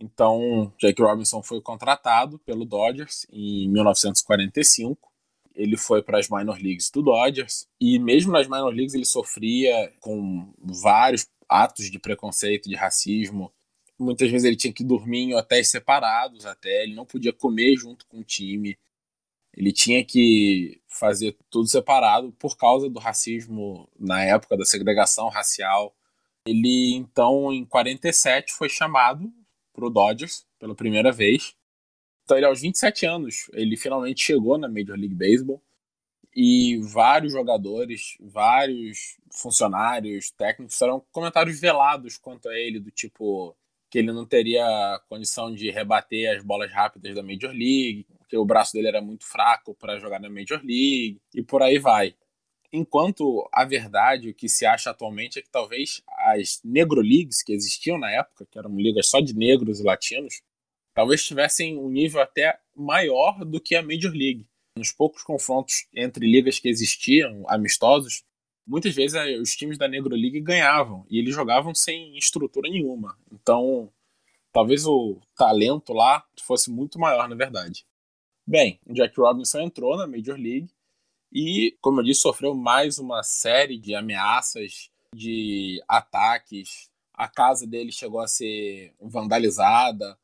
Então, 0.00 0.72
Jack 0.78 1.00
Robinson 1.02 1.42
foi 1.42 1.60
contratado 1.60 2.38
pelo 2.38 2.64
Dodgers 2.64 3.26
em 3.32 3.68
1945. 3.68 5.08
Ele 5.54 5.76
foi 5.76 6.02
para 6.02 6.18
as 6.18 6.28
minor 6.28 6.56
leagues 6.60 6.88
do 6.90 7.02
Dodgers 7.02 7.66
e 7.80 7.98
mesmo 7.98 8.30
nas 8.30 8.46
minor 8.46 8.72
leagues 8.72 8.94
ele 8.94 9.04
sofria 9.04 9.92
com 9.98 10.52
vários 10.60 11.26
atos 11.48 11.90
de 11.90 11.98
preconceito, 11.98 12.68
de 12.68 12.76
racismo. 12.76 13.52
Muitas 13.98 14.30
vezes 14.30 14.44
ele 14.44 14.56
tinha 14.56 14.72
que 14.72 14.84
dormir 14.84 15.22
em 15.22 15.34
hotéis 15.34 15.68
separados 15.68 16.46
até, 16.46 16.84
ele 16.84 16.94
não 16.94 17.04
podia 17.04 17.32
comer 17.32 17.76
junto 17.76 18.06
com 18.06 18.18
o 18.20 18.24
time. 18.24 18.78
Ele 19.52 19.72
tinha 19.72 20.04
que 20.04 20.80
fazer 20.98 21.36
tudo 21.50 21.68
separado 21.68 22.32
por 22.32 22.56
causa 22.56 22.88
do 22.88 22.98
racismo 22.98 23.88
na 23.98 24.22
época 24.24 24.56
da 24.56 24.64
segregação 24.64 25.28
racial. 25.28 25.94
Ele 26.46 26.94
então 26.94 27.52
em 27.52 27.64
47 27.64 28.52
foi 28.52 28.68
chamado 28.68 29.32
para 29.72 29.86
o 29.86 29.90
Dodgers 29.90 30.46
pela 30.58 30.74
primeira 30.74 31.12
vez. 31.12 31.54
Então 32.24 32.36
ele 32.36 32.46
aos 32.46 32.60
27 32.60 33.06
anos, 33.06 33.50
ele 33.54 33.76
finalmente 33.76 34.22
chegou 34.22 34.58
na 34.58 34.68
Major 34.68 34.96
League 34.96 35.14
Baseball 35.14 35.62
e 36.34 36.78
vários 36.82 37.32
jogadores, 37.32 38.16
vários 38.20 39.16
funcionários, 39.32 40.30
técnicos 40.30 40.74
fizeram 40.74 41.02
comentários 41.10 41.58
velados 41.58 42.16
quanto 42.16 42.48
a 42.48 42.58
ele 42.58 42.80
do 42.80 42.90
tipo 42.90 43.56
que 43.90 43.98
ele 43.98 44.12
não 44.12 44.26
teria 44.26 45.00
condição 45.08 45.52
de 45.54 45.70
rebater 45.70 46.36
as 46.36 46.44
bolas 46.44 46.70
rápidas 46.70 47.14
da 47.14 47.22
Major 47.22 47.50
League, 47.50 48.06
que 48.28 48.36
o 48.36 48.44
braço 48.44 48.72
dele 48.72 48.88
era 48.88 49.00
muito 49.00 49.24
fraco 49.24 49.74
para 49.74 49.98
jogar 49.98 50.20
na 50.20 50.28
Major 50.28 50.60
League 50.62 51.20
e 51.34 51.42
por 51.42 51.62
aí 51.62 51.78
vai. 51.78 52.14
Enquanto 52.70 53.48
a 53.52 53.64
verdade, 53.64 54.28
o 54.28 54.34
que 54.34 54.48
se 54.48 54.66
acha 54.66 54.90
atualmente 54.90 55.38
é 55.38 55.42
que 55.42 55.50
talvez 55.50 56.02
as 56.18 56.60
Negro 56.62 57.00
Leagues 57.00 57.42
que 57.42 57.52
existiam 57.52 57.98
na 57.98 58.10
época, 58.10 58.46
que 58.50 58.58
eram 58.58 58.76
ligas 58.76 59.08
só 59.08 59.20
de 59.20 59.34
negros 59.34 59.80
e 59.80 59.82
latinos, 59.82 60.42
talvez 60.94 61.24
tivessem 61.24 61.78
um 61.78 61.88
nível 61.88 62.20
até 62.20 62.58
maior 62.76 63.44
do 63.44 63.60
que 63.60 63.74
a 63.74 63.82
Major 63.82 64.12
League. 64.12 64.46
Nos 64.76 64.92
poucos 64.92 65.22
confrontos 65.22 65.86
entre 65.94 66.30
ligas 66.30 66.58
que 66.58 66.68
existiam, 66.68 67.44
amistosos, 67.48 68.22
muitas 68.66 68.94
vezes 68.94 69.14
eh, 69.14 69.38
os 69.38 69.56
times 69.56 69.78
da 69.78 69.88
Negro 69.88 70.14
League 70.14 70.40
ganhavam 70.40 71.06
e 71.08 71.18
eles 71.18 71.34
jogavam 71.34 71.74
sem 71.74 72.16
estrutura 72.18 72.68
nenhuma. 72.68 73.18
Então, 73.32 73.90
talvez 74.52 74.84
o 74.86 75.18
talento 75.34 75.94
lá 75.94 76.22
fosse 76.42 76.70
muito 76.70 76.98
maior, 76.98 77.26
na 77.28 77.34
verdade. 77.34 77.86
Bem, 78.50 78.80
Jack 78.86 79.14
Robinson 79.20 79.60
entrou 79.60 79.94
na 79.94 80.06
Major 80.06 80.38
League 80.38 80.70
e, 81.30 81.76
como 81.82 82.00
eu 82.00 82.04
disse, 82.04 82.22
sofreu 82.22 82.54
mais 82.54 82.98
uma 82.98 83.22
série 83.22 83.76
de 83.76 83.94
ameaças, 83.94 84.88
de 85.14 85.84
ataques. 85.86 86.88
A 87.12 87.28
casa 87.28 87.66
dele 87.66 87.92
chegou 87.92 88.20
a 88.20 88.26
ser 88.26 88.94
vandalizada. 88.98 90.18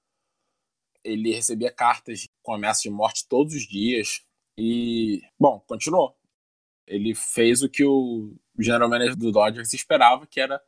Ele 1.05 1.35
recebia 1.35 1.71
cartas 1.71 2.25
com 2.43 2.55
ameaça 2.55 2.81
de 2.85 2.89
morte 2.89 3.29
todos 3.29 3.53
os 3.53 3.69
dias. 3.69 4.25
E, 4.57 5.21
bom, 5.39 5.61
continuou. 5.61 6.17
Ele 6.87 7.15
fez 7.15 7.63
o 7.63 7.69
que 7.69 7.85
o 7.85 8.35
general 8.59 8.89
manager 8.89 9.17
do 9.17 9.33
Dodgers 9.33 9.75
esperava, 9.75 10.27
que 10.27 10.41
era 10.41 10.59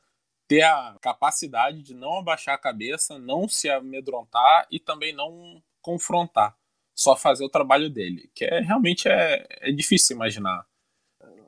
ter 0.47 0.61
a 0.61 0.95
capacidade 1.01 1.83
de 1.83 1.95
não 1.95 2.19
abaixar 2.19 2.55
a 2.55 2.59
cabeça, 2.59 3.19
não 3.19 3.49
se 3.49 3.71
amedrontar 3.71 4.69
e 4.71 4.79
também 4.79 5.15
não 5.15 5.63
confrontar 5.81 6.55
só 6.97 7.15
fazer 7.15 7.45
o 7.45 7.51
trabalho 7.51 7.91
dele, 7.91 8.31
que 8.35 8.47
é 8.47 8.61
realmente 8.61 9.07
é, 9.07 9.47
é 9.61 9.71
difícil 9.71 10.17
imaginar. 10.17 10.65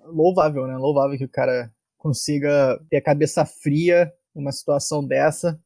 Louvável, 0.05 0.67
né? 0.67 0.77
Louvável 0.77 1.17
que 1.17 1.25
o 1.25 1.29
cara 1.29 1.73
consiga 1.97 2.79
ter 2.91 2.99
a 2.99 3.03
cabeça 3.03 3.45
fria 3.47 4.13
numa 4.35 4.53
situação 4.53 5.05
dessa. 5.05 5.59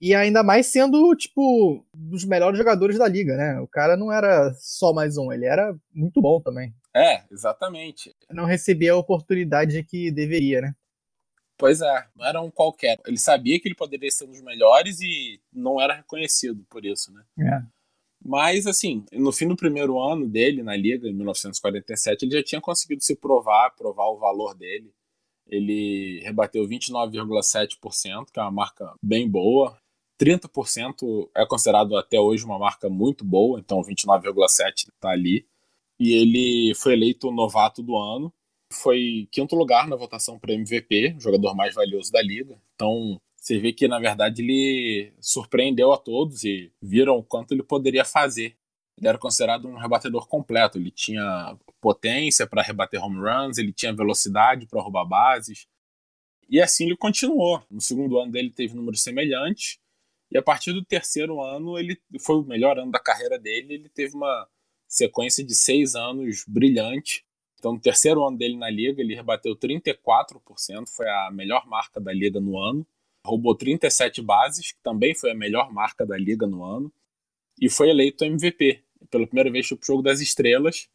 E 0.00 0.14
ainda 0.14 0.42
mais 0.42 0.66
sendo, 0.66 1.14
tipo, 1.14 1.86
dos 1.94 2.24
melhores 2.24 2.58
jogadores 2.58 2.98
da 2.98 3.08
liga, 3.08 3.36
né? 3.36 3.60
O 3.60 3.68
cara 3.68 3.96
não 3.96 4.12
era 4.12 4.52
só 4.54 4.92
mais 4.92 5.16
um, 5.16 5.32
ele 5.32 5.46
era 5.46 5.74
muito 5.94 6.20
bom 6.20 6.40
também. 6.40 6.74
É, 6.94 7.22
exatamente. 7.30 8.14
Não 8.30 8.44
recebia 8.44 8.92
a 8.92 8.96
oportunidade 8.96 9.82
que 9.84 10.10
deveria, 10.10 10.60
né? 10.60 10.74
Pois 11.56 11.80
é, 11.80 12.06
não 12.16 12.26
era 12.26 12.40
um 12.40 12.50
qualquer. 12.50 12.98
Ele 13.06 13.16
sabia 13.16 13.58
que 13.60 13.68
ele 13.68 13.76
poderia 13.76 14.10
ser 14.10 14.24
um 14.24 14.30
dos 14.30 14.42
melhores 14.42 15.00
e 15.00 15.40
não 15.52 15.80
era 15.80 15.94
reconhecido 15.94 16.66
por 16.68 16.84
isso, 16.84 17.12
né? 17.12 17.22
É. 17.38 17.81
Mas, 18.24 18.66
assim, 18.66 19.04
no 19.12 19.32
fim 19.32 19.48
do 19.48 19.56
primeiro 19.56 20.00
ano 20.00 20.28
dele 20.28 20.62
na 20.62 20.76
Liga, 20.76 21.08
em 21.08 21.12
1947, 21.12 22.24
ele 22.24 22.32
já 22.32 22.42
tinha 22.42 22.60
conseguido 22.60 23.02
se 23.02 23.16
provar, 23.16 23.74
provar 23.76 24.08
o 24.08 24.18
valor 24.18 24.54
dele. 24.54 24.92
Ele 25.48 26.20
rebateu 26.22 26.64
29,7%, 26.66 28.26
que 28.32 28.38
é 28.38 28.42
uma 28.42 28.50
marca 28.50 28.94
bem 29.02 29.28
boa. 29.28 29.76
30% 30.20 31.28
é 31.36 31.44
considerado 31.44 31.96
até 31.96 32.18
hoje 32.20 32.44
uma 32.44 32.58
marca 32.58 32.88
muito 32.88 33.24
boa, 33.24 33.58
então 33.58 33.82
29,7% 33.82 34.88
está 34.94 35.10
ali. 35.10 35.44
E 35.98 36.12
ele 36.14 36.74
foi 36.76 36.92
eleito 36.92 37.30
novato 37.30 37.82
do 37.82 37.96
ano. 37.96 38.32
Foi 38.72 39.28
quinto 39.30 39.56
lugar 39.56 39.86
na 39.88 39.96
votação 39.96 40.38
para 40.38 40.54
MVP, 40.54 41.16
jogador 41.18 41.54
mais 41.54 41.74
valioso 41.74 42.10
da 42.10 42.22
liga. 42.22 42.58
Então, 42.74 43.20
você 43.42 43.58
vê 43.58 43.72
que, 43.72 43.88
na 43.88 43.98
verdade, 43.98 44.40
ele 44.40 45.12
surpreendeu 45.18 45.92
a 45.92 45.98
todos 45.98 46.44
e 46.44 46.70
viram 46.80 47.16
o 47.16 47.24
quanto 47.24 47.52
ele 47.52 47.64
poderia 47.64 48.04
fazer. 48.04 48.56
Ele 48.96 49.08
era 49.08 49.18
considerado 49.18 49.66
um 49.66 49.76
rebatedor 49.76 50.28
completo. 50.28 50.78
Ele 50.78 50.92
tinha 50.92 51.58
potência 51.80 52.46
para 52.46 52.62
rebater 52.62 53.02
home 53.04 53.18
runs, 53.18 53.58
ele 53.58 53.72
tinha 53.72 53.92
velocidade 53.92 54.64
para 54.68 54.80
roubar 54.80 55.04
bases. 55.04 55.66
E 56.48 56.60
assim 56.60 56.84
ele 56.84 56.96
continuou. 56.96 57.60
No 57.68 57.80
segundo 57.80 58.16
ano 58.16 58.30
dele 58.30 58.48
teve 58.48 58.76
números 58.76 59.02
semelhantes. 59.02 59.80
E 60.30 60.38
a 60.38 60.42
partir 60.42 60.72
do 60.72 60.84
terceiro 60.84 61.42
ano, 61.42 61.76
ele 61.76 62.00
foi 62.20 62.36
o 62.36 62.44
melhor 62.44 62.78
ano 62.78 62.92
da 62.92 63.00
carreira 63.00 63.40
dele. 63.40 63.74
Ele 63.74 63.88
teve 63.88 64.14
uma 64.14 64.48
sequência 64.86 65.42
de 65.42 65.56
seis 65.56 65.96
anos 65.96 66.44
brilhante. 66.46 67.24
Então, 67.58 67.72
no 67.72 67.80
terceiro 67.80 68.24
ano 68.24 68.38
dele 68.38 68.56
na 68.56 68.70
liga, 68.70 69.02
ele 69.02 69.16
rebateu 69.16 69.56
34%, 69.56 70.88
foi 70.88 71.08
a 71.08 71.30
melhor 71.32 71.66
marca 71.66 72.00
da 72.00 72.12
liga 72.12 72.40
no 72.40 72.56
ano 72.56 72.86
roubou 73.26 73.54
37 73.54 74.20
bases, 74.22 74.72
que 74.72 74.82
também 74.82 75.14
foi 75.14 75.30
a 75.30 75.34
melhor 75.34 75.72
marca 75.72 76.04
da 76.04 76.16
liga 76.16 76.46
no 76.46 76.64
ano, 76.64 76.92
e 77.60 77.68
foi 77.68 77.90
eleito 77.90 78.24
MVP 78.24 78.82
pela 79.10 79.26
primeira 79.26 79.50
vez 79.50 79.68
para 79.68 79.76
o 79.76 79.84
Jogo 79.84 80.02
das 80.02 80.20
Estrelas. 80.20 80.88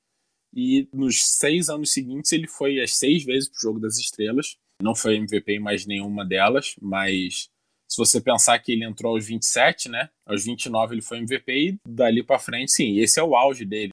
E 0.56 0.88
nos 0.94 1.24
seis 1.24 1.70
anos 1.70 1.92
seguintes 1.92 2.32
ele 2.32 2.48
foi 2.48 2.82
as 2.82 2.96
seis 2.96 3.24
vezes 3.24 3.50
para 3.50 3.58
o 3.58 3.62
Jogo 3.62 3.80
das 3.80 3.98
Estrelas. 3.98 4.58
Não 4.82 4.96
foi 4.96 5.18
MVP 5.18 5.54
em 5.54 5.60
mais 5.60 5.86
nenhuma 5.86 6.26
delas, 6.26 6.76
mas 6.82 7.50
se 7.90 7.98
você 7.98 8.20
pensar 8.20 8.60
que 8.60 8.72
ele 8.72 8.86
entrou 8.86 9.16
aos 9.16 9.26
27, 9.26 9.90
né? 9.90 10.10
Aos 10.26 10.46
29 10.46 10.96
ele 10.96 11.02
foi 11.02 11.20
MVP 11.20 11.52
e 11.52 11.78
dali 11.88 12.24
para 12.24 12.40
frente, 12.40 12.72
sim, 12.72 13.00
esse 13.00 13.20
é 13.20 13.24
o 13.24 13.36
auge 13.36 13.66
dele 13.66 13.92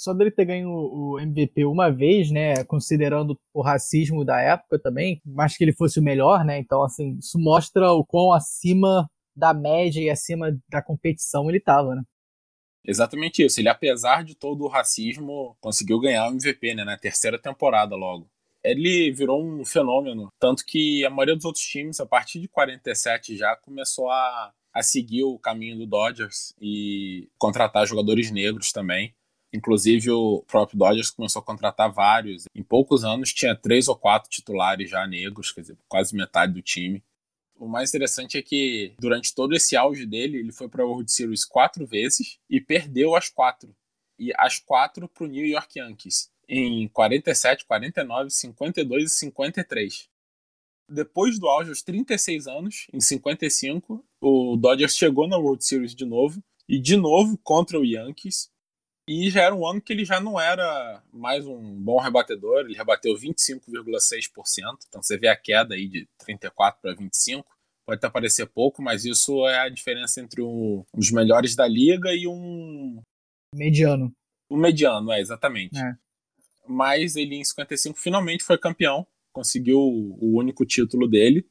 só 0.00 0.14
dele 0.14 0.30
ter 0.30 0.46
ganho 0.46 0.70
o 0.70 1.20
MVP 1.20 1.64
uma 1.66 1.90
vez, 1.90 2.30
né, 2.30 2.64
considerando 2.64 3.38
o 3.52 3.60
racismo 3.60 4.24
da 4.24 4.40
época 4.40 4.78
também, 4.78 5.20
mas 5.24 5.56
que 5.56 5.64
ele 5.64 5.74
fosse 5.74 6.00
o 6.00 6.02
melhor, 6.02 6.44
né, 6.44 6.58
então 6.58 6.82
assim, 6.82 7.18
isso 7.18 7.38
mostra 7.38 7.92
o 7.92 8.04
quão 8.04 8.32
acima 8.32 9.08
da 9.36 9.52
média 9.52 10.00
e 10.00 10.08
acima 10.08 10.58
da 10.68 10.82
competição 10.82 11.48
ele 11.48 11.58
estava, 11.58 11.94
né. 11.94 12.02
Exatamente 12.82 13.44
isso, 13.44 13.60
ele 13.60 13.68
apesar 13.68 14.24
de 14.24 14.34
todo 14.34 14.64
o 14.64 14.68
racismo, 14.68 15.54
conseguiu 15.60 16.00
ganhar 16.00 16.28
o 16.28 16.32
MVP, 16.32 16.74
né, 16.74 16.82
na 16.84 16.96
terceira 16.96 17.38
temporada 17.38 17.94
logo. 17.94 18.26
Ele 18.64 19.10
virou 19.12 19.42
um 19.42 19.64
fenômeno, 19.64 20.28
tanto 20.38 20.64
que 20.64 21.04
a 21.04 21.10
maioria 21.10 21.36
dos 21.36 21.44
outros 21.44 21.64
times, 21.64 22.00
a 22.00 22.06
partir 22.06 22.40
de 22.40 22.48
47 22.48 23.36
já, 23.36 23.54
começou 23.56 24.10
a, 24.10 24.52
a 24.72 24.82
seguir 24.82 25.24
o 25.24 25.38
caminho 25.38 25.78
do 25.78 25.86
Dodgers 25.86 26.54
e 26.60 27.28
contratar 27.38 27.86
jogadores 27.86 28.30
negros 28.30 28.72
também. 28.72 29.14
Inclusive, 29.52 30.10
o 30.10 30.44
próprio 30.46 30.78
Dodgers 30.78 31.10
começou 31.10 31.40
a 31.40 31.44
contratar 31.44 31.92
vários. 31.92 32.44
Em 32.54 32.62
poucos 32.62 33.04
anos, 33.04 33.32
tinha 33.32 33.54
três 33.54 33.88
ou 33.88 33.96
quatro 33.96 34.30
titulares 34.30 34.88
já 34.88 35.06
negros, 35.06 35.50
quer 35.50 35.62
dizer, 35.62 35.76
quase 35.88 36.14
metade 36.14 36.52
do 36.52 36.62
time. 36.62 37.02
O 37.58 37.68
mais 37.68 37.90
interessante 37.90 38.38
é 38.38 38.42
que, 38.42 38.94
durante 38.98 39.34
todo 39.34 39.54
esse 39.54 39.76
auge 39.76 40.06
dele, 40.06 40.38
ele 40.38 40.52
foi 40.52 40.68
para 40.68 40.82
a 40.82 40.86
World 40.86 41.12
Series 41.12 41.44
quatro 41.44 41.86
vezes 41.86 42.38
e 42.48 42.60
perdeu 42.60 43.14
as 43.14 43.28
quatro. 43.28 43.74
E 44.18 44.32
as 44.36 44.58
quatro 44.58 45.08
para 45.08 45.24
o 45.24 45.26
New 45.26 45.44
York 45.44 45.78
Yankees, 45.78 46.30
em 46.48 46.88
47, 46.88 47.66
49, 47.66 48.30
52 48.30 49.04
e 49.04 49.14
53. 49.14 50.08
Depois 50.88 51.38
do 51.38 51.48
auge, 51.48 51.70
aos 51.70 51.82
36 51.82 52.46
anos, 52.46 52.86
em 52.92 53.00
55, 53.00 54.04
o 54.20 54.56
Dodgers 54.56 54.96
chegou 54.96 55.28
na 55.28 55.36
World 55.36 55.64
Series 55.64 55.94
de 55.94 56.04
novo, 56.04 56.42
e 56.68 56.78
de 56.78 56.96
novo 56.96 57.36
contra 57.42 57.78
o 57.78 57.84
Yankees. 57.84 58.48
E 59.12 59.28
já 59.28 59.42
era 59.42 59.52
um 59.52 59.66
ano 59.66 59.80
que 59.80 59.92
ele 59.92 60.04
já 60.04 60.20
não 60.20 60.38
era 60.38 61.02
mais 61.12 61.44
um 61.44 61.60
bom 61.82 61.98
rebatedor, 61.98 62.60
ele 62.60 62.76
rebateu 62.76 63.12
25,6%, 63.12 64.30
então 64.86 65.02
você 65.02 65.18
vê 65.18 65.26
a 65.26 65.34
queda 65.34 65.74
aí 65.74 65.88
de 65.88 66.08
34 66.18 66.80
para 66.80 66.94
25. 66.94 67.44
Pode 67.84 67.98
até 67.98 68.08
parecer 68.08 68.46
pouco, 68.46 68.80
mas 68.80 69.04
isso 69.04 69.48
é 69.48 69.62
a 69.62 69.68
diferença 69.68 70.20
entre 70.20 70.40
um, 70.40 70.84
um 70.94 70.98
dos 71.00 71.10
melhores 71.10 71.56
da 71.56 71.66
liga 71.66 72.14
e 72.14 72.28
um. 72.28 73.02
Mediano. 73.52 74.14
Um 74.48 74.56
mediano, 74.56 75.10
é, 75.10 75.20
exatamente. 75.20 75.76
É. 75.76 75.96
Mas 76.68 77.16
ele 77.16 77.34
em 77.34 77.42
55 77.42 77.98
finalmente 77.98 78.44
foi 78.44 78.58
campeão, 78.58 79.04
conseguiu 79.32 79.80
o 79.80 80.38
único 80.38 80.64
título 80.64 81.08
dele. 81.08 81.44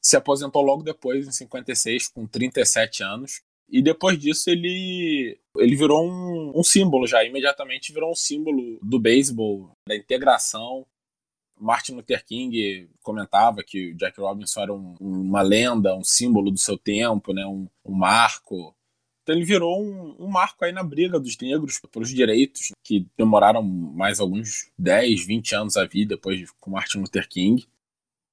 Se 0.00 0.16
aposentou 0.16 0.62
logo 0.62 0.84
depois, 0.84 1.26
em 1.26 1.32
56, 1.32 2.10
com 2.10 2.28
37 2.28 3.02
anos. 3.02 3.42
E 3.68 3.82
depois 3.82 4.16
disso 4.20 4.50
ele, 4.50 5.36
ele 5.56 5.76
virou 5.76 6.06
um, 6.06 6.52
um 6.58 6.62
símbolo 6.62 7.06
já, 7.06 7.24
imediatamente 7.24 7.92
virou 7.92 8.10
um 8.10 8.14
símbolo 8.14 8.78
do 8.82 8.98
beisebol, 8.98 9.72
da 9.86 9.94
integração. 9.94 10.86
Martin 11.58 11.92
Luther 11.92 12.24
King 12.24 12.90
comentava 13.02 13.62
que 13.62 13.90
o 13.90 13.96
Jack 13.96 14.18
Robinson 14.18 14.62
era 14.62 14.72
um, 14.72 14.96
uma 15.00 15.42
lenda, 15.42 15.94
um 15.94 16.02
símbolo 16.02 16.50
do 16.50 16.58
seu 16.58 16.76
tempo, 16.76 17.32
né, 17.32 17.46
um, 17.46 17.68
um 17.84 17.94
marco. 17.94 18.74
Então 19.22 19.36
ele 19.36 19.44
virou 19.44 19.80
um, 19.80 20.16
um, 20.18 20.26
marco 20.26 20.64
aí 20.64 20.72
na 20.72 20.82
briga 20.82 21.20
dos 21.20 21.38
negros 21.38 21.80
pelos 21.92 22.10
direitos, 22.10 22.72
que 22.84 23.06
demoraram 23.16 23.62
mais 23.62 24.18
alguns 24.18 24.70
10, 24.76 25.24
20 25.24 25.54
anos 25.54 25.76
a 25.76 25.84
vir 25.84 26.06
depois 26.06 26.50
com 26.58 26.70
Martin 26.70 26.98
Luther 26.98 27.28
King. 27.28 27.64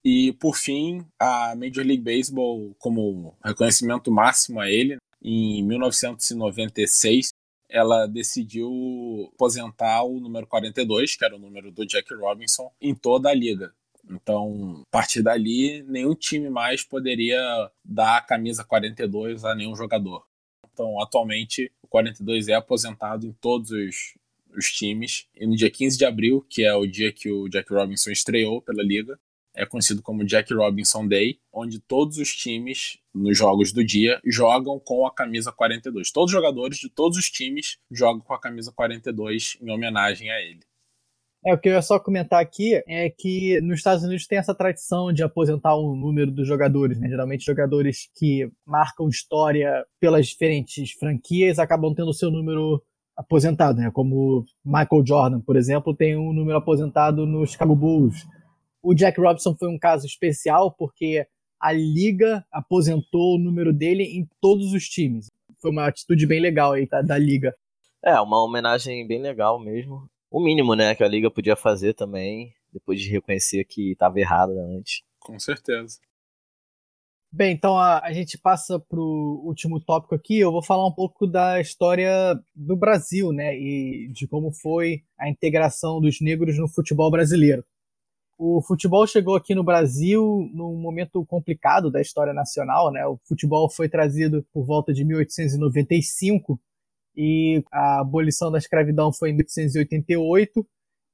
E, 0.03 0.31
por 0.33 0.55
fim, 0.55 1.05
a 1.19 1.53
Major 1.55 1.85
League 1.85 2.01
Baseball, 2.01 2.73
como 2.79 3.37
reconhecimento 3.43 4.09
máximo 4.09 4.59
a 4.59 4.71
ele, 4.71 4.97
em 5.21 5.63
1996, 5.63 7.29
ela 7.69 8.07
decidiu 8.07 9.29
aposentar 9.33 10.03
o 10.03 10.19
número 10.19 10.47
42, 10.47 11.15
que 11.15 11.23
era 11.23 11.35
o 11.35 11.39
número 11.39 11.71
do 11.71 11.85
Jack 11.85 12.13
Robinson, 12.13 12.71
em 12.81 12.95
toda 12.95 13.29
a 13.29 13.33
liga. 13.33 13.73
Então, 14.09 14.83
a 14.87 14.91
partir 14.91 15.21
dali, 15.21 15.83
nenhum 15.83 16.15
time 16.15 16.49
mais 16.49 16.83
poderia 16.83 17.39
dar 17.85 18.17
a 18.17 18.21
camisa 18.21 18.63
42 18.63 19.45
a 19.45 19.53
nenhum 19.53 19.75
jogador. 19.75 20.25
Então, 20.73 20.99
atualmente, 21.01 21.71
o 21.83 21.87
42 21.87 22.47
é 22.47 22.55
aposentado 22.55 23.27
em 23.27 23.33
todos 23.33 23.69
os, 23.69 24.17
os 24.57 24.71
times. 24.71 25.27
E 25.35 25.45
no 25.45 25.55
dia 25.55 25.69
15 25.69 25.97
de 25.97 26.05
abril, 26.05 26.43
que 26.49 26.63
é 26.63 26.73
o 26.73 26.87
dia 26.87 27.11
que 27.11 27.29
o 27.29 27.47
Jack 27.49 27.71
Robinson 27.71 28.09
estreou 28.09 28.61
pela 28.61 28.81
liga, 28.81 29.19
é 29.55 29.65
conhecido 29.65 30.01
como 30.01 30.23
Jack 30.23 30.53
Robinson 30.53 31.07
Day, 31.07 31.39
onde 31.51 31.79
todos 31.79 32.17
os 32.17 32.35
times 32.35 32.97
nos 33.13 33.37
jogos 33.37 33.71
do 33.71 33.83
dia 33.83 34.19
jogam 34.25 34.79
com 34.79 35.05
a 35.05 35.13
camisa 35.13 35.51
42. 35.51 36.11
Todos 36.11 36.31
os 36.31 36.35
jogadores 36.35 36.77
de 36.77 36.89
todos 36.89 37.17
os 37.17 37.29
times 37.29 37.77
jogam 37.91 38.21
com 38.21 38.33
a 38.33 38.39
camisa 38.39 38.71
42 38.71 39.57
em 39.61 39.69
homenagem 39.71 40.29
a 40.29 40.39
ele. 40.41 40.61
É, 41.45 41.53
o 41.53 41.57
que 41.57 41.69
eu 41.69 41.73
ia 41.73 41.81
só 41.81 41.97
comentar 41.97 42.41
aqui 42.41 42.81
é 42.85 43.09
que 43.09 43.61
nos 43.61 43.77
Estados 43.77 44.03
Unidos 44.03 44.27
tem 44.27 44.37
essa 44.37 44.53
tradição 44.53 45.13
de 45.13 45.23
aposentar 45.23 45.73
o 45.73 45.93
um 45.93 45.95
número 45.95 46.29
dos 46.31 46.45
jogadores, 46.45 46.99
né? 46.99 47.07
Geralmente 47.07 47.45
jogadores 47.45 48.09
que 48.17 48.51
marcam 48.65 49.07
história 49.07 49.85
pelas 50.01 50.27
diferentes 50.27 50.91
franquias 50.91 51.57
acabam 51.57 51.93
tendo 51.95 52.09
o 52.09 52.13
seu 52.13 52.29
número 52.29 52.83
aposentado, 53.15 53.79
né? 53.79 53.89
Como 53.91 54.45
Michael 54.65 55.05
Jordan, 55.05 55.39
por 55.39 55.55
exemplo, 55.55 55.95
tem 55.95 56.17
um 56.17 56.33
número 56.33 56.57
aposentado 56.57 57.25
no 57.25 57.45
Chicago 57.47 57.75
Bulls. 57.75 58.27
O 58.81 58.93
Jack 58.93 59.19
Robinson 59.19 59.55
foi 59.55 59.67
um 59.67 59.77
caso 59.77 60.05
especial 60.05 60.71
porque 60.71 61.27
a 61.59 61.71
liga 61.71 62.45
aposentou 62.51 63.35
o 63.35 63.39
número 63.39 63.73
dele 63.73 64.03
em 64.03 64.27
todos 64.39 64.73
os 64.73 64.87
times. 64.87 65.27
Foi 65.61 65.71
uma 65.71 65.87
atitude 65.87 66.25
bem 66.25 66.39
legal 66.39 66.73
aí 66.73 66.87
da, 66.87 67.01
da 67.01 67.17
liga. 67.17 67.53
É, 68.03 68.19
uma 68.21 68.41
homenagem 68.43 69.05
bem 69.05 69.21
legal 69.21 69.59
mesmo. 69.59 70.09
O 70.31 70.39
mínimo, 70.39 70.73
né, 70.75 70.95
que 70.95 71.03
a 71.03 71.07
liga 71.07 71.29
podia 71.29 71.55
fazer 71.55 71.93
também, 71.93 72.53
depois 72.71 73.01
de 73.01 73.09
reconhecer 73.09 73.65
que 73.65 73.91
estava 73.91 74.19
errado 74.19 74.51
antes. 74.77 75.01
Com 75.19 75.37
certeza. 75.37 75.99
Bem, 77.31 77.53
então 77.53 77.77
a, 77.77 77.99
a 77.99 78.11
gente 78.11 78.37
passa 78.37 78.79
para 78.79 78.99
o 78.99 79.43
último 79.45 79.79
tópico 79.79 80.15
aqui. 80.15 80.39
Eu 80.39 80.51
vou 80.51 80.63
falar 80.63 80.87
um 80.87 80.93
pouco 80.93 81.27
da 81.27 81.59
história 81.59 82.11
do 82.55 82.75
Brasil, 82.75 83.31
né, 83.31 83.55
e 83.55 84.07
de 84.13 84.27
como 84.27 84.51
foi 84.51 85.03
a 85.17 85.29
integração 85.29 85.99
dos 85.99 86.21
negros 86.21 86.57
no 86.57 86.67
futebol 86.67 87.11
brasileiro. 87.11 87.63
O 88.41 88.61
futebol 88.61 89.05
chegou 89.05 89.35
aqui 89.35 89.53
no 89.53 89.65
Brasil 89.65 90.49
num 90.53 90.73
momento 90.77 91.25
complicado 91.25 91.91
da 91.91 91.99
história 91.99 92.33
nacional, 92.33 92.89
né? 92.89 93.05
O 93.05 93.19
futebol 93.25 93.69
foi 93.69 93.89
trazido 93.89 94.45
por 94.53 94.65
volta 94.65 94.93
de 94.93 95.03
1895 95.03 96.57
e 97.17 97.61
a 97.69 97.99
abolição 97.99 98.49
da 98.49 98.57
escravidão 98.57 99.11
foi 99.11 99.31
em 99.31 99.33
1888 99.33 100.65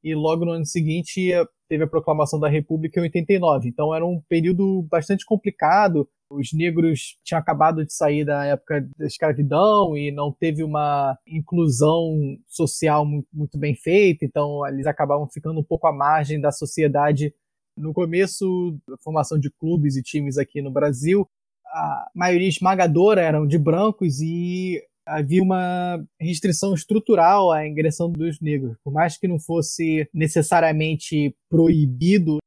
e 0.04 0.14
logo 0.14 0.46
no 0.46 0.52
ano 0.52 0.68
seguinte 0.68 1.32
teve 1.68 1.84
a 1.84 1.88
proclamação 1.88 2.40
da 2.40 2.48
República 2.48 3.00
em 3.00 3.04
89. 3.04 3.70
Então 3.70 3.96
era 3.96 4.06
um 4.06 4.22
período 4.30 4.84
bastante 4.84 5.26
complicado. 5.26 6.08
Os 6.30 6.52
negros 6.54 7.18
tinham 7.24 7.40
acabado 7.40 7.86
de 7.86 7.94
sair 7.94 8.26
da 8.26 8.46
época 8.46 8.88
da 8.98 9.06
escravidão 9.06 9.96
e 9.96 10.12
não 10.12 10.32
teve 10.32 10.64
uma 10.64 11.18
inclusão 11.28 12.38
social 12.48 13.06
muito 13.32 13.58
bem 13.58 13.76
feita, 13.76 14.26
então 14.26 14.66
eles 14.68 14.88
acabavam 14.88 15.28
ficando 15.30 15.60
um 15.60 15.64
pouco 15.64 15.88
à 15.88 15.94
margem 15.94 16.40
da 16.40 16.52
sociedade. 16.52 17.34
No 17.78 17.94
começo 17.94 18.78
da 18.88 18.98
formação 19.04 19.38
de 19.40 19.52
clubes 19.52 19.96
e 19.96 20.02
times 20.02 20.38
aqui 20.38 20.62
no 20.62 20.72
Brasil, 20.72 21.28
a 21.68 22.10
maioria 22.16 22.48
esmagadora 22.48 23.22
eram 23.22 23.46
de 23.46 23.58
brancos 23.58 24.22
e 24.22 24.82
havia 25.06 25.44
uma 25.44 26.04
restrição 26.20 26.74
estrutural 26.74 27.52
à 27.52 27.68
ingressão 27.68 28.12
dos 28.12 28.40
negros. 28.40 28.76
Por 28.84 28.92
mais 28.92 29.18
que 29.18 29.28
não 29.28 29.40
fosse 29.40 30.10
necessariamente 30.14 31.36
proibido, 31.50 32.38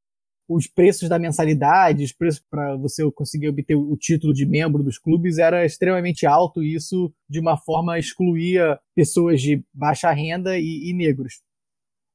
os 0.49 0.65
preços 0.65 1.07
da 1.07 1.19
mensalidade, 1.19 2.03
os 2.03 2.11
preços 2.11 2.43
para 2.49 2.75
você 2.75 3.09
conseguir 3.11 3.49
obter 3.49 3.75
o 3.75 3.95
título 3.95 4.33
de 4.33 4.47
membro 4.47 4.83
dos 4.83 4.97
clubes 4.97 5.37
era 5.37 5.63
extremamente 5.63 6.25
alto 6.25 6.63
e 6.63 6.73
isso, 6.73 7.13
de 7.29 7.39
uma 7.39 7.55
forma, 7.55 7.99
excluía 7.99 8.79
pessoas 8.95 9.39
de 9.39 9.63
baixa 9.71 10.11
renda 10.11 10.57
e, 10.57 10.89
e 10.89 10.93
negros. 10.93 11.41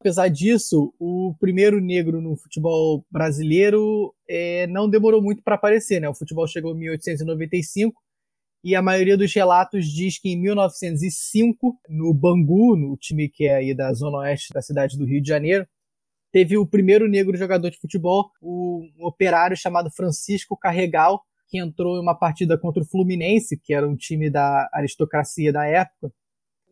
Apesar 0.01 0.29
disso, 0.29 0.93
o 0.99 1.35
primeiro 1.39 1.81
negro 1.81 2.21
no 2.21 2.37
futebol 2.37 3.07
brasileiro 3.09 4.13
é, 4.29 4.67
não 4.67 4.91
demorou 4.91 5.23
muito 5.23 5.41
para 5.43 5.55
aparecer. 5.55 6.01
Né? 6.01 6.09
O 6.09 6.15
futebol 6.15 6.47
chegou 6.49 6.75
em 6.75 6.81
1895 6.81 7.95
e 8.65 8.75
a 8.75 8.83
maioria 8.83 9.17
dos 9.17 9.33
relatos 9.33 9.87
diz 9.87 10.19
que 10.19 10.31
em 10.31 10.41
1905, 10.41 11.79
no 11.89 12.13
Bangu, 12.13 12.77
no 12.77 12.97
time 12.97 13.29
que 13.29 13.45
é 13.45 13.55
aí 13.55 13.75
da 13.75 13.93
zona 13.93 14.19
oeste 14.19 14.53
da 14.53 14.61
cidade 14.61 14.99
do 14.99 15.07
Rio 15.07 15.23
de 15.23 15.29
Janeiro, 15.29 15.67
teve 16.35 16.59
o 16.59 16.67
primeiro 16.67 17.07
negro 17.07 17.37
jogador 17.37 17.71
de 17.71 17.79
futebol, 17.79 18.29
um 18.43 18.91
operário 19.03 19.57
chamado 19.57 19.89
Francisco 19.89 20.57
Carregal, 20.57 21.23
que 21.47 21.61
entrou 21.61 21.97
em 21.97 22.01
uma 22.01 22.19
partida 22.19 22.59
contra 22.59 22.83
o 22.83 22.85
Fluminense, 22.85 23.57
que 23.57 23.73
era 23.73 23.89
um 23.89 23.95
time 23.95 24.29
da 24.29 24.69
aristocracia 24.73 25.53
da 25.53 25.65
época, 25.65 26.13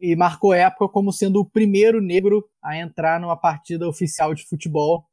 e 0.00 0.16
marcou 0.16 0.50
a 0.50 0.56
época 0.56 0.88
como 0.88 1.12
sendo 1.12 1.38
o 1.38 1.44
primeiro 1.48 2.00
negro 2.00 2.44
a 2.60 2.76
entrar 2.76 3.20
numa 3.20 3.36
partida 3.36 3.88
oficial 3.88 4.34
de 4.34 4.44
futebol. 4.44 5.04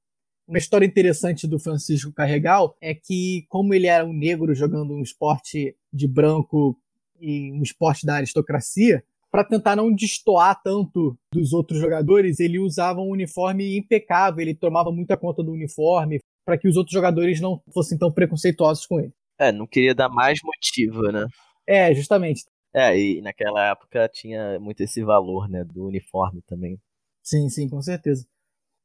Uma 0.47 0.57
história 0.57 0.88
interessante 0.88 1.45
do 1.45 1.59
Francisco 1.59 2.12
Carregal 2.12 2.75
é 2.81 2.95
que, 2.95 3.45
como 3.49 3.75
ele 3.75 3.85
era 3.85 4.03
um 4.03 4.13
negro 4.13 4.55
jogando 4.55 4.95
um 4.95 5.03
esporte 5.03 5.75
de 5.93 6.07
branco 6.07 6.75
e 7.21 7.51
um 7.51 7.62
esporte 7.62 8.03
da 8.03 8.15
aristocracia, 8.15 9.03
para 9.32 9.44
tentar 9.44 9.76
não 9.76 9.94
destoar 9.94 10.60
tanto 10.62 11.18
dos 11.34 11.54
outros 11.54 11.80
jogadores, 11.80 12.39
ele 12.39 12.60
usava 12.60 13.00
um 13.00 13.10
uniforme 13.10 13.78
impecável, 13.78 14.42
ele 14.42 14.56
tomava 14.56 14.92
muita 14.92 15.15
conta 15.15 15.44
do 15.44 15.52
uniforme 15.52 16.20
para 16.46 16.58
que 16.58 16.68
os 16.68 16.76
outros 16.76 16.94
jogadores 16.94 17.39
não 17.39 17.62
fossem 17.72 17.98
tão 17.98 18.12
preconceituosos 18.12 18.86
com 18.86 19.00
ele. 19.00 19.13
É, 19.38 19.52
não 19.52 19.68
queria 19.68 19.94
dar 19.94 20.10
mais 20.10 20.39
motivo, 20.44 21.12
né? 21.12 21.26
É, 21.68 21.94
justamente. 21.94 22.44
É, 22.74 22.98
e 22.98 23.22
naquela 23.22 23.70
época 23.70 24.10
tinha 24.10 24.60
muito 24.60 24.82
esse 24.82 25.04
valor, 25.04 25.48
né, 25.48 25.63
do 25.63 25.86
uniforme 25.86 26.42
também. 26.48 26.80
Sim, 27.24 27.50
sim, 27.50 27.70
com 27.70 27.82
certeza. 27.82 28.26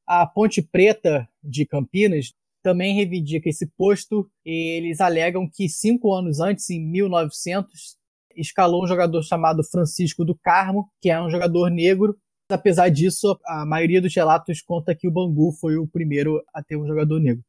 A 0.07 0.27
Ponte 0.27 0.63
Preta 0.63 1.29
de 1.43 1.67
Campinas 1.67 2.33
também 2.63 2.95
reivindica 2.95 3.49
esse 3.49 3.67
posto 3.77 4.31
e 4.45 4.77
eles 4.77 5.01
alegam 5.01 5.49
que 5.51 5.69
cinco 5.69 6.15
anos 6.15 6.41
antes, 6.41 6.69
em 6.71 6.81
1900, 6.81 7.97
escalou 8.37 8.85
um 8.85 8.87
jogador 8.87 9.23
chamado 9.23 9.63
Francisco 9.65 10.25
do 10.25 10.35
Carmo, 10.35 10.91
que 11.01 11.11
é 11.11 11.21
um 11.21 11.31
jogador 11.31 11.71
negro. 11.71 12.17
Apesar 12.49 12.89
disso, 12.89 13.39
a 13.47 13.65
maioria 13.65 14.01
dos 14.01 14.15
relatos 14.15 14.61
conta 14.61 14.95
que 14.95 15.09
o 15.09 15.11
Bangu 15.11 15.53
foi 15.53 15.77
o 15.77 15.87
primeiro 15.87 16.43
a 16.53 16.63
ter 16.63 16.77
um 16.77 16.87
jogador 16.87 17.19
negro. 17.19 17.45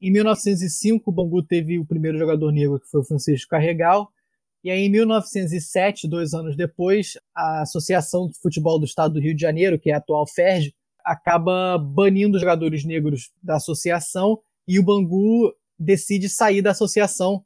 Em 0.00 0.10
1905, 0.10 1.10
o 1.10 1.12
Bangu 1.12 1.42
teve 1.42 1.78
o 1.78 1.86
primeiro 1.86 2.18
jogador 2.18 2.50
negro, 2.52 2.80
que 2.80 2.88
foi 2.88 3.00
o 3.00 3.04
Francisco 3.04 3.50
Carregal. 3.50 4.10
E 4.62 4.70
aí, 4.70 4.86
em 4.86 4.90
1907, 4.90 6.08
dois 6.08 6.34
anos 6.34 6.56
depois, 6.56 7.16
a 7.34 7.62
Associação 7.62 8.26
de 8.26 8.38
Futebol 8.38 8.78
do 8.78 8.84
Estado 8.84 9.14
do 9.14 9.20
Rio 9.20 9.34
de 9.34 9.40
Janeiro, 9.40 9.78
que 9.78 9.90
é 9.90 9.94
a 9.94 9.98
atual 9.98 10.26
FERJ, 10.26 10.74
acaba 11.04 11.78
banindo 11.78 12.34
os 12.34 12.40
jogadores 12.40 12.84
negros 12.84 13.30
da 13.40 13.56
associação 13.56 14.40
e 14.66 14.78
o 14.78 14.82
Bangu 14.82 15.54
decide 15.78 16.28
sair 16.28 16.62
da 16.62 16.72
associação, 16.72 17.44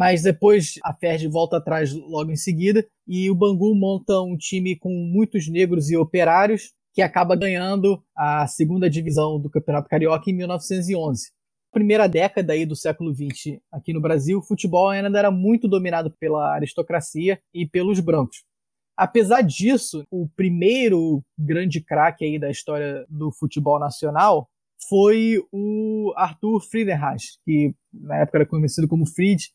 mas 0.00 0.22
depois 0.22 0.78
a 0.82 0.94
FERJ 0.94 1.28
volta 1.28 1.58
atrás 1.58 1.92
logo 1.92 2.32
em 2.32 2.36
seguida 2.36 2.82
e 3.06 3.30
o 3.30 3.34
Bangu 3.34 3.74
monta 3.74 4.18
um 4.22 4.34
time 4.34 4.74
com 4.74 4.88
muitos 4.88 5.46
negros 5.46 5.90
e 5.90 5.96
operários 5.98 6.72
que 6.94 7.02
acaba 7.02 7.36
ganhando 7.36 8.02
a 8.16 8.46
segunda 8.46 8.88
divisão 8.88 9.38
do 9.38 9.50
Campeonato 9.50 9.90
Carioca 9.90 10.30
em 10.30 10.32
1911 10.32 11.30
primeira 11.70 12.08
década 12.08 12.54
aí 12.54 12.64
do 12.64 12.74
século 12.74 13.14
XX 13.14 13.60
aqui 13.70 13.92
no 13.92 14.00
Brasil, 14.00 14.38
o 14.38 14.42
futebol 14.42 14.88
ainda 14.88 15.18
era 15.18 15.30
muito 15.30 15.68
dominado 15.68 16.10
pela 16.18 16.54
aristocracia 16.54 17.38
e 17.54 17.68
pelos 17.68 18.00
brancos. 18.00 18.42
Apesar 18.96 19.42
disso, 19.42 20.02
o 20.10 20.26
primeiro 20.34 21.22
grande 21.38 21.78
craque 21.78 22.24
aí 22.24 22.38
da 22.38 22.50
história 22.50 23.04
do 23.06 23.30
futebol 23.30 23.78
nacional 23.78 24.48
foi 24.88 25.36
o 25.52 26.12
Arthur 26.16 26.60
Friedenreich, 26.60 27.38
que 27.44 27.74
na 27.92 28.16
época 28.16 28.38
era 28.38 28.46
conhecido 28.46 28.88
como 28.88 29.06
Fried. 29.06 29.50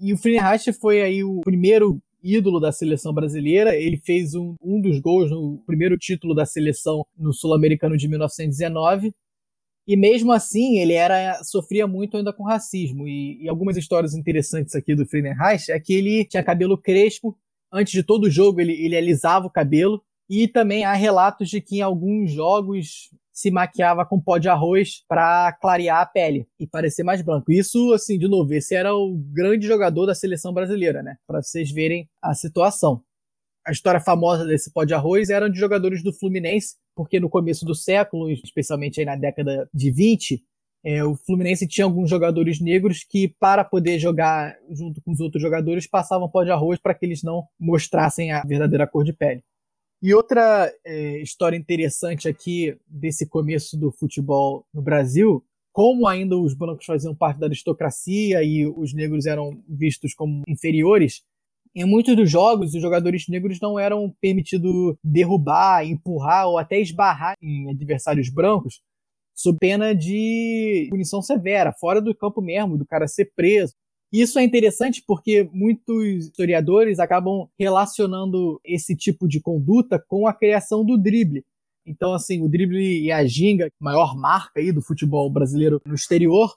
E 0.00 0.12
o 0.12 0.16
Friedenreich 0.16 0.72
foi 0.72 1.02
aí 1.02 1.22
o 1.22 1.40
primeiro 1.42 2.00
ídolo 2.22 2.58
da 2.58 2.72
seleção 2.72 3.12
brasileira. 3.12 3.76
Ele 3.76 3.96
fez 3.96 4.34
um, 4.34 4.54
um 4.62 4.80
dos 4.80 4.98
gols 4.98 5.30
no 5.30 5.62
primeiro 5.66 5.96
título 5.98 6.34
da 6.34 6.46
seleção 6.46 7.04
no 7.16 7.32
Sul-Americano 7.32 7.96
de 7.96 8.08
1919 8.08 9.12
e 9.90 9.96
mesmo 9.96 10.30
assim, 10.30 10.78
ele 10.78 10.92
era 10.92 11.42
sofria 11.42 11.84
muito 11.84 12.16
ainda 12.16 12.32
com 12.32 12.44
racismo. 12.44 13.08
E, 13.08 13.42
e 13.42 13.48
algumas 13.48 13.76
histórias 13.76 14.14
interessantes 14.14 14.76
aqui 14.76 14.94
do 14.94 15.04
Friedenreich 15.04 15.72
é 15.72 15.80
que 15.80 15.92
ele 15.92 16.24
tinha 16.24 16.44
cabelo 16.44 16.78
crespo. 16.78 17.36
Antes 17.72 17.92
de 17.92 18.04
todo 18.04 18.30
jogo, 18.30 18.60
ele, 18.60 18.72
ele 18.72 18.96
alisava 18.96 19.48
o 19.48 19.50
cabelo. 19.50 20.00
E 20.28 20.46
também 20.46 20.84
há 20.84 20.92
relatos 20.92 21.50
de 21.50 21.60
que 21.60 21.78
em 21.78 21.82
alguns 21.82 22.30
jogos 22.30 23.10
se 23.40 23.50
maquiava 23.50 24.04
com 24.04 24.20
pó 24.20 24.38
de 24.38 24.48
arroz 24.48 25.02
para 25.08 25.52
clarear 25.60 26.00
a 26.00 26.06
pele 26.06 26.46
e 26.58 26.66
parecer 26.66 27.02
mais 27.02 27.22
branco. 27.22 27.50
Isso, 27.50 27.92
assim, 27.92 28.18
de 28.18 28.28
novo, 28.28 28.52
esse 28.52 28.74
era 28.74 28.94
o 28.94 29.16
grande 29.16 29.66
jogador 29.66 30.06
da 30.06 30.14
seleção 30.14 30.52
brasileira, 30.52 31.02
né? 31.02 31.16
Para 31.26 31.42
vocês 31.42 31.70
verem 31.70 32.08
a 32.22 32.34
situação 32.34 33.02
a 33.66 33.72
história 33.72 34.00
famosa 34.00 34.44
desse 34.44 34.72
pó 34.72 34.84
de 34.84 34.94
arroz 34.94 35.30
era 35.30 35.48
de 35.48 35.58
jogadores 35.58 36.02
do 36.02 36.12
Fluminense, 36.12 36.76
porque 36.94 37.20
no 37.20 37.28
começo 37.28 37.64
do 37.64 37.74
século, 37.74 38.30
especialmente 38.30 39.00
aí 39.00 39.06
na 39.06 39.16
década 39.16 39.68
de 39.72 39.90
20, 39.90 40.42
é, 40.82 41.04
o 41.04 41.14
Fluminense 41.14 41.68
tinha 41.68 41.84
alguns 41.84 42.08
jogadores 42.08 42.60
negros 42.60 43.04
que, 43.04 43.28
para 43.38 43.62
poder 43.62 43.98
jogar 43.98 44.56
junto 44.70 45.00
com 45.02 45.12
os 45.12 45.20
outros 45.20 45.42
jogadores, 45.42 45.86
passavam 45.86 46.28
pó 46.28 46.42
de 46.42 46.50
arroz 46.50 46.80
para 46.80 46.94
que 46.94 47.04
eles 47.04 47.22
não 47.22 47.44
mostrassem 47.58 48.32
a 48.32 48.42
verdadeira 48.42 48.86
cor 48.86 49.04
de 49.04 49.12
pele. 49.12 49.42
E 50.02 50.14
outra 50.14 50.72
é, 50.84 51.20
história 51.20 51.56
interessante 51.56 52.28
aqui 52.28 52.76
desse 52.86 53.26
começo 53.28 53.76
do 53.76 53.92
futebol 53.92 54.66
no 54.72 54.80
Brasil, 54.80 55.44
como 55.72 56.08
ainda 56.08 56.36
os 56.38 56.54
brancos 56.54 56.86
faziam 56.86 57.14
parte 57.14 57.38
da 57.38 57.46
aristocracia 57.46 58.42
e 58.42 58.66
os 58.66 58.94
negros 58.94 59.26
eram 59.26 59.62
vistos 59.68 60.14
como 60.14 60.42
inferiores, 60.48 61.22
em 61.74 61.84
muitos 61.84 62.16
dos 62.16 62.28
jogos, 62.28 62.74
os 62.74 62.82
jogadores 62.82 63.28
negros 63.28 63.60
não 63.60 63.78
eram 63.78 64.12
permitidos 64.20 64.96
derrubar, 65.04 65.86
empurrar 65.86 66.48
ou 66.48 66.58
até 66.58 66.80
esbarrar 66.80 67.34
em 67.40 67.70
adversários 67.70 68.28
brancos, 68.28 68.82
sob 69.34 69.58
pena 69.60 69.94
de 69.94 70.88
punição 70.90 71.22
severa, 71.22 71.72
fora 71.72 72.00
do 72.00 72.14
campo 72.14 72.42
mesmo, 72.42 72.76
do 72.76 72.84
cara 72.84 73.06
ser 73.06 73.32
preso. 73.36 73.74
Isso 74.12 74.38
é 74.38 74.44
interessante 74.44 75.02
porque 75.06 75.48
muitos 75.52 76.26
historiadores 76.26 76.98
acabam 76.98 77.48
relacionando 77.58 78.60
esse 78.64 78.96
tipo 78.96 79.28
de 79.28 79.40
conduta 79.40 80.02
com 80.08 80.26
a 80.26 80.34
criação 80.34 80.84
do 80.84 80.98
drible. 80.98 81.44
Então, 81.86 82.12
assim, 82.12 82.42
o 82.42 82.48
drible 82.48 83.04
e 83.04 83.12
a 83.12 83.24
ginga, 83.24 83.68
maior 83.80 84.16
marca 84.16 84.60
aí 84.60 84.72
do 84.72 84.82
futebol 84.82 85.30
brasileiro 85.30 85.80
no 85.86 85.94
exterior, 85.94 86.54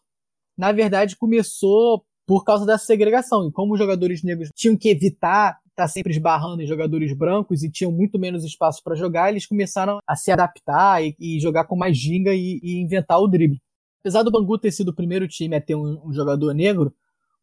na 0.58 0.72
verdade 0.72 1.16
começou 1.16 2.04
por 2.26 2.44
causa 2.44 2.66
dessa 2.66 2.86
segregação. 2.86 3.48
E 3.48 3.52
como 3.52 3.74
os 3.74 3.80
jogadores 3.80 4.24
negros 4.24 4.50
tinham 4.56 4.78
que 4.78 4.90
evitar 4.90 5.60
estar 5.74 5.88
sempre 5.88 6.12
esbarrando 6.12 6.62
em 6.62 6.68
jogadores 6.68 7.12
brancos 7.14 7.64
e 7.64 7.72
tinham 7.72 7.92
muito 7.92 8.20
menos 8.20 8.44
espaço 8.44 8.82
para 8.84 8.96
jogar, 8.96 9.30
eles 9.30 9.46
começaram 9.46 10.00
a 10.08 10.16
se 10.16 10.32
adaptar 10.32 11.04
e, 11.04 11.16
e 11.20 11.40
jogar 11.40 11.66
com 11.66 11.76
mais 11.76 11.98
ginga 11.98 12.34
e, 12.34 12.60
e, 12.62 12.80
inventar 12.80 13.20
o 13.20 13.28
drible. 13.28 13.60
Apesar 14.02 14.22
do 14.22 14.32
Bangu 14.32 14.58
ter 14.58 14.72
sido 14.72 14.90
o 14.90 14.96
primeiro 14.96 15.28
time 15.28 15.56
a 15.56 15.62
ter 15.62 15.76
um, 15.76 16.00
um 16.06 16.14
jogador 16.14 16.54
negro, 16.54 16.94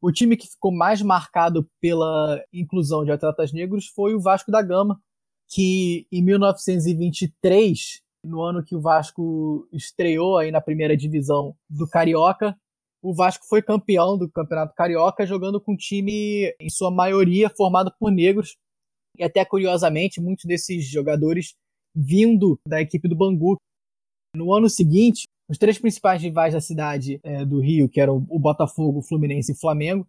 o 0.00 0.10
time 0.10 0.36
que 0.36 0.48
ficou 0.48 0.72
mais 0.72 1.02
marcado 1.02 1.68
pela 1.80 2.42
inclusão 2.52 3.04
de 3.04 3.12
atletas 3.12 3.52
negros 3.52 3.86
foi 3.86 4.14
o 4.14 4.20
Vasco 4.20 4.50
da 4.50 4.62
Gama, 4.62 5.00
que 5.48 6.06
em 6.10 6.22
1923, 6.22 8.00
no 8.24 8.40
ano 8.42 8.64
que 8.64 8.74
o 8.74 8.80
Vasco 8.80 9.68
estreou 9.72 10.38
aí 10.38 10.50
na 10.50 10.60
primeira 10.60 10.96
divisão 10.96 11.54
do 11.68 11.86
Carioca, 11.88 12.56
o 13.02 13.14
Vasco 13.14 13.46
foi 13.46 13.62
campeão 13.62 14.16
do 14.16 14.30
Campeonato 14.30 14.74
Carioca 14.74 15.26
jogando 15.26 15.60
com 15.60 15.72
um 15.72 15.76
time, 15.76 16.54
em 16.60 16.68
sua 16.68 16.90
maioria, 16.90 17.48
formado 17.48 17.92
por 17.98 18.10
negros. 18.10 18.56
E 19.18 19.24
até 19.24 19.44
curiosamente, 19.44 20.20
muitos 20.20 20.44
desses 20.44 20.84
jogadores 20.84 21.54
vindo 21.94 22.58
da 22.66 22.80
equipe 22.80 23.08
do 23.08 23.16
Bangu. 23.16 23.56
No 24.34 24.54
ano 24.54 24.68
seguinte, 24.68 25.24
os 25.50 25.58
três 25.58 25.78
principais 25.78 26.22
rivais 26.22 26.54
da 26.54 26.60
cidade 26.60 27.18
é, 27.24 27.44
do 27.44 27.58
Rio, 27.58 27.88
que 27.88 28.00
eram 28.00 28.24
o 28.28 28.38
Botafogo, 28.38 29.00
o 29.00 29.02
Fluminense 29.02 29.50
e 29.50 29.54
o 29.54 29.58
Flamengo, 29.58 30.06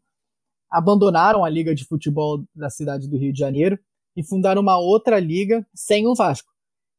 abandonaram 0.70 1.44
a 1.44 1.50
liga 1.50 1.74
de 1.74 1.84
futebol 1.84 2.46
da 2.56 2.70
cidade 2.70 3.10
do 3.10 3.18
Rio 3.18 3.34
de 3.34 3.40
Janeiro 3.40 3.80
e 4.16 4.24
fundaram 4.24 4.62
uma 4.62 4.78
outra 4.78 5.20
liga 5.20 5.66
sem 5.74 6.06
o 6.06 6.14
Vasco. 6.14 6.52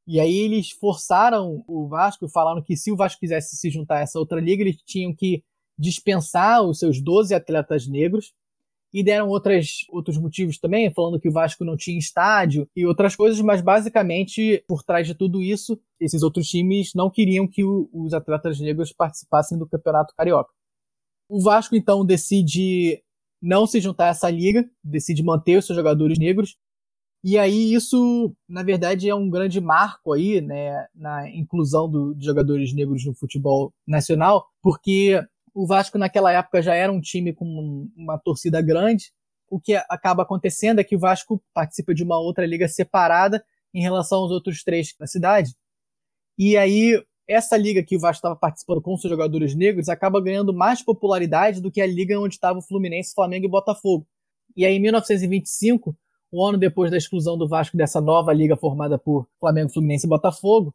E 0.09 0.18
aí 0.18 0.37
eles 0.38 0.72
forçaram 0.72 1.62
o 1.68 1.87
Vasco 1.87 2.28
falaram 2.28 2.61
que 2.61 2.76
se 2.76 2.90
o 2.90 2.96
Vasco 2.96 3.20
quisesse 3.20 3.55
se 3.55 3.70
juntar 3.70 3.98
a 3.98 4.00
essa 4.00 4.18
outra 4.18 4.40
liga, 4.40 4.62
eles 4.62 4.76
tinham 4.85 5.14
que 5.14 5.44
dispensar 5.78 6.62
os 6.62 6.81
seus 6.81 7.00
12 7.00 7.33
atletas 7.33 7.87
negros 7.87 8.35
e 8.92 9.02
deram 9.02 9.28
outras, 9.28 9.87
outros 9.88 10.18
motivos 10.18 10.59
também, 10.59 10.92
falando 10.92 11.18
que 11.18 11.28
o 11.28 11.33
Vasco 11.33 11.64
não 11.64 11.76
tinha 11.76 11.98
estádio 11.98 12.68
e 12.76 12.85
outras 12.85 13.16
coisas, 13.16 13.40
mas 13.40 13.62
basicamente, 13.62 14.62
por 14.68 14.83
trás 14.83 15.07
de 15.07 15.14
tudo 15.14 15.40
isso, 15.40 15.81
esses 15.98 16.22
outros 16.22 16.46
times 16.46 16.92
não 16.94 17.11
queriam 17.11 17.48
que 17.48 17.64
o, 17.64 17.88
os 17.92 18.12
atletas 18.12 18.61
negros 18.61 18.92
participassem 18.92 19.59
do 19.59 19.66
Campeonato 19.66 20.14
Carioca. 20.14 20.50
O 21.28 21.40
Vasco, 21.40 21.74
então, 21.74 22.05
decide 22.05 23.02
não 23.40 23.66
se 23.66 23.81
juntar 23.81 24.07
a 24.07 24.09
essa 24.09 24.31
liga, 24.31 24.68
decide 24.85 25.22
manter 25.22 25.57
os 25.57 25.66
seus 25.66 25.76
jogadores 25.76 26.18
negros, 26.18 26.57
e 27.24 27.38
aí 27.38 27.72
isso, 27.72 28.35
na 28.48 28.64
verdade, 28.64 29.09
é 29.09 29.14
um 29.14 29.31
grande 29.31 29.61
marco 29.61 30.12
aí, 30.12 30.40
né, 30.40 30.87
na 30.92 31.31
inclusão 31.31 31.88
do, 31.88 32.14
de 32.14 32.24
jogadores 32.24 32.74
negros 32.74 33.07
no 33.07 33.14
futebol 33.14 33.72
nacional, 33.87 34.44
porque 34.61 35.24
o 35.54 35.66
Vasco 35.66 35.98
naquela 35.98 36.32
época 36.32 36.62
já 36.62 36.74
era 36.74 36.92
um 36.92 37.00
time 37.00 37.32
com 37.32 37.88
uma 37.96 38.18
torcida 38.18 38.60
grande. 38.62 39.12
O 39.48 39.60
que 39.60 39.74
acaba 39.88 40.22
acontecendo 40.22 40.80
é 40.80 40.84
que 40.84 40.96
o 40.96 40.98
Vasco 40.98 41.42
participa 41.52 41.94
de 41.94 42.02
uma 42.02 42.18
outra 42.18 42.46
liga 42.46 42.66
separada 42.68 43.44
em 43.74 43.82
relação 43.82 44.20
aos 44.20 44.30
outros 44.30 44.62
três 44.62 44.94
da 44.98 45.06
cidade. 45.06 45.54
E 46.38 46.56
aí 46.56 47.02
essa 47.28 47.56
liga 47.56 47.82
que 47.82 47.96
o 47.96 48.00
Vasco 48.00 48.18
estava 48.18 48.36
participando 48.36 48.80
com 48.80 48.96
seus 48.96 49.10
jogadores 49.10 49.54
negros 49.54 49.88
acaba 49.88 50.20
ganhando 50.20 50.52
mais 50.52 50.82
popularidade 50.82 51.60
do 51.60 51.70
que 51.70 51.80
a 51.80 51.86
liga 51.86 52.18
onde 52.18 52.34
estava 52.34 52.58
o 52.58 52.62
Fluminense, 52.62 53.14
Flamengo 53.14 53.46
e 53.46 53.50
Botafogo. 53.50 54.06
E 54.56 54.66
aí 54.66 54.74
em 54.74 54.80
1925, 54.80 55.96
um 56.32 56.44
ano 56.44 56.58
depois 56.58 56.90
da 56.90 56.96
exclusão 56.96 57.36
do 57.36 57.48
Vasco 57.48 57.76
dessa 57.76 58.00
nova 58.00 58.32
liga 58.32 58.56
formada 58.56 58.98
por 58.98 59.28
Flamengo, 59.38 59.70
Fluminense 59.70 60.06
e 60.06 60.08
Botafogo, 60.08 60.74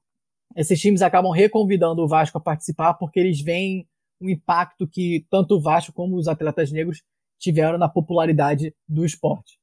esses 0.55 0.79
times 0.79 1.01
acabam 1.01 1.31
reconvidando 1.31 2.01
o 2.01 2.07
Vasco 2.07 2.37
a 2.37 2.41
participar 2.41 2.93
porque 2.93 3.19
eles 3.19 3.41
veem 3.41 3.87
o 4.19 4.29
impacto 4.29 4.87
que 4.87 5.25
tanto 5.29 5.55
o 5.55 5.61
Vasco 5.61 5.93
como 5.93 6.17
os 6.17 6.27
atletas 6.27 6.71
negros 6.71 7.03
tiveram 7.39 7.77
na 7.77 7.87
popularidade 7.87 8.73
do 8.87 9.05
esporte. 9.05 9.59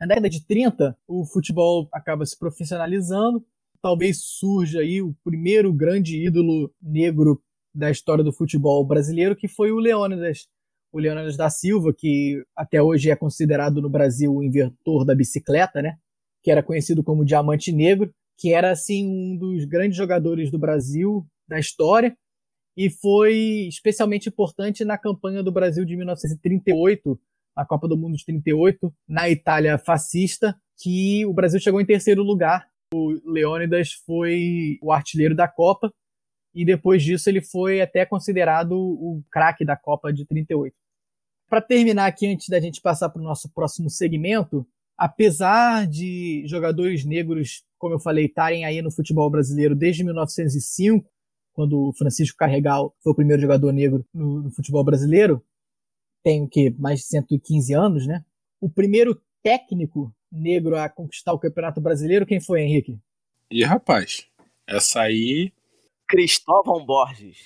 Na 0.00 0.06
década 0.06 0.28
de 0.28 0.44
30, 0.44 0.96
o 1.06 1.24
futebol 1.24 1.88
acaba 1.92 2.26
se 2.26 2.38
profissionalizando, 2.38 3.44
talvez 3.80 4.18
surja 4.22 4.80
aí 4.80 5.00
o 5.00 5.14
primeiro 5.24 5.72
grande 5.72 6.22
ídolo 6.26 6.72
negro 6.82 7.40
da 7.74 7.90
história 7.90 8.22
do 8.22 8.32
futebol 8.32 8.84
brasileiro, 8.84 9.36
que 9.36 9.48
foi 9.48 9.72
o 9.72 9.78
Leônidas. 9.78 10.46
O 10.92 10.98
Leônidas 10.98 11.36
da 11.36 11.50
Silva, 11.50 11.92
que 11.96 12.44
até 12.56 12.80
hoje 12.80 13.10
é 13.10 13.16
considerado 13.16 13.82
no 13.82 13.90
Brasil 13.90 14.32
o 14.32 14.42
inventor 14.42 15.04
da 15.04 15.14
bicicleta, 15.14 15.82
né? 15.82 15.96
Que 16.42 16.50
era 16.50 16.62
conhecido 16.62 17.02
como 17.02 17.24
Diamante 17.24 17.72
Negro, 17.72 18.12
que 18.38 18.52
era 18.52 18.70
assim 18.70 19.06
um 19.06 19.36
dos 19.36 19.64
grandes 19.64 19.96
jogadores 19.96 20.50
do 20.50 20.58
Brasil 20.58 21.26
da 21.48 21.58
história 21.58 22.16
e 22.76 22.90
foi 22.90 23.66
especialmente 23.68 24.28
importante 24.28 24.84
na 24.84 24.98
campanha 24.98 25.42
do 25.42 25.52
Brasil 25.52 25.84
de 25.84 25.96
1938, 25.96 27.18
a 27.54 27.64
Copa 27.64 27.86
do 27.86 27.96
Mundo 27.96 28.16
de 28.16 28.24
38, 28.24 28.92
na 29.08 29.30
Itália 29.30 29.78
fascista, 29.78 30.56
que 30.76 31.24
o 31.24 31.32
Brasil 31.32 31.60
chegou 31.60 31.80
em 31.80 31.86
terceiro 31.86 32.22
lugar. 32.22 32.68
O 32.92 33.20
Leônidas 33.24 33.92
foi 34.04 34.78
o 34.82 34.92
artilheiro 34.92 35.34
da 35.34 35.46
Copa 35.46 35.92
e 36.54 36.64
depois 36.64 37.02
disso 37.02 37.28
ele 37.28 37.40
foi 37.40 37.80
até 37.80 38.04
considerado 38.04 38.72
o 38.72 39.22
craque 39.30 39.64
da 39.64 39.76
Copa 39.76 40.12
de 40.12 40.24
38. 40.24 40.74
Para 41.48 41.60
terminar 41.60 42.06
aqui, 42.06 42.26
antes 42.26 42.48
da 42.48 42.60
gente 42.60 42.80
passar 42.80 43.08
para 43.08 43.20
o 43.20 43.24
nosso 43.24 43.48
próximo 43.52 43.90
segmento, 43.90 44.66
apesar 44.96 45.86
de 45.86 46.44
jogadores 46.46 47.04
negros, 47.04 47.64
como 47.78 47.94
eu 47.94 48.00
falei, 48.00 48.26
estarem 48.26 48.64
aí 48.64 48.80
no 48.80 48.90
futebol 48.90 49.28
brasileiro 49.30 49.74
desde 49.74 50.02
1905, 50.02 51.08
quando 51.54 51.88
o 51.88 51.92
Francisco 51.94 52.36
Carregal 52.36 52.94
foi 53.02 53.12
o 53.12 53.16
primeiro 53.16 53.40
jogador 53.40 53.72
negro 53.72 54.04
no, 54.12 54.42
no 54.42 54.50
futebol 54.50 54.84
brasileiro, 54.84 55.42
tem 56.22 56.42
o 56.42 56.48
que 56.48 56.70
mais 56.70 57.00
de 57.00 57.06
115 57.06 57.72
anos, 57.74 58.06
né? 58.06 58.24
O 58.60 58.68
primeiro 58.68 59.20
técnico 59.42 60.14
negro 60.30 60.76
a 60.76 60.88
conquistar 60.88 61.32
o 61.32 61.38
Campeonato 61.38 61.80
Brasileiro, 61.80 62.26
quem 62.26 62.40
foi, 62.40 62.62
Henrique? 62.62 62.98
E 63.50 63.62
rapaz, 63.62 64.26
essa 64.66 65.02
aí. 65.02 65.52
Cristóvão 66.08 66.84
Borges. 66.84 67.38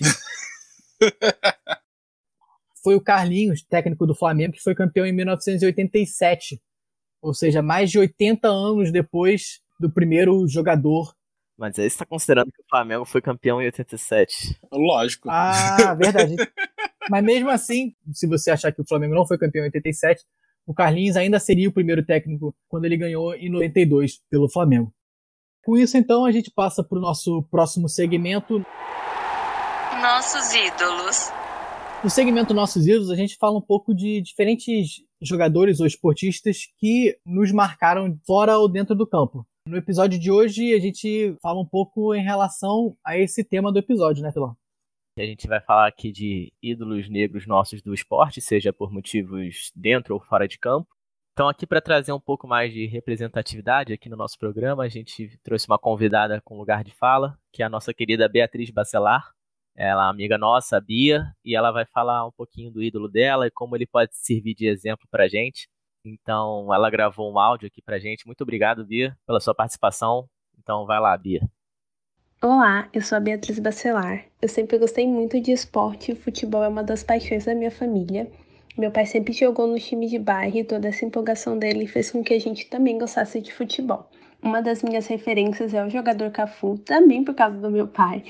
foi 2.82 2.94
o 2.94 3.00
Carlinhos, 3.00 3.62
técnico 3.62 4.06
do 4.06 4.14
Flamengo, 4.14 4.54
que 4.54 4.62
foi 4.62 4.74
campeão 4.74 5.04
em 5.04 5.12
1987. 5.12 6.60
Ou 7.20 7.34
seja, 7.34 7.60
mais 7.60 7.90
de 7.90 7.98
80 7.98 8.48
anos 8.48 8.90
depois 8.90 9.60
do 9.78 9.90
primeiro 9.90 10.46
jogador. 10.48 11.14
Mas 11.58 11.76
aí 11.76 11.90
você 11.90 11.94
está 11.94 12.06
considerando 12.06 12.52
que 12.52 12.62
o 12.62 12.68
Flamengo 12.70 13.04
foi 13.04 13.20
campeão 13.20 13.60
em 13.60 13.64
87. 13.64 14.56
Lógico. 14.72 15.28
Ah, 15.28 15.92
verdade. 15.94 16.36
Mas 17.10 17.24
mesmo 17.24 17.50
assim, 17.50 17.94
se 18.12 18.28
você 18.28 18.50
achar 18.50 18.70
que 18.70 18.80
o 18.80 18.86
Flamengo 18.86 19.14
não 19.14 19.26
foi 19.26 19.36
campeão 19.36 19.64
em 19.64 19.66
87, 19.66 20.24
o 20.64 20.72
Carlinhos 20.72 21.16
ainda 21.16 21.40
seria 21.40 21.68
o 21.68 21.72
primeiro 21.72 22.04
técnico 22.04 22.54
quando 22.68 22.84
ele 22.84 22.96
ganhou 22.96 23.34
em 23.34 23.50
92 23.50 24.20
pelo 24.30 24.48
Flamengo. 24.48 24.92
Com 25.64 25.76
isso, 25.76 25.96
então, 25.96 26.24
a 26.24 26.30
gente 26.30 26.50
passa 26.50 26.84
para 26.84 26.96
o 26.96 27.00
nosso 27.00 27.42
próximo 27.50 27.88
segmento. 27.88 28.64
Nossos 30.00 30.54
ídolos. 30.54 31.32
No 32.04 32.08
segmento 32.08 32.54
Nossos 32.54 32.86
Ídolos, 32.86 33.10
a 33.10 33.16
gente 33.16 33.36
fala 33.36 33.58
um 33.58 33.62
pouco 33.62 33.92
de 33.92 34.22
diferentes 34.22 35.02
jogadores 35.20 35.80
ou 35.80 35.86
esportistas 35.86 36.68
que 36.78 37.18
nos 37.26 37.50
marcaram 37.50 38.16
fora 38.24 38.56
ou 38.56 38.68
dentro 38.68 38.94
do 38.94 39.06
campo. 39.06 39.44
No 39.68 39.76
episódio 39.76 40.18
de 40.18 40.30
hoje, 40.30 40.72
a 40.72 40.80
gente 40.80 41.36
fala 41.42 41.60
um 41.60 41.66
pouco 41.66 42.14
em 42.14 42.22
relação 42.22 42.96
a 43.04 43.18
esse 43.18 43.44
tema 43.44 43.70
do 43.70 43.78
episódio, 43.78 44.22
né, 44.22 44.32
Filão? 44.32 44.56
A 45.18 45.22
gente 45.22 45.46
vai 45.46 45.60
falar 45.60 45.86
aqui 45.86 46.10
de 46.10 46.50
ídolos 46.62 47.10
negros 47.10 47.46
nossos 47.46 47.82
do 47.82 47.92
esporte, 47.92 48.40
seja 48.40 48.72
por 48.72 48.90
motivos 48.90 49.70
dentro 49.76 50.14
ou 50.14 50.20
fora 50.22 50.48
de 50.48 50.58
campo. 50.58 50.88
Então, 51.34 51.50
aqui 51.50 51.66
para 51.66 51.82
trazer 51.82 52.12
um 52.12 52.20
pouco 52.20 52.48
mais 52.48 52.72
de 52.72 52.86
representatividade 52.86 53.92
aqui 53.92 54.08
no 54.08 54.16
nosso 54.16 54.38
programa, 54.38 54.84
a 54.84 54.88
gente 54.88 55.38
trouxe 55.42 55.68
uma 55.68 55.78
convidada 55.78 56.40
com 56.40 56.56
lugar 56.56 56.82
de 56.82 56.94
fala, 56.94 57.38
que 57.52 57.62
é 57.62 57.66
a 57.66 57.68
nossa 57.68 57.92
querida 57.92 58.26
Beatriz 58.26 58.70
Bacelar. 58.70 59.34
Ela 59.76 60.06
é 60.06 60.10
amiga 60.10 60.38
nossa, 60.38 60.78
a 60.78 60.80
Bia, 60.80 61.26
e 61.44 61.54
ela 61.54 61.70
vai 61.70 61.84
falar 61.84 62.26
um 62.26 62.32
pouquinho 62.32 62.70
do 62.70 62.82
ídolo 62.82 63.06
dela 63.06 63.46
e 63.46 63.50
como 63.50 63.76
ele 63.76 63.86
pode 63.86 64.16
servir 64.16 64.54
de 64.54 64.66
exemplo 64.66 65.06
pra 65.10 65.28
gente. 65.28 65.68
Então, 66.04 66.72
ela 66.72 66.90
gravou 66.90 67.32
um 67.32 67.38
áudio 67.38 67.66
aqui 67.66 67.82
pra 67.82 67.98
gente. 67.98 68.26
Muito 68.26 68.42
obrigado, 68.42 68.84
Bia, 68.84 69.16
pela 69.26 69.40
sua 69.40 69.54
participação. 69.54 70.28
Então, 70.58 70.86
vai 70.86 71.00
lá, 71.00 71.16
Bia. 71.16 71.40
Olá, 72.40 72.88
eu 72.92 73.02
sou 73.02 73.16
a 73.16 73.20
Beatriz 73.20 73.58
Bacelar. 73.58 74.24
Eu 74.40 74.48
sempre 74.48 74.78
gostei 74.78 75.06
muito 75.06 75.40
de 75.40 75.50
esporte 75.50 76.12
e 76.12 76.14
futebol 76.14 76.62
é 76.62 76.68
uma 76.68 76.84
das 76.84 77.02
paixões 77.02 77.44
da 77.44 77.54
minha 77.54 77.70
família. 77.70 78.30
Meu 78.76 78.92
pai 78.92 79.06
sempre 79.06 79.32
jogou 79.32 79.66
no 79.66 79.76
time 79.76 80.06
de 80.06 80.20
bairro 80.20 80.56
e 80.56 80.62
toda 80.62 80.86
essa 80.86 81.04
empolgação 81.04 81.58
dele 81.58 81.88
fez 81.88 82.12
com 82.12 82.22
que 82.22 82.32
a 82.32 82.38
gente 82.38 82.66
também 82.66 82.96
gostasse 82.96 83.40
de 83.40 83.52
futebol. 83.52 84.08
Uma 84.40 84.62
das 84.62 84.84
minhas 84.84 85.08
referências 85.08 85.74
é 85.74 85.84
o 85.84 85.90
jogador 85.90 86.30
Cafu, 86.30 86.78
também 86.78 87.24
por 87.24 87.34
causa 87.34 87.58
do 87.58 87.72
meu 87.72 87.88
pai. 87.88 88.22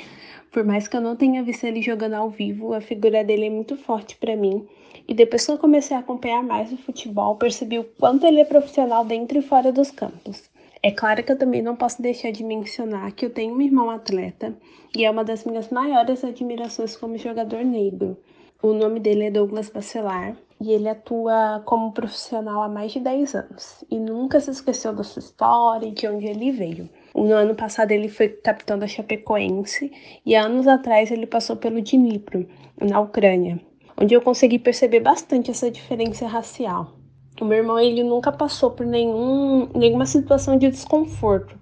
Por 0.51 0.64
mais 0.64 0.89
que 0.89 0.97
eu 0.97 1.03
não 1.03 1.14
tenha 1.14 1.43
visto 1.43 1.64
ele 1.64 1.83
jogando 1.83 2.14
ao 2.14 2.31
vivo, 2.31 2.73
a 2.73 2.81
figura 2.81 3.23
dele 3.23 3.49
é 3.49 3.51
muito 3.51 3.77
forte 3.77 4.16
para 4.16 4.35
mim. 4.35 4.66
E 5.09 5.15
depois 5.15 5.47
que 5.47 5.51
eu 5.51 5.57
comecei 5.57 5.97
a 5.97 6.01
acompanhar 6.01 6.43
mais 6.43 6.71
o 6.71 6.77
futebol, 6.77 7.37
percebi 7.37 7.79
o 7.79 7.85
quanto 7.99 8.27
ele 8.27 8.41
é 8.41 8.45
profissional 8.45 9.07
dentro 9.07 9.39
e 9.39 9.43
fora 9.43 9.73
dos 9.73 9.91
campos. 9.91 10.51
É 10.83 10.91
claro 10.91 11.25
que 11.25 11.33
eu 11.33 11.39
também 11.39 11.63
não 11.63 11.75
posso 11.75 12.03
deixar 12.03 12.31
de 12.31 12.45
mencionar 12.45 13.11
que 13.13 13.25
eu 13.25 13.31
tenho 13.31 13.55
um 13.55 13.61
irmão 13.61 13.89
atleta 13.91 14.55
e 14.95 15.07
é 15.07 15.11
uma 15.11 15.25
das 15.25 15.45
minhas 15.45 15.71
maiores 15.71 16.23
admirações 16.23 16.95
como 16.95 17.17
jogador 17.17 17.65
negro. 17.65 18.19
O 18.63 18.75
nome 18.75 19.01
dele 19.01 19.25
é 19.25 19.31
Douglas 19.31 19.71
Bacelar 19.71 20.37
e 20.61 20.73
ele 20.73 20.89
atua 20.89 21.63
como 21.65 21.93
profissional 21.93 22.63
há 22.63 22.69
mais 22.69 22.93
de 22.93 23.01
10 23.01 23.35
anos 23.35 23.85
e 23.91 23.99
nunca 23.99 24.39
se 24.41 24.51
esqueceu 24.51 24.93
da 24.93 25.03
sua 25.03 25.21
história 25.21 25.87
e 25.87 25.93
de 25.93 26.07
onde 26.07 26.27
ele 26.27 26.53
veio. 26.53 26.89
No 27.15 27.33
ano 27.33 27.55
passado 27.55 27.93
ele 27.93 28.09
foi 28.09 28.29
capitão 28.29 28.79
da 28.79 28.87
Chapecoense 28.87 29.91
e 30.25 30.35
anos 30.35 30.69
atrás 30.69 31.11
ele 31.11 31.27
passou 31.27 31.57
pelo 31.57 31.81
Dnipro, 31.81 32.47
na 32.81 33.01
Ucrânia, 33.01 33.61
onde 34.01 34.14
eu 34.14 34.22
consegui 34.22 34.59
perceber 34.59 35.01
bastante 35.01 35.51
essa 35.51 35.70
diferença 35.70 36.26
racial. 36.26 36.92
O 37.40 37.44
meu 37.44 37.59
irmão 37.59 37.78
ele 37.78 38.03
nunca 38.03 38.32
passou 38.32 38.70
por 38.70 38.86
nenhum, 38.86 39.68
nenhuma 39.74 40.07
situação 40.07 40.57
de 40.57 40.70
desconforto, 40.70 41.57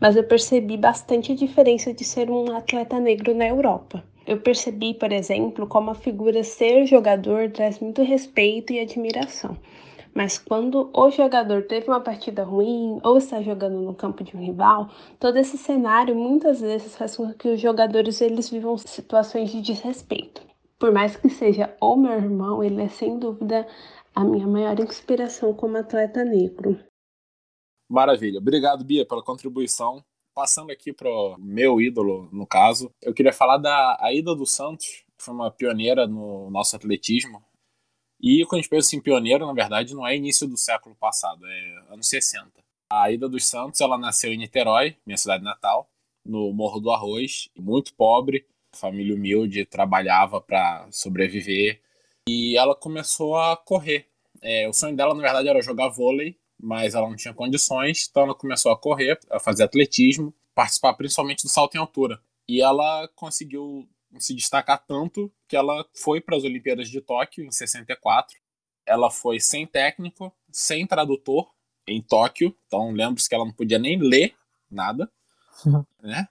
mas 0.00 0.16
eu 0.16 0.24
percebi 0.24 0.76
bastante 0.76 1.32
a 1.32 1.36
diferença 1.36 1.92
de 1.92 2.04
ser 2.04 2.30
um 2.30 2.56
atleta 2.56 2.98
negro 2.98 3.34
na 3.34 3.46
Europa. 3.46 4.02
Eu 4.26 4.40
percebi, 4.40 4.94
por 4.94 5.12
exemplo, 5.12 5.66
como 5.66 5.90
a 5.90 5.94
figura 5.94 6.42
ser 6.44 6.86
jogador 6.86 7.50
traz 7.50 7.80
muito 7.80 8.02
respeito 8.02 8.72
e 8.72 8.80
admiração. 8.80 9.56
Mas 10.14 10.38
quando 10.38 10.90
o 10.92 11.10
jogador 11.10 11.62
teve 11.62 11.88
uma 11.88 12.00
partida 12.00 12.42
ruim 12.42 12.98
ou 13.04 13.18
está 13.18 13.40
jogando 13.40 13.80
no 13.80 13.94
campo 13.94 14.24
de 14.24 14.36
um 14.36 14.40
rival, 14.40 14.88
todo 15.18 15.38
esse 15.38 15.56
cenário 15.56 16.14
muitas 16.16 16.60
vezes 16.60 16.96
faz 16.96 17.16
com 17.16 17.32
que 17.32 17.48
os 17.48 17.60
jogadores 17.60 18.20
eles 18.20 18.50
vivam 18.50 18.76
situações 18.76 19.50
de 19.50 19.60
desrespeito. 19.60 20.49
Por 20.80 20.90
mais 20.90 21.14
que 21.14 21.28
seja 21.28 21.76
o 21.78 21.94
meu 21.94 22.12
irmão, 22.12 22.64
ele 22.64 22.80
é 22.80 22.88
sem 22.88 23.18
dúvida 23.18 23.68
a 24.14 24.24
minha 24.24 24.46
maior 24.46 24.80
inspiração 24.80 25.52
como 25.52 25.76
atleta 25.76 26.24
negro. 26.24 26.82
Maravilha. 27.86 28.38
Obrigado, 28.38 28.82
Bia, 28.82 29.06
pela 29.06 29.22
contribuição. 29.22 30.02
Passando 30.34 30.70
aqui 30.70 30.90
para 30.90 31.10
o 31.10 31.36
meu 31.38 31.82
ídolo, 31.82 32.30
no 32.32 32.46
caso, 32.46 32.90
eu 33.02 33.12
queria 33.12 33.32
falar 33.32 33.58
da 33.58 33.98
Aida 34.00 34.34
dos 34.34 34.52
Santos, 34.52 34.86
que 35.18 35.22
foi 35.22 35.34
uma 35.34 35.50
pioneira 35.50 36.06
no 36.06 36.50
nosso 36.50 36.74
atletismo. 36.74 37.44
E 38.18 38.42
quando 38.46 38.60
a 38.60 38.62
gente 38.62 38.70
pensa 38.70 38.96
em 38.96 39.02
pioneiro, 39.02 39.46
na 39.46 39.52
verdade, 39.52 39.94
não 39.94 40.06
é 40.06 40.16
início 40.16 40.48
do 40.48 40.56
século 40.56 40.94
passado, 40.94 41.44
é 41.46 41.92
anos 41.92 42.08
60. 42.08 42.52
A 42.90 43.02
Aida 43.02 43.28
dos 43.28 43.46
Santos, 43.46 43.82
ela 43.82 43.98
nasceu 43.98 44.32
em 44.32 44.38
Niterói, 44.38 44.96
minha 45.04 45.18
cidade 45.18 45.44
natal, 45.44 45.90
no 46.24 46.50
Morro 46.54 46.80
do 46.80 46.90
Arroz, 46.90 47.50
muito 47.58 47.92
pobre, 47.94 48.46
família 48.72 49.14
humilde, 49.14 49.64
trabalhava 49.64 50.40
para 50.40 50.86
sobreviver. 50.90 51.80
E 52.28 52.56
ela 52.56 52.74
começou 52.74 53.36
a 53.36 53.56
correr. 53.56 54.06
É, 54.42 54.68
o 54.68 54.72
sonho 54.72 54.96
dela, 54.96 55.14
na 55.14 55.22
verdade, 55.22 55.48
era 55.48 55.62
jogar 55.62 55.88
vôlei, 55.88 56.38
mas 56.58 56.94
ela 56.94 57.08
não 57.08 57.16
tinha 57.16 57.34
condições, 57.34 58.06
então 58.08 58.24
ela 58.24 58.34
começou 58.34 58.72
a 58.72 58.78
correr, 58.78 59.18
a 59.30 59.38
fazer 59.38 59.64
atletismo, 59.64 60.34
participar 60.54 60.94
principalmente 60.94 61.42
do 61.42 61.48
salto 61.48 61.74
em 61.74 61.78
altura. 61.78 62.20
E 62.48 62.60
ela 62.60 63.08
conseguiu 63.14 63.88
se 64.18 64.34
destacar 64.34 64.84
tanto 64.86 65.32
que 65.48 65.56
ela 65.56 65.86
foi 65.94 66.20
para 66.20 66.36
as 66.36 66.44
Olimpíadas 66.44 66.88
de 66.88 67.00
Tóquio 67.00 67.44
em 67.44 67.50
64. 67.50 68.38
Ela 68.86 69.10
foi 69.10 69.38
sem 69.38 69.66
técnico, 69.66 70.34
sem 70.50 70.86
tradutor 70.86 71.50
em 71.86 72.02
Tóquio, 72.02 72.56
então 72.66 72.92
lembre-se 72.92 73.28
que 73.28 73.34
ela 73.34 73.44
não 73.44 73.52
podia 73.52 73.78
nem 73.78 73.98
ler 73.98 74.34
nada, 74.70 75.10
né? 76.02 76.28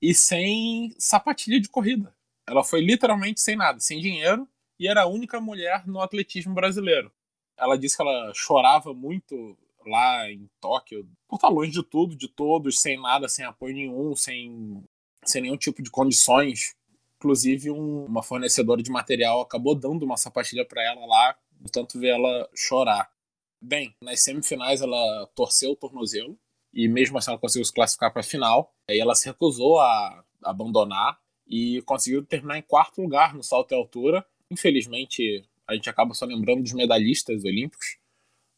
E 0.00 0.14
sem 0.14 0.94
sapatilha 0.98 1.60
de 1.60 1.68
corrida. 1.68 2.14
Ela 2.46 2.64
foi 2.64 2.80
literalmente 2.80 3.40
sem 3.40 3.56
nada, 3.56 3.78
sem 3.80 4.00
dinheiro, 4.00 4.48
e 4.78 4.88
era 4.88 5.02
a 5.02 5.06
única 5.06 5.40
mulher 5.40 5.86
no 5.86 6.00
atletismo 6.00 6.54
brasileiro. 6.54 7.12
Ela 7.56 7.76
disse 7.76 7.96
que 7.96 8.02
ela 8.02 8.32
chorava 8.34 8.94
muito 8.94 9.56
lá 9.86 10.30
em 10.30 10.48
Tóquio, 10.60 11.08
por 11.28 11.36
estar 11.36 11.48
longe 11.48 11.70
de 11.70 11.82
tudo, 11.82 12.16
de 12.16 12.28
todos, 12.28 12.80
sem 12.80 13.00
nada, 13.00 13.28
sem 13.28 13.44
apoio 13.44 13.74
nenhum, 13.74 14.16
sem, 14.16 14.82
sem 15.24 15.42
nenhum 15.42 15.56
tipo 15.56 15.82
de 15.82 15.90
condições 15.90 16.74
Inclusive, 17.20 17.70
um, 17.70 18.06
uma 18.06 18.22
fornecedora 18.22 18.82
de 18.82 18.90
material 18.90 19.42
acabou 19.42 19.74
dando 19.74 20.04
uma 20.04 20.16
sapatilha 20.16 20.64
para 20.64 20.82
ela 20.82 21.04
lá, 21.04 21.36
de 21.60 21.70
tanto 21.70 22.00
ver 22.00 22.14
ela 22.14 22.48
chorar. 22.56 23.12
Bem, 23.60 23.94
nas 24.02 24.22
semifinais 24.22 24.80
ela 24.80 25.26
torceu 25.34 25.72
o 25.72 25.76
tornozelo 25.76 26.38
e 26.72 26.88
mesmo 26.88 27.18
assim 27.18 27.30
ela 27.30 27.40
conseguiu 27.40 27.64
se 27.64 27.72
classificar 27.72 28.12
para 28.12 28.20
a 28.20 28.24
final. 28.24 28.74
Aí 28.88 28.98
ela 28.98 29.14
se 29.14 29.26
recusou 29.26 29.78
a 29.78 30.24
abandonar 30.42 31.18
e 31.46 31.82
conseguiu 31.82 32.24
terminar 32.24 32.58
em 32.58 32.62
quarto 32.62 33.02
lugar 33.02 33.34
no 33.34 33.42
salto 33.42 33.72
em 33.72 33.76
altura. 33.76 34.24
Infelizmente, 34.50 35.44
a 35.66 35.74
gente 35.74 35.90
acaba 35.90 36.14
só 36.14 36.24
lembrando 36.24 36.62
dos 36.62 36.72
medalhistas 36.72 37.44
olímpicos, 37.44 37.98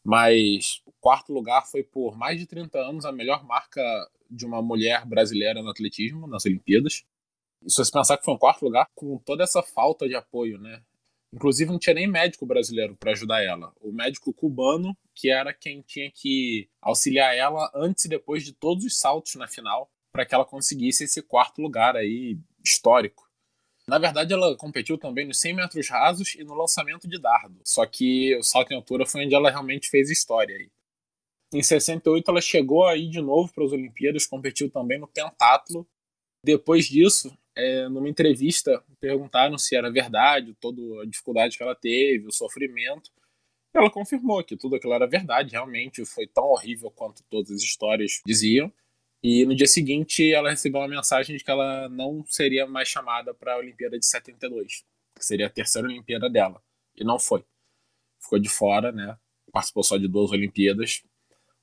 mas 0.03 0.81
o 0.85 0.91
quarto 0.99 1.33
lugar 1.33 1.65
foi 1.65 1.83
por 1.83 2.17
mais 2.17 2.39
de 2.39 2.45
30 2.45 2.77
anos 2.79 3.05
a 3.05 3.11
melhor 3.11 3.43
marca 3.43 3.81
de 4.29 4.45
uma 4.45 4.61
mulher 4.61 5.05
brasileira 5.05 5.61
no 5.61 5.69
atletismo 5.69 6.27
nas 6.27 6.45
Olimpíadas. 6.45 7.03
E 7.63 7.69
se 7.69 7.77
você 7.77 7.91
pensar 7.91 8.17
que 8.17 8.25
foi 8.25 8.33
um 8.33 8.37
quarto 8.37 8.65
lugar, 8.65 8.87
com 8.93 9.17
toda 9.19 9.43
essa 9.43 9.61
falta 9.63 10.07
de 10.07 10.15
apoio, 10.15 10.59
né? 10.59 10.81
Inclusive 11.33 11.71
não 11.71 11.79
tinha 11.79 11.95
nem 11.95 12.07
médico 12.07 12.45
brasileiro 12.45 12.95
para 12.95 13.11
ajudar 13.11 13.41
ela. 13.41 13.73
O 13.81 13.91
médico 13.91 14.31
cubano, 14.31 14.95
que 15.15 15.31
era 15.31 15.51
quem 15.51 15.81
tinha 15.81 16.11
que 16.11 16.69
auxiliar 16.79 17.35
ela 17.35 17.71
antes 17.73 18.05
e 18.05 18.09
depois 18.09 18.43
de 18.43 18.53
todos 18.53 18.85
os 18.85 18.99
saltos 18.99 19.33
na 19.33 19.47
final, 19.47 19.89
para 20.11 20.27
que 20.27 20.35
ela 20.35 20.45
conseguisse 20.45 21.05
esse 21.05 21.23
quarto 21.23 21.59
lugar 21.59 21.95
aí 21.95 22.37
histórico. 22.63 23.27
Na 23.87 23.97
verdade, 23.97 24.31
ela 24.31 24.55
competiu 24.55 24.95
também 24.95 25.25
nos 25.25 25.39
100 25.39 25.55
metros 25.55 25.89
rasos 25.89 26.35
e 26.35 26.43
no 26.43 26.53
lançamento 26.53 27.07
de 27.07 27.19
dardo. 27.19 27.59
Só 27.65 27.83
que 27.85 28.37
o 28.37 28.43
salto 28.43 28.71
em 28.71 28.75
altura 28.75 29.05
foi 29.05 29.25
onde 29.25 29.33
ela 29.33 29.49
realmente 29.49 29.89
fez 29.89 30.11
história 30.11 30.55
aí. 30.55 30.69
Em 31.51 31.63
68, 31.63 32.29
ela 32.29 32.41
chegou 32.41 32.85
aí 32.85 33.09
de 33.09 33.21
novo 33.21 33.51
para 33.51 33.65
as 33.65 33.71
Olimpíadas, 33.71 34.27
competiu 34.27 34.69
também 34.69 34.99
no 34.99 35.07
pentatlo. 35.07 35.87
Depois 36.45 36.85
disso, 36.85 37.35
é, 37.55 37.87
numa 37.89 38.09
entrevista, 38.09 38.83
perguntaram 38.99 39.57
se 39.57 39.75
era 39.75 39.91
verdade, 39.91 40.55
toda 40.59 40.81
a 41.01 41.05
dificuldade 41.05 41.57
que 41.57 41.63
ela 41.63 41.75
teve, 41.75 42.27
o 42.27 42.31
sofrimento. 42.31 43.11
Ela 43.73 43.89
confirmou 43.89 44.43
que 44.43 44.55
tudo 44.55 44.75
aquilo 44.75 44.93
era 44.93 45.07
verdade, 45.07 45.51
realmente 45.51 46.05
foi 46.05 46.27
tão 46.27 46.45
horrível 46.45 46.91
quanto 46.91 47.23
todas 47.29 47.51
as 47.51 47.61
histórias 47.61 48.21
diziam. 48.25 48.71
E 49.23 49.45
no 49.45 49.55
dia 49.55 49.67
seguinte 49.67 50.31
ela 50.33 50.49
recebeu 50.49 50.81
uma 50.81 50.87
mensagem 50.87 51.37
de 51.37 51.43
que 51.43 51.49
ela 51.49 51.87
não 51.89 52.25
seria 52.27 52.67
mais 52.67 52.89
chamada 52.89 53.33
para 53.33 53.53
a 53.53 53.57
Olimpíada 53.57 53.97
de 53.97 54.05
72, 54.05 54.83
que 55.15 55.25
seria 55.25 55.47
a 55.47 55.49
terceira 55.49 55.87
Olimpíada 55.87 56.29
dela. 56.29 56.61
E 56.95 57.03
não 57.03 57.17
foi. 57.17 57.43
Ficou 58.19 58.37
de 58.37 58.49
fora, 58.49 58.91
né? 58.91 59.17
Participou 59.51 59.83
só 59.83 59.97
de 59.97 60.07
duas 60.07 60.31
Olimpíadas. 60.31 61.03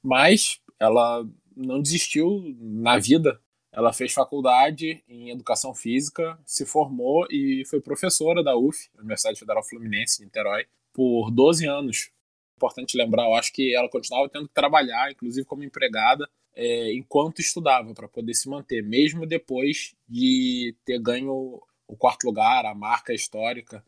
Mas 0.02 0.60
ela 0.78 1.28
não 1.54 1.82
desistiu 1.82 2.42
na 2.58 2.98
vida. 2.98 3.40
Ela 3.72 3.92
fez 3.92 4.12
faculdade 4.12 5.02
em 5.08 5.30
educação 5.30 5.74
física, 5.74 6.38
se 6.44 6.66
formou 6.66 7.26
e 7.30 7.64
foi 7.66 7.80
professora 7.80 8.42
da 8.42 8.56
UF, 8.56 8.90
Universidade 8.98 9.38
Federal 9.38 9.62
Fluminense, 9.62 10.18
de 10.18 10.24
Niterói, 10.24 10.66
por 10.92 11.30
12 11.30 11.66
anos. 11.66 12.10
Importante 12.56 12.96
lembrar, 12.96 13.24
eu 13.24 13.34
acho 13.34 13.52
que 13.52 13.74
ela 13.74 13.88
continuava 13.88 14.28
tendo 14.28 14.48
que 14.48 14.54
trabalhar, 14.54 15.12
inclusive 15.12 15.46
como 15.46 15.62
empregada, 15.62 16.28
é, 16.54 16.92
enquanto 16.94 17.38
estudava, 17.38 17.94
para 17.94 18.08
poder 18.08 18.34
se 18.34 18.48
manter, 18.48 18.82
mesmo 18.82 19.24
depois 19.24 19.94
de 20.08 20.74
ter 20.84 21.00
ganho 21.00 21.62
o 21.86 21.96
quarto 21.96 22.24
lugar, 22.24 22.66
a 22.66 22.74
marca 22.74 23.14
histórica. 23.14 23.84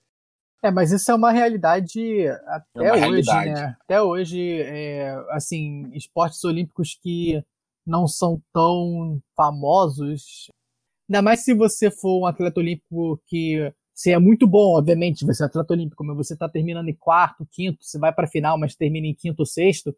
É, 0.63 0.71
mas 0.71 0.93
isso 0.93 1.11
é 1.11 1.15
uma 1.15 1.33
realidade 1.33 2.25
até 2.47 2.67
é 2.77 2.83
uma 2.83 2.93
hoje, 2.93 3.01
realidade. 3.01 3.51
né? 3.51 3.77
Até 3.81 4.01
hoje, 4.01 4.61
é, 4.63 5.13
assim, 5.31 5.91
esportes 5.93 6.45
olímpicos 6.45 6.97
que 7.03 7.43
não 7.87 8.07
são 8.07 8.43
tão 8.53 9.21
famosos. 9.37 10.51
Ainda 11.09 11.23
mais 11.23 11.45
se 11.45 11.55
você 11.55 11.91
for 11.91 12.21
um 12.21 12.27
atleta 12.27 12.61
olímpico 12.61 13.21
que 13.27 13.73
você 13.95 14.13
é 14.13 14.19
muito 14.19 14.47
bom, 14.47 14.79
obviamente, 14.79 15.25
você 15.25 15.43
é 15.43 15.47
atleta 15.47 15.75
olímpico, 15.75 16.05
mas 16.05 16.17
você 16.17 16.35
está 16.35 16.49
terminando 16.49 16.89
em 16.89 16.95
quarto, 16.95 17.47
quinto, 17.51 17.85
você 17.85 17.99
vai 17.99 18.13
para 18.13 18.25
a 18.25 18.31
final, 18.31 18.59
mas 18.59 18.75
termina 18.75 19.07
em 19.07 19.15
quinto 19.15 19.41
ou 19.41 19.47
sexto. 19.47 19.95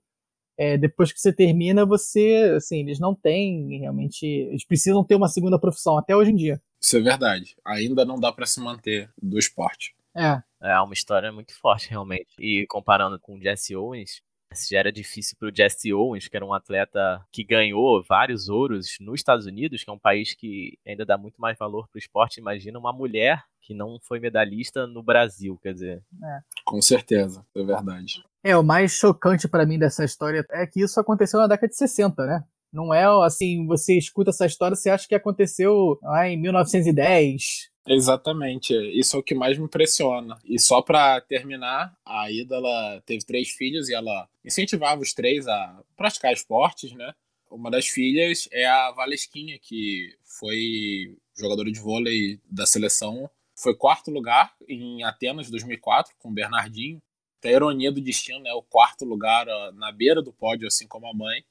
É, 0.56 0.78
depois 0.78 1.12
que 1.12 1.20
você 1.20 1.32
termina, 1.32 1.84
você, 1.84 2.54
assim, 2.56 2.80
eles 2.80 3.00
não 3.00 3.14
têm 3.14 3.80
realmente, 3.80 4.24
eles 4.24 4.64
precisam 4.64 5.02
ter 5.04 5.14
uma 5.14 5.28
segunda 5.28 5.58
profissão 5.58 5.98
até 5.98 6.14
hoje 6.14 6.30
em 6.30 6.36
dia. 6.36 6.62
Isso 6.80 6.96
é 6.96 7.00
verdade. 7.00 7.56
Ainda 7.64 8.04
não 8.04 8.20
dá 8.20 8.30
para 8.30 8.46
se 8.46 8.60
manter 8.60 9.10
do 9.20 9.38
esporte. 9.38 9.94
É. 10.16 10.42
É 10.60 10.80
uma 10.80 10.94
história 10.94 11.32
muito 11.32 11.52
forte, 11.58 11.90
realmente. 11.90 12.28
E 12.38 12.66
comparando 12.68 13.18
com 13.18 13.36
o 13.36 13.40
Jesse 13.40 13.74
Owens, 13.74 14.22
já 14.70 14.78
era 14.78 14.92
difícil 14.92 15.36
para 15.38 15.48
o 15.48 15.54
Jesse 15.54 15.92
Owens, 15.92 16.28
que 16.28 16.36
era 16.36 16.44
um 16.44 16.54
atleta 16.54 17.24
que 17.30 17.44
ganhou 17.44 18.02
vários 18.02 18.48
ouros 18.48 18.96
nos 19.00 19.20
Estados 19.20 19.46
Unidos, 19.46 19.82
que 19.82 19.90
é 19.90 19.92
um 19.92 19.98
país 19.98 20.34
que 20.34 20.78
ainda 20.86 21.04
dá 21.04 21.18
muito 21.18 21.40
mais 21.40 21.58
valor 21.58 21.88
para 21.88 21.96
o 21.96 21.98
esporte. 21.98 22.40
Imagina 22.40 22.78
uma 22.78 22.92
mulher 22.92 23.44
que 23.60 23.74
não 23.74 23.98
foi 24.02 24.20
medalhista 24.20 24.86
no 24.86 25.02
Brasil, 25.02 25.58
quer 25.62 25.72
dizer. 25.72 26.02
É. 26.22 26.38
Com 26.64 26.80
certeza, 26.82 27.44
é 27.54 27.62
verdade. 27.62 28.22
É, 28.42 28.56
o 28.56 28.62
mais 28.62 28.92
chocante 28.92 29.48
para 29.48 29.64
mim 29.64 29.78
dessa 29.78 30.04
história 30.04 30.44
é 30.50 30.66
que 30.66 30.82
isso 30.82 31.00
aconteceu 31.00 31.40
na 31.40 31.46
década 31.46 31.68
de 31.68 31.76
60, 31.76 32.26
né? 32.26 32.44
Não 32.70 32.92
é 32.92 33.04
assim, 33.24 33.66
você 33.66 33.96
escuta 33.96 34.30
essa 34.30 34.44
história, 34.46 34.76
você 34.76 34.90
acha 34.90 35.08
que 35.08 35.14
aconteceu 35.14 35.98
lá 36.02 36.28
em 36.28 36.36
1910, 36.36 37.70
Exatamente, 37.86 38.72
isso 38.98 39.14
é 39.14 39.18
o 39.18 39.22
que 39.22 39.34
mais 39.34 39.58
me 39.58 39.64
impressiona. 39.64 40.38
E 40.44 40.58
só 40.58 40.80
para 40.80 41.20
terminar, 41.20 41.94
a 42.04 42.30
Ida 42.30 42.56
ela 42.56 43.02
teve 43.04 43.24
três 43.26 43.50
filhos 43.50 43.90
e 43.90 43.94
ela 43.94 44.26
incentivava 44.42 45.02
os 45.02 45.12
três 45.12 45.46
a 45.46 45.82
praticar 45.94 46.32
esportes, 46.32 46.92
né? 46.92 47.14
Uma 47.50 47.70
das 47.70 47.86
filhas 47.86 48.48
é 48.50 48.66
a 48.66 48.90
Valesquinha, 48.92 49.58
que 49.58 50.16
foi 50.24 51.14
jogadora 51.38 51.70
de 51.70 51.78
vôlei 51.78 52.40
da 52.50 52.64
seleção, 52.64 53.30
foi 53.54 53.74
quarto 53.76 54.10
lugar 54.10 54.54
em 54.66 55.04
Atenas 55.04 55.50
2004 55.50 56.14
com 56.18 56.30
o 56.30 56.32
Bernardinho. 56.32 57.02
Tem 57.38 57.52
a 57.52 57.56
ironia 57.56 57.92
do 57.92 58.00
destino, 58.00 58.40
né? 58.40 58.52
O 58.54 58.62
quarto 58.62 59.04
lugar 59.04 59.46
na 59.74 59.92
beira 59.92 60.22
do 60.22 60.32
pódio, 60.32 60.66
assim 60.66 60.88
como 60.88 61.06
a 61.06 61.12
mãe. 61.12 61.44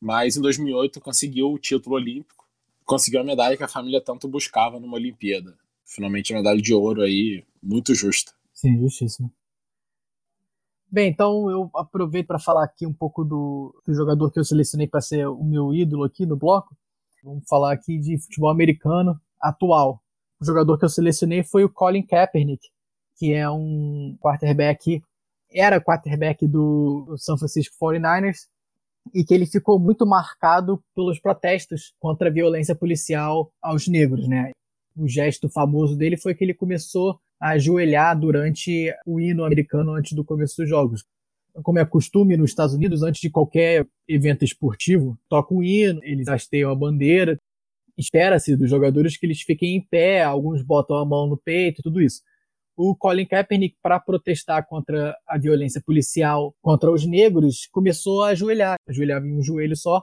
Mas 0.00 0.36
em 0.36 0.40
2008 0.40 1.00
conseguiu 1.00 1.52
o 1.52 1.58
título 1.58 1.96
olímpico, 1.96 2.46
conseguiu 2.84 3.20
a 3.20 3.24
medalha 3.24 3.56
que 3.56 3.64
a 3.64 3.68
família 3.68 4.00
tanto 4.00 4.28
buscava 4.28 4.78
numa 4.78 4.94
Olimpíada 4.94 5.58
finalmente 5.94 6.32
a 6.32 6.36
medalha 6.36 6.60
de 6.60 6.74
ouro 6.74 7.02
aí, 7.02 7.44
muito 7.62 7.94
justa. 7.94 8.32
Sim, 8.52 8.78
justíssimo. 8.80 9.32
Bem, 10.90 11.08
então 11.08 11.50
eu 11.50 11.70
aproveito 11.74 12.26
para 12.26 12.38
falar 12.38 12.64
aqui 12.64 12.86
um 12.86 12.92
pouco 12.92 13.24
do, 13.24 13.74
do 13.86 13.94
jogador 13.94 14.30
que 14.30 14.38
eu 14.38 14.44
selecionei 14.44 14.86
para 14.86 15.00
ser 15.00 15.26
o 15.26 15.42
meu 15.42 15.72
ídolo 15.72 16.04
aqui 16.04 16.26
no 16.26 16.36
bloco. 16.36 16.76
Vamos 17.24 17.44
falar 17.48 17.72
aqui 17.72 17.98
de 17.98 18.18
futebol 18.18 18.50
americano 18.50 19.18
atual. 19.40 20.02
O 20.40 20.44
jogador 20.44 20.78
que 20.78 20.84
eu 20.84 20.88
selecionei 20.88 21.42
foi 21.44 21.64
o 21.64 21.70
Colin 21.70 22.04
Kaepernick, 22.04 22.68
que 23.16 23.32
é 23.32 23.48
um 23.48 24.18
quarterback, 24.20 25.02
era 25.50 25.80
quarterback 25.80 26.46
do 26.46 27.14
San 27.16 27.38
Francisco 27.38 27.74
49ers, 27.80 28.48
e 29.14 29.24
que 29.24 29.32
ele 29.32 29.46
ficou 29.46 29.78
muito 29.78 30.06
marcado 30.06 30.82
pelos 30.94 31.18
protestos 31.18 31.94
contra 31.98 32.28
a 32.28 32.32
violência 32.32 32.74
policial 32.74 33.50
aos 33.62 33.88
negros, 33.88 34.28
né? 34.28 34.50
O 34.96 35.08
gesto 35.08 35.48
famoso 35.48 35.96
dele 35.96 36.16
foi 36.16 36.34
que 36.34 36.44
ele 36.44 36.54
começou 36.54 37.18
a 37.40 37.50
ajoelhar 37.50 38.18
durante 38.18 38.92
o 39.06 39.20
hino 39.20 39.44
americano 39.44 39.92
antes 39.94 40.12
do 40.12 40.24
começo 40.24 40.56
dos 40.56 40.68
jogos. 40.68 41.04
Como 41.62 41.78
é 41.78 41.84
costume 41.84 42.36
nos 42.36 42.50
Estados 42.50 42.74
Unidos, 42.74 43.02
antes 43.02 43.20
de 43.20 43.28
qualquer 43.28 43.86
evento 44.08 44.44
esportivo, 44.44 45.18
toca 45.28 45.52
o 45.52 45.62
hino, 45.62 46.00
eles 46.02 46.28
hasteiam 46.28 46.70
a 46.70 46.74
bandeira, 46.74 47.38
espera-se 47.96 48.56
dos 48.56 48.70
jogadores 48.70 49.16
que 49.16 49.26
eles 49.26 49.42
fiquem 49.42 49.76
em 49.76 49.80
pé, 49.80 50.22
alguns 50.22 50.62
botam 50.62 50.96
a 50.96 51.04
mão 51.04 51.26
no 51.26 51.36
peito, 51.36 51.82
tudo 51.82 52.00
isso. 52.00 52.22
O 52.76 52.96
Colin 52.96 53.26
Kaepernick, 53.26 53.76
para 53.82 54.00
protestar 54.00 54.66
contra 54.66 55.14
a 55.28 55.36
violência 55.36 55.82
policial 55.84 56.54
contra 56.62 56.90
os 56.90 57.04
negros, 57.04 57.66
começou 57.70 58.22
a 58.22 58.28
ajoelhar, 58.28 58.76
ajoelhava 58.88 59.26
em 59.26 59.36
um 59.36 59.42
joelho 59.42 59.76
só, 59.76 60.02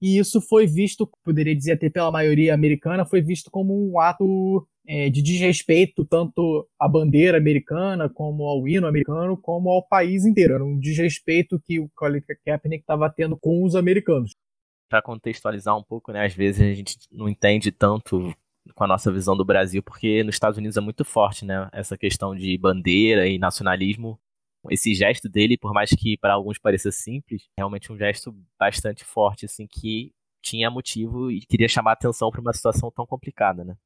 e 0.00 0.18
isso 0.18 0.40
foi 0.40 0.66
visto, 0.66 1.10
poderia 1.24 1.54
dizer 1.54 1.72
até 1.72 1.90
pela 1.90 2.10
maioria 2.10 2.54
americana, 2.54 3.04
foi 3.04 3.20
visto 3.20 3.50
como 3.50 3.74
um 3.74 3.98
ato 3.98 4.66
é, 4.86 5.10
de 5.10 5.20
desrespeito 5.20 6.04
tanto 6.04 6.66
à 6.78 6.88
bandeira 6.88 7.36
americana, 7.36 8.08
como 8.08 8.44
ao 8.44 8.66
hino 8.66 8.86
americano, 8.86 9.36
como 9.36 9.68
ao 9.68 9.86
país 9.86 10.24
inteiro. 10.24 10.54
Era 10.54 10.64
um 10.64 10.78
desrespeito 10.78 11.60
que 11.60 11.80
o 11.80 11.90
Colin 11.94 12.22
Kaepernick 12.44 12.82
estava 12.82 13.10
tendo 13.10 13.36
com 13.36 13.64
os 13.64 13.74
americanos. 13.74 14.34
Para 14.88 15.02
contextualizar 15.02 15.76
um 15.76 15.82
pouco, 15.82 16.12
né, 16.12 16.24
às 16.24 16.34
vezes 16.34 16.62
a 16.62 16.72
gente 16.72 16.96
não 17.12 17.28
entende 17.28 17.70
tanto 17.70 18.34
com 18.74 18.84
a 18.84 18.86
nossa 18.86 19.10
visão 19.12 19.36
do 19.36 19.44
Brasil, 19.44 19.82
porque 19.82 20.22
nos 20.22 20.36
Estados 20.36 20.58
Unidos 20.58 20.76
é 20.76 20.80
muito 20.80 21.04
forte, 21.04 21.44
né, 21.44 21.68
essa 21.72 21.98
questão 21.98 22.34
de 22.34 22.56
bandeira 22.56 23.26
e 23.26 23.38
nacionalismo 23.38 24.18
esse 24.70 24.94
gesto 24.94 25.28
dele, 25.28 25.56
por 25.58 25.72
mais 25.72 25.90
que 25.90 26.16
para 26.16 26.34
alguns 26.34 26.58
pareça 26.58 26.90
simples, 26.90 27.42
é 27.56 27.60
realmente 27.60 27.92
um 27.92 27.96
gesto 27.96 28.34
bastante 28.58 29.04
forte, 29.04 29.46
assim, 29.46 29.66
que 29.66 30.12
tinha 30.42 30.70
motivo 30.70 31.30
e 31.30 31.40
queria 31.40 31.68
chamar 31.68 31.92
atenção 31.92 32.30
para 32.30 32.40
uma 32.40 32.52
situação 32.52 32.90
tão 32.90 33.06
complicada, 33.06 33.64
né? 33.64 33.76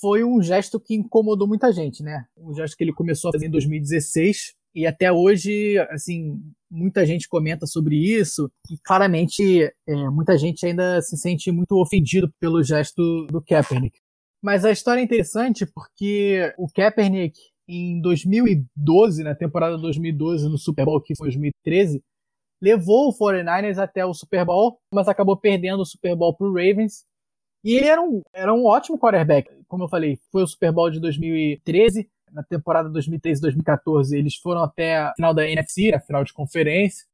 Foi 0.00 0.22
um 0.22 0.42
gesto 0.42 0.78
que 0.78 0.94
incomodou 0.94 1.48
muita 1.48 1.72
gente, 1.72 2.02
né? 2.02 2.26
Um 2.36 2.54
gesto 2.54 2.76
que 2.76 2.84
ele 2.84 2.92
começou 2.92 3.30
a 3.30 3.32
fazer 3.32 3.46
em 3.46 3.50
2016 3.50 4.54
e 4.74 4.86
até 4.86 5.10
hoje, 5.10 5.78
assim, 5.90 6.38
muita 6.70 7.06
gente 7.06 7.26
comenta 7.26 7.66
sobre 7.66 7.96
isso 7.96 8.50
e 8.70 8.76
claramente 8.76 9.62
é, 9.64 9.94
muita 10.10 10.36
gente 10.36 10.66
ainda 10.66 11.00
se 11.00 11.16
sente 11.16 11.50
muito 11.50 11.80
ofendido 11.80 12.30
pelo 12.38 12.62
gesto 12.62 13.26
do 13.26 13.40
Kaepernick. 13.40 13.98
Mas 14.42 14.66
a 14.66 14.70
história 14.70 15.00
é 15.00 15.04
interessante 15.04 15.64
porque 15.64 16.52
o 16.58 16.68
Kaepernick 16.68 17.38
em 17.68 18.00
2012, 18.00 19.22
na 19.22 19.34
temporada 19.34 19.76
2012, 19.76 20.48
no 20.48 20.58
Super 20.58 20.84
Bowl, 20.84 21.00
que 21.00 21.16
foi 21.16 21.28
2013, 21.28 22.02
levou 22.60 23.08
o 23.08 23.12
49ers 23.12 23.78
até 23.78 24.04
o 24.04 24.14
Super 24.14 24.44
Bowl, 24.44 24.78
mas 24.92 25.08
acabou 25.08 25.36
perdendo 25.36 25.80
o 25.80 25.86
Super 25.86 26.14
Bowl 26.16 26.34
para 26.34 26.46
o 26.46 26.52
Ravens. 26.52 27.04
E 27.64 27.74
ele 27.74 27.86
era 27.86 28.00
um, 28.00 28.22
era 28.32 28.54
um 28.54 28.64
ótimo 28.64 28.98
quarterback. 28.98 29.50
Como 29.66 29.84
eu 29.84 29.88
falei, 29.88 30.18
foi 30.30 30.42
o 30.42 30.46
Super 30.46 30.72
Bowl 30.72 30.90
de 30.90 31.00
2013. 31.00 32.08
Na 32.32 32.42
temporada 32.42 32.88
2013-2014, 32.90 34.12
eles 34.12 34.36
foram 34.36 34.62
até 34.62 34.98
a 34.98 35.12
final 35.14 35.34
da 35.34 35.48
NFC, 35.48 35.92
a 35.92 36.00
final 36.00 36.22
de 36.22 36.32
conferência. 36.32 37.06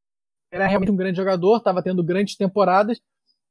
Era 0.51 0.67
realmente 0.67 0.93
um 0.93 0.97
grande 0.97 1.17
jogador, 1.17 1.57
estava 1.57 1.83
tendo 1.83 2.05
grandes 2.05 2.37
temporadas. 2.37 3.01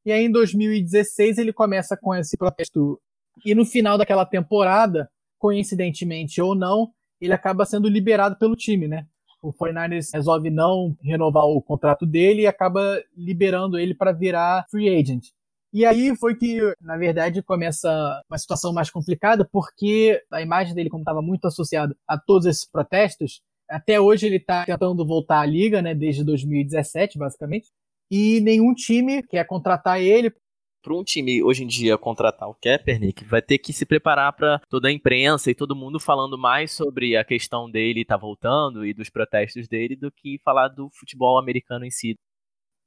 E 0.06 0.12
aí, 0.12 0.26
em 0.26 0.32
2016, 0.32 1.38
ele 1.38 1.54
começa 1.54 1.97
com 1.97 2.14
esse 2.14 2.38
protesto. 2.38 2.99
E 3.45 3.56
no 3.56 3.66
final 3.66 3.97
daquela 3.97 4.26
temporada, 4.26 5.10
coincidentemente 5.41 6.39
ou 6.39 6.53
não, 6.53 6.91
ele 7.19 7.33
acaba 7.33 7.65
sendo 7.65 7.89
liberado 7.89 8.37
pelo 8.37 8.55
time, 8.55 8.87
né? 8.87 9.07
O 9.41 9.51
49ers 9.51 10.09
resolve 10.13 10.51
não 10.51 10.95
renovar 11.01 11.45
o 11.45 11.59
contrato 11.59 12.05
dele 12.05 12.43
e 12.43 12.47
acaba 12.47 13.01
liberando 13.17 13.79
ele 13.79 13.95
para 13.95 14.11
virar 14.11 14.67
free 14.69 14.87
agent. 14.87 15.25
E 15.73 15.83
aí 15.83 16.15
foi 16.15 16.35
que, 16.35 16.59
na 16.79 16.95
verdade, 16.95 17.41
começa 17.41 17.89
uma 18.29 18.37
situação 18.37 18.71
mais 18.71 18.91
complicada, 18.91 19.47
porque 19.51 20.21
a 20.31 20.41
imagem 20.41 20.75
dele, 20.75 20.89
como 20.89 21.01
estava 21.01 21.23
muito 21.23 21.47
associada 21.47 21.95
a 22.07 22.19
todos 22.19 22.45
esses 22.45 22.69
protestos, 22.69 23.41
até 23.67 23.99
hoje 23.99 24.27
ele 24.27 24.35
está 24.35 24.63
tentando 24.63 25.07
voltar 25.07 25.39
à 25.39 25.45
liga, 25.45 25.81
né, 25.81 25.95
desde 25.95 26.23
2017, 26.23 27.17
basicamente, 27.17 27.69
e 28.11 28.41
nenhum 28.41 28.75
time 28.75 29.23
quer 29.23 29.45
contratar 29.47 29.99
ele 29.99 30.31
para 30.82 30.93
um 30.93 31.03
time 31.03 31.43
hoje 31.43 31.63
em 31.63 31.67
dia 31.67 31.97
contratar 31.97 32.49
o 32.49 32.55
Kaepernick, 32.55 33.23
vai 33.25 33.41
ter 33.41 33.57
que 33.57 33.71
se 33.71 33.86
preparar 33.86 34.34
para 34.34 34.59
toda 34.69 34.88
a 34.88 34.91
imprensa 34.91 35.51
e 35.51 35.55
todo 35.55 35.75
mundo 35.75 35.99
falando 35.99 36.38
mais 36.38 36.71
sobre 36.71 37.15
a 37.15 37.23
questão 37.23 37.69
dele 37.69 38.01
estar 38.01 38.15
tá 38.15 38.21
voltando 38.21 38.86
e 38.86 38.93
dos 38.93 39.09
protestos 39.09 39.67
dele 39.67 39.95
do 39.95 40.11
que 40.11 40.39
falar 40.43 40.69
do 40.69 40.89
futebol 40.91 41.38
americano 41.38 41.86
em 41.86 41.91
si. 41.91 42.17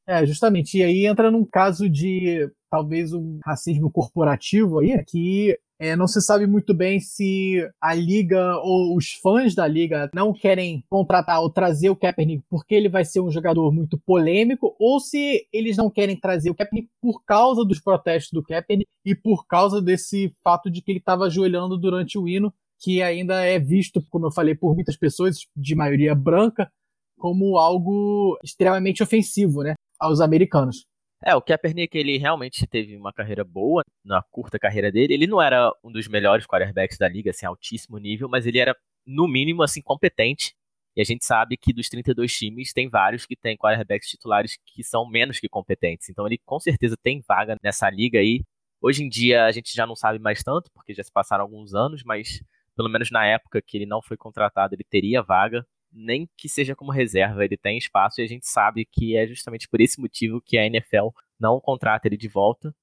É, 0.07 0.25
justamente. 0.27 0.79
E 0.79 0.83
aí 0.83 1.07
entra 1.07 1.31
num 1.31 1.45
caso 1.45 1.89
de 1.89 2.51
talvez 2.71 3.13
um 3.13 3.39
racismo 3.45 3.91
corporativo 3.91 4.81
aí, 4.81 5.03
que 5.07 5.59
é, 5.79 5.97
não 5.97 6.07
se 6.07 6.21
sabe 6.21 6.47
muito 6.47 6.73
bem 6.73 7.01
se 7.01 7.69
a 7.81 7.95
liga 7.95 8.57
ou 8.59 8.97
os 8.97 9.13
fãs 9.13 9.55
da 9.55 9.67
liga 9.67 10.09
não 10.15 10.33
querem 10.33 10.85
contratar 10.89 11.41
ou 11.41 11.51
trazer 11.51 11.91
o 11.91 11.97
Kaepernick 11.97 12.45
porque 12.49 12.75
ele 12.75 12.89
vai 12.89 13.05
ser 13.05 13.21
um 13.21 13.31
jogador 13.31 13.73
muito 13.73 13.99
polêmico 13.99 14.77
ou 14.79 15.01
se 15.01 15.47
eles 15.53 15.77
não 15.77 15.91
querem 15.91 16.17
trazer 16.17 16.51
o 16.51 16.55
Kaepernick 16.55 16.89
por 17.01 17.25
causa 17.25 17.65
dos 17.65 17.81
protestos 17.81 18.33
do 18.33 18.43
Kaepernick 18.43 18.89
e 19.05 19.15
por 19.15 19.47
causa 19.47 19.83
desse 19.83 20.35
fato 20.45 20.71
de 20.71 20.81
que 20.81 20.93
ele 20.93 21.01
estava 21.01 21.25
ajoelhando 21.25 21.77
durante 21.77 22.17
o 22.17 22.29
hino, 22.29 22.53
que 22.81 23.03
ainda 23.03 23.43
é 23.43 23.59
visto, 23.59 24.01
como 24.11 24.27
eu 24.27 24.31
falei, 24.31 24.55
por 24.55 24.75
muitas 24.75 24.97
pessoas, 24.97 25.39
de 25.57 25.75
maioria 25.75 26.15
branca, 26.15 26.71
como 27.19 27.59
algo 27.59 28.39
extremamente 28.45 29.03
ofensivo, 29.03 29.63
né, 29.63 29.75
aos 29.99 30.21
americanos. 30.21 30.87
É, 31.27 31.35
o 31.35 31.41
Kaepernick, 31.41 31.97
ele 31.97 32.19
realmente 32.19 32.67
teve 32.67 32.97
uma 32.97 33.13
carreira 33.13 33.43
boa 33.43 33.83
na 34.05 34.23
curta 34.23 34.59
carreira 34.59 34.93
dele. 34.93 35.15
Ele 35.15 35.27
não 35.27 35.41
era 35.41 35.73
um 35.83 35.91
dos 35.91 36.07
melhores 36.07 36.47
quarterbacks 36.47 36.99
da 36.99 37.09
liga, 37.09 37.31
assim, 37.31 37.47
altíssimo 37.47 37.97
nível, 37.97 38.29
mas 38.29 38.47
ele 38.47 38.59
era, 38.59 38.77
no 39.07 39.27
mínimo, 39.27 39.63
assim, 39.63 39.81
competente. 39.81 40.55
E 40.95 41.01
a 41.01 41.05
gente 41.05 41.25
sabe 41.25 41.57
que 41.57 41.73
dos 41.73 41.89
32 41.89 42.33
times, 42.33 42.73
tem 42.73 42.89
vários 42.89 43.25
que 43.25 43.35
têm 43.35 43.57
quarterbacks 43.57 44.09
titulares 44.09 44.59
que 44.67 44.85
são 44.85 45.09
menos 45.09 45.41
que 45.41 45.49
competentes. 45.49 46.09
Então 46.11 46.27
ele 46.27 46.39
com 46.45 46.61
certeza 46.61 46.97
tem 47.03 47.23
vaga 47.27 47.57
nessa 47.63 47.89
liga 47.91 48.19
aí. 48.19 48.43
Hoje 48.81 49.03
em 49.03 49.09
dia 49.09 49.45
a 49.47 49.53
gente 49.53 49.75
já 49.75 49.87
não 49.87 49.97
sabe 49.97 50.19
mais 50.19 50.43
tanto, 50.43 50.71
porque 50.73 50.95
já 50.95 51.03
se 51.03 51.11
passaram 51.11 51.43
alguns 51.43 51.75
anos, 51.75 52.05
mas 52.05 52.41
pelo 52.77 52.89
menos 52.89 53.11
na 53.11 53.27
época 53.27 53.63
que 53.63 53.77
ele 53.79 53.87
não 53.87 54.03
foi 54.03 54.17
contratado, 54.17 54.75
ele 54.75 54.85
teria 54.85 55.23
vaga 55.23 55.67
nem 55.95 56.29
que 56.37 56.49
seja 56.49 56.75
como 56.75 56.91
reserva, 56.91 57.45
ele 57.45 57.57
tem 57.57 57.79
espaço 57.79 58.21
e 58.21 58.25
a 58.25 58.27
gente 58.27 58.47
sabe 58.47 58.85
que 58.85 59.17
é 59.17 59.27
justamente 59.27 59.69
por 59.69 59.81
esse 59.81 60.01
motivo 60.01 60.41
que 60.41 60.59
a 60.59 60.67
NFL 60.67 61.09
não 61.39 61.61
contrata 61.61 62.09
ele 62.09 62.17
de 62.17 62.29
volta. 62.29 62.75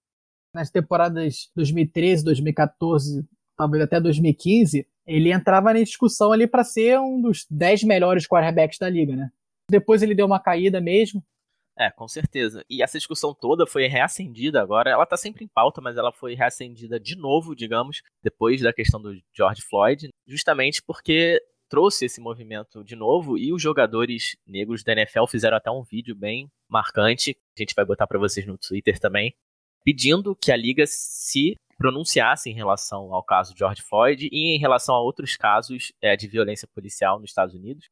Nas 0.53 0.69
temporadas 0.69 1.49
2013, 1.55 2.23
2014, 2.23 3.27
talvez 3.57 3.83
até 3.83 3.99
2015, 3.99 4.87
ele 5.05 5.31
entrava 5.31 5.73
na 5.73 5.81
discussão 5.81 6.31
ali 6.31 6.47
para 6.47 6.63
ser 6.63 6.99
um 6.99 7.21
dos 7.21 7.45
10 7.49 7.83
melhores 7.83 8.27
quarterbacks 8.27 8.77
da 8.79 8.89
liga, 8.89 9.15
né? 9.15 9.29
Depois 9.69 10.01
ele 10.01 10.15
deu 10.15 10.25
uma 10.25 10.39
caída 10.39 10.81
mesmo. 10.81 11.23
É, 11.77 11.89
com 11.89 12.07
certeza. 12.07 12.63
E 12.69 12.83
essa 12.83 12.97
discussão 12.97 13.33
toda 13.33 13.65
foi 13.65 13.87
reacendida 13.87 14.61
agora. 14.61 14.91
Ela 14.91 15.05
tá 15.05 15.15
sempre 15.15 15.45
em 15.45 15.47
pauta, 15.47 15.81
mas 15.81 15.97
ela 15.97 16.11
foi 16.11 16.35
reacendida 16.35 16.99
de 16.99 17.15
novo, 17.15 17.55
digamos, 17.55 18.03
depois 18.21 18.61
da 18.61 18.73
questão 18.73 19.01
do 19.01 19.17
George 19.33 19.61
Floyd, 19.61 20.09
justamente 20.27 20.83
porque 20.83 21.41
trouxe 21.71 22.03
esse 22.03 22.19
movimento 22.19 22.83
de 22.83 22.97
novo 22.97 23.37
e 23.37 23.53
os 23.53 23.61
jogadores 23.61 24.35
negros 24.45 24.83
da 24.83 24.91
NFL 24.91 25.25
fizeram 25.25 25.55
até 25.55 25.71
um 25.71 25.83
vídeo 25.83 26.13
bem 26.13 26.51
marcante, 26.67 27.37
a 27.57 27.61
gente 27.61 27.73
vai 27.73 27.85
botar 27.85 28.05
para 28.05 28.19
vocês 28.19 28.45
no 28.45 28.57
Twitter 28.57 28.99
também, 28.99 29.33
pedindo 29.85 30.35
que 30.35 30.51
a 30.51 30.57
liga 30.57 30.83
se 30.85 31.55
pronunciasse 31.77 32.49
em 32.49 32.53
relação 32.53 33.13
ao 33.15 33.23
caso 33.23 33.55
George 33.57 33.81
Floyd 33.81 34.27
e 34.29 34.53
em 34.53 34.59
relação 34.59 34.93
a 34.93 35.01
outros 35.01 35.37
casos 35.37 35.93
é, 36.01 36.17
de 36.17 36.27
violência 36.27 36.67
policial 36.67 37.21
nos 37.21 37.31
Estados 37.31 37.55
Unidos. 37.55 37.89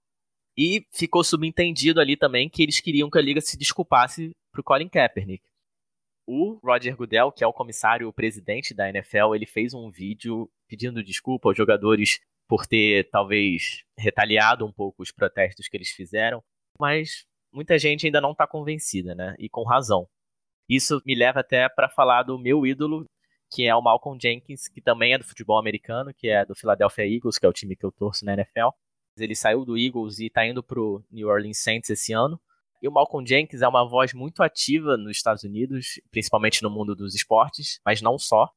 E 0.58 0.86
ficou 0.92 1.24
subentendido 1.24 2.02
ali 2.02 2.18
também 2.18 2.50
que 2.50 2.62
eles 2.62 2.82
queriam 2.82 3.10
que 3.10 3.18
a 3.18 3.22
liga 3.22 3.40
se 3.40 3.58
desculpasse 3.58 4.32
pro 4.52 4.62
Colin 4.62 4.90
Kaepernick. 4.90 5.42
O 6.28 6.60
Roger 6.62 6.98
Goodell, 6.98 7.32
que 7.32 7.46
é 7.46 7.48
o 7.48 7.54
comissário, 7.54 8.10
o 8.10 8.14
presidente 8.14 8.74
da 8.74 8.90
NFL, 8.90 9.34
ele 9.36 9.46
fez 9.46 9.74
um 9.74 9.90
vídeo 9.90 10.52
pedindo 10.68 11.02
desculpa 11.02 11.48
aos 11.48 11.58
jogadores 11.58 12.20
por 12.50 12.66
ter 12.66 13.08
talvez 13.12 13.84
retaliado 13.96 14.66
um 14.66 14.72
pouco 14.72 15.04
os 15.04 15.12
protestos 15.12 15.68
que 15.68 15.78
eles 15.78 15.92
fizeram, 15.92 16.44
mas 16.80 17.28
muita 17.54 17.78
gente 17.78 18.08
ainda 18.08 18.20
não 18.20 18.32
está 18.32 18.48
convencida, 18.48 19.14
né? 19.14 19.36
E 19.38 19.48
com 19.48 19.64
razão. 19.64 20.08
Isso 20.68 21.00
me 21.06 21.14
leva 21.14 21.42
até 21.42 21.70
para 21.70 21.88
falar 21.88 22.24
do 22.24 22.40
meu 22.40 22.66
ídolo, 22.66 23.06
que 23.52 23.68
é 23.68 23.76
o 23.76 23.82
Malcolm 23.82 24.20
Jenkins, 24.20 24.68
que 24.68 24.82
também 24.82 25.14
é 25.14 25.20
do 25.20 25.24
futebol 25.24 25.60
americano, 25.60 26.12
que 26.12 26.28
é 26.28 26.44
do 26.44 26.56
Philadelphia 26.56 27.06
Eagles, 27.06 27.38
que 27.38 27.46
é 27.46 27.50
o 27.50 27.54
time 27.54 27.76
que 27.76 27.86
eu 27.86 27.92
torço 27.92 28.26
na 28.26 28.34
NFL. 28.34 28.70
Ele 29.16 29.36
saiu 29.36 29.64
do 29.64 29.78
Eagles 29.78 30.18
e 30.18 30.26
está 30.26 30.44
indo 30.44 30.64
pro 30.64 31.04
New 31.12 31.28
Orleans 31.28 31.60
Saints 31.60 31.92
esse 31.92 32.14
ano. 32.14 32.42
E 32.82 32.88
o 32.88 32.92
Malcolm 32.92 33.28
Jenkins 33.28 33.62
é 33.62 33.68
uma 33.68 33.88
voz 33.88 34.12
muito 34.14 34.42
ativa 34.42 34.98
nos 34.98 35.18
Estados 35.18 35.44
Unidos, 35.44 36.00
principalmente 36.10 36.64
no 36.64 36.70
mundo 36.70 36.96
dos 36.96 37.14
esportes, 37.14 37.80
mas 37.86 38.02
não 38.02 38.18
só 38.18 38.50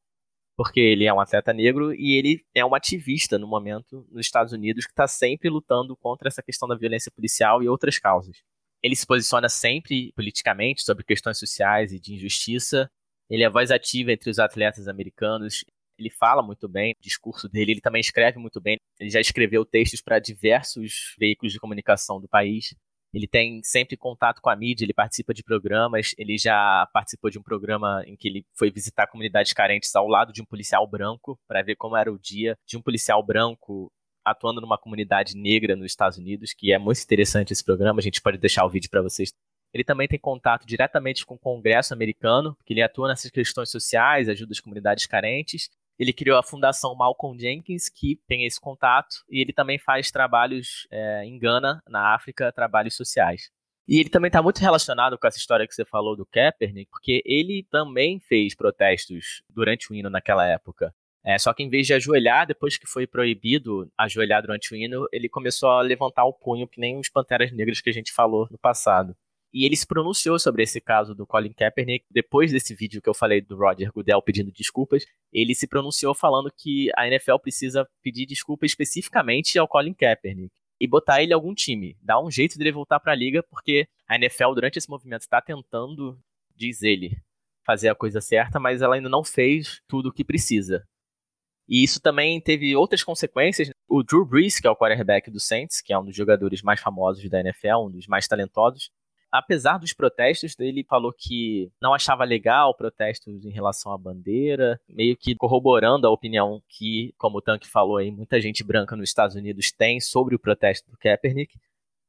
porque 0.63 0.79
ele 0.79 1.07
é 1.07 1.13
um 1.13 1.19
atleta 1.19 1.53
negro 1.53 1.93
e 1.93 2.17
ele 2.17 2.45
é 2.55 2.65
um 2.65 2.73
ativista 2.73 3.37
no 3.37 3.49
momento 3.49 4.07
nos 4.13 4.25
Estados 4.25 4.53
Unidos 4.53 4.85
que 4.87 4.93
está 4.93 5.09
sempre 5.09 5.49
lutando 5.49 5.97
contra 5.97 6.29
essa 6.29 6.41
questão 6.41 6.69
da 6.69 6.77
violência 6.77 7.11
policial 7.11 7.65
e 7.65 7.69
outras 7.69 7.99
causas. 7.99 8.45
Ele 8.81 8.95
se 8.95 9.05
posiciona 9.05 9.49
sempre 9.49 10.13
politicamente 10.15 10.85
sobre 10.85 11.03
questões 11.03 11.37
sociais 11.37 11.93
e 11.93 11.99
de 11.99 12.15
injustiça. 12.15 12.89
Ele 13.29 13.43
é 13.43 13.51
voz 13.51 13.73
ativa 13.73 14.13
entre 14.13 14.31
os 14.31 14.39
atletas 14.39 14.87
americanos. 14.87 15.65
Ele 15.99 16.11
fala 16.11 16.45
muito 16.45 16.69
bem, 16.69 16.93
o 16.93 17.03
discurso 17.03 17.49
dele, 17.49 17.73
ele 17.73 17.81
também 17.81 18.01
escreve 18.01 18.39
muito 18.39 18.61
bem. 18.61 18.79
Ele 19.01 19.11
já 19.11 19.21
escreveu 19.21 19.65
textos 19.65 20.01
para 20.01 20.21
diversos 20.21 21.17
veículos 21.19 21.53
de 21.53 21.59
comunicação 21.59 22.21
do 22.21 22.29
país. 22.29 22.73
Ele 23.13 23.27
tem 23.27 23.61
sempre 23.63 23.97
contato 23.97 24.41
com 24.41 24.49
a 24.49 24.57
mídia, 24.57 24.85
ele 24.85 24.95
participa 24.95 25.35
de 25.35 25.43
programas, 25.43 26.15
ele 26.17 26.39
já 26.39 26.89
participou 26.93 27.31
de 27.31 27.39
um 27.39 27.43
programa 27.43 28.03
em 28.07 28.17
que 28.17 28.27
ele 28.27 28.47
foi 28.55 28.71
visitar 28.71 29.07
comunidades 29.07 29.53
carentes 29.53 29.95
ao 29.95 30.09
lado 30.09 30.33
de 30.33 30.41
um 30.41 30.47
policial 30.47 30.87
branco, 30.87 31.39
para 31.47 31.63
ver 31.63 31.77
como 31.77 31.97
era 31.97 32.13
o 32.13 32.19
dia 32.19 32.57
de 32.67 32.77
um 32.77 32.83
policial 32.83 33.23
branco 33.23 33.93
atuando 34.25 34.61
numa 34.61 34.79
comunidade 34.79 35.37
negra 35.37 35.77
nos 35.77 35.87
Estados 35.87 36.17
Unidos, 36.17 36.55
que 36.55 36.73
é 36.73 36.79
muito 36.79 37.03
interessante 37.03 37.53
esse 37.53 37.65
programa, 37.65 37.99
a 37.99 38.03
gente 38.03 38.23
pode 38.23 38.39
deixar 38.39 38.65
o 38.65 38.71
vídeo 38.71 38.89
para 38.89 39.03
vocês. 39.03 39.33
Ele 39.75 39.85
também 39.85 40.07
tem 40.07 40.19
contato 40.19 40.67
diretamente 40.67 41.25
com 41.25 41.35
o 41.35 41.39
Congresso 41.39 41.95
americano, 41.95 42.55
porque 42.57 42.73
ele 42.73 42.83
atua 42.83 43.09
nessas 43.09 43.31
questões 43.31 43.71
sociais, 43.71 44.29
ajuda 44.29 44.53
as 44.53 44.61
comunidades 44.61 45.07
carentes, 45.07 45.71
ele 46.03 46.13
criou 46.13 46.37
a 46.37 46.43
Fundação 46.43 46.97
Malcolm 46.97 47.39
Jenkins, 47.39 47.89
que 47.89 48.21
tem 48.27 48.45
esse 48.45 48.61
contato, 48.61 49.25
e 49.31 49.41
ele 49.41 49.53
também 49.53 49.79
faz 49.79 50.11
trabalhos 50.11 50.89
é, 50.91 51.25
em 51.25 51.39
Gana, 51.39 51.81
na 51.89 52.13
África, 52.13 52.51
trabalhos 52.51 52.97
sociais. 52.97 53.53
E 53.87 54.01
ele 54.01 54.09
também 54.09 54.29
está 54.29 54.43
muito 54.43 54.59
relacionado 54.59 55.17
com 55.17 55.27
essa 55.29 55.39
história 55.39 55.65
que 55.67 55.73
você 55.73 55.85
falou 55.85 56.17
do 56.17 56.27
Kaepernick, 56.27 56.91
porque 56.91 57.23
ele 57.25 57.65
também 57.71 58.19
fez 58.19 58.53
protestos 58.53 59.45
durante 59.49 59.93
o 59.93 59.95
hino 59.95 60.11
naquela 60.11 60.45
época. 60.45 60.93
É, 61.25 61.39
só 61.39 61.55
que 61.55 61.63
em 61.63 61.69
vez 61.69 61.87
de 61.87 61.95
ajoelhar, 61.95 62.49
depois 62.49 62.77
que 62.77 62.87
foi 62.87 63.07
proibido 63.07 63.89
ajoelhar 63.97 64.43
durante 64.43 64.75
o 64.75 64.77
hino, 64.77 65.07
ele 65.13 65.29
começou 65.29 65.71
a 65.71 65.83
levantar 65.83 66.25
o 66.25 66.33
punho, 66.33 66.67
que 66.67 66.81
nem 66.81 66.99
os 66.99 67.09
Panteras 67.09 67.53
Negras 67.53 67.81
que 67.81 67.91
a 67.91 67.93
gente 67.93 68.13
falou 68.13 68.49
no 68.51 68.59
passado. 68.59 69.17
E 69.53 69.67
ele 69.67 69.77
se 69.77 69.87
pronunciou 69.87 70.39
sobre 70.39 70.63
esse 70.63 70.81
caso 70.81 71.15
do 71.15 71.27
Colin 71.27 71.53
Kaepernick. 71.53 72.07
Depois 72.11 72.51
desse 72.51 72.75
vídeo 72.75 73.03
que 73.03 73.09
eu 73.09 73.15
falei 73.15 73.41
do 73.41 73.57
Roger 73.57 73.93
Goodell 73.93 74.23
pedindo 74.23 74.51
desculpas, 74.51 75.05
ele 75.33 75.55
se 75.55 75.67
pronunciou 75.67 76.15
falando 76.15 76.51
que 76.57 76.91
a 76.97 77.07
NFL 77.07 77.37
precisa 77.37 77.87
pedir 78.03 78.25
desculpa 78.25 78.65
especificamente 78.65 79.59
ao 79.59 79.69
Colin 79.69 79.93
Kaepernick 79.93 80.53
e 80.81 80.89
botar 80.89 81.23
ele 81.23 81.33
em 81.33 81.35
algum 81.35 81.55
time, 81.55 81.97
dar 82.03 82.21
um 82.21 82.31
jeito 82.31 82.57
de 82.57 82.63
ele 82.65 82.73
voltar 82.73 82.99
para 82.99 83.13
a 83.13 83.15
liga, 83.15 83.43
porque 83.43 83.87
a 84.09 84.17
NFL 84.17 84.53
durante 84.55 84.79
esse 84.79 84.91
movimento 84.91 85.23
está 85.23 85.41
tentando, 85.41 86.19
diz 86.57 86.83
ele, 86.83 87.17
fazer 87.65 87.89
a 87.89 87.95
coisa 87.95 88.21
certa, 88.21 88.59
mas 88.59 88.83
ela 88.83 88.97
ainda 88.97 89.09
não 89.09 89.23
fez 89.23 89.81
tudo 89.87 90.09
o 90.09 90.13
que 90.13 90.25
precisa. 90.25 90.85
E 91.69 91.85
isso 91.85 92.01
também 92.01 92.41
teve 92.41 92.75
outras 92.75 93.05
consequências. 93.05 93.71
O 93.89 94.03
Drew 94.03 94.27
Brees, 94.27 94.59
que 94.59 94.67
é 94.67 94.71
o 94.71 94.77
quarterback 94.77 95.31
do 95.31 95.39
Saints, 95.39 95.81
que 95.81 95.93
é 95.93 95.99
um 95.99 96.05
dos 96.05 96.17
jogadores 96.17 96.63
mais 96.63 96.81
famosos 96.81 97.29
da 97.31 97.41
NFL, 97.41 97.87
um 97.87 97.91
dos 97.91 98.07
mais 98.07 98.27
talentosos, 98.27 98.91
apesar 99.33 99.79
dos 99.79 99.95
protestos, 99.95 100.55
ele 100.61 100.85
falou 100.85 101.11
que 101.11 101.73
não 101.81 101.95
achava 101.95 102.23
legal 102.23 102.75
protestos 102.75 103.47
em 103.47 103.51
relação 103.51 103.91
à 103.91 103.97
bandeira, 103.97 104.79
meio 104.87 105.17
que 105.17 105.35
corroborando 105.35 106.07
a 106.07 106.11
opinião 106.11 106.63
que, 106.69 107.15
como 107.17 107.39
o 107.39 107.41
Tanque 107.41 107.67
falou 107.67 107.97
aí, 107.97 108.11
muita 108.11 108.39
gente 108.39 108.63
branca 108.63 108.95
nos 108.95 109.09
Estados 109.09 109.35
Unidos 109.35 109.73
tem 109.73 109.99
sobre 109.99 110.35
o 110.35 110.39
protesto 110.39 110.91
do 110.91 110.99
Kaepernick. 110.99 111.59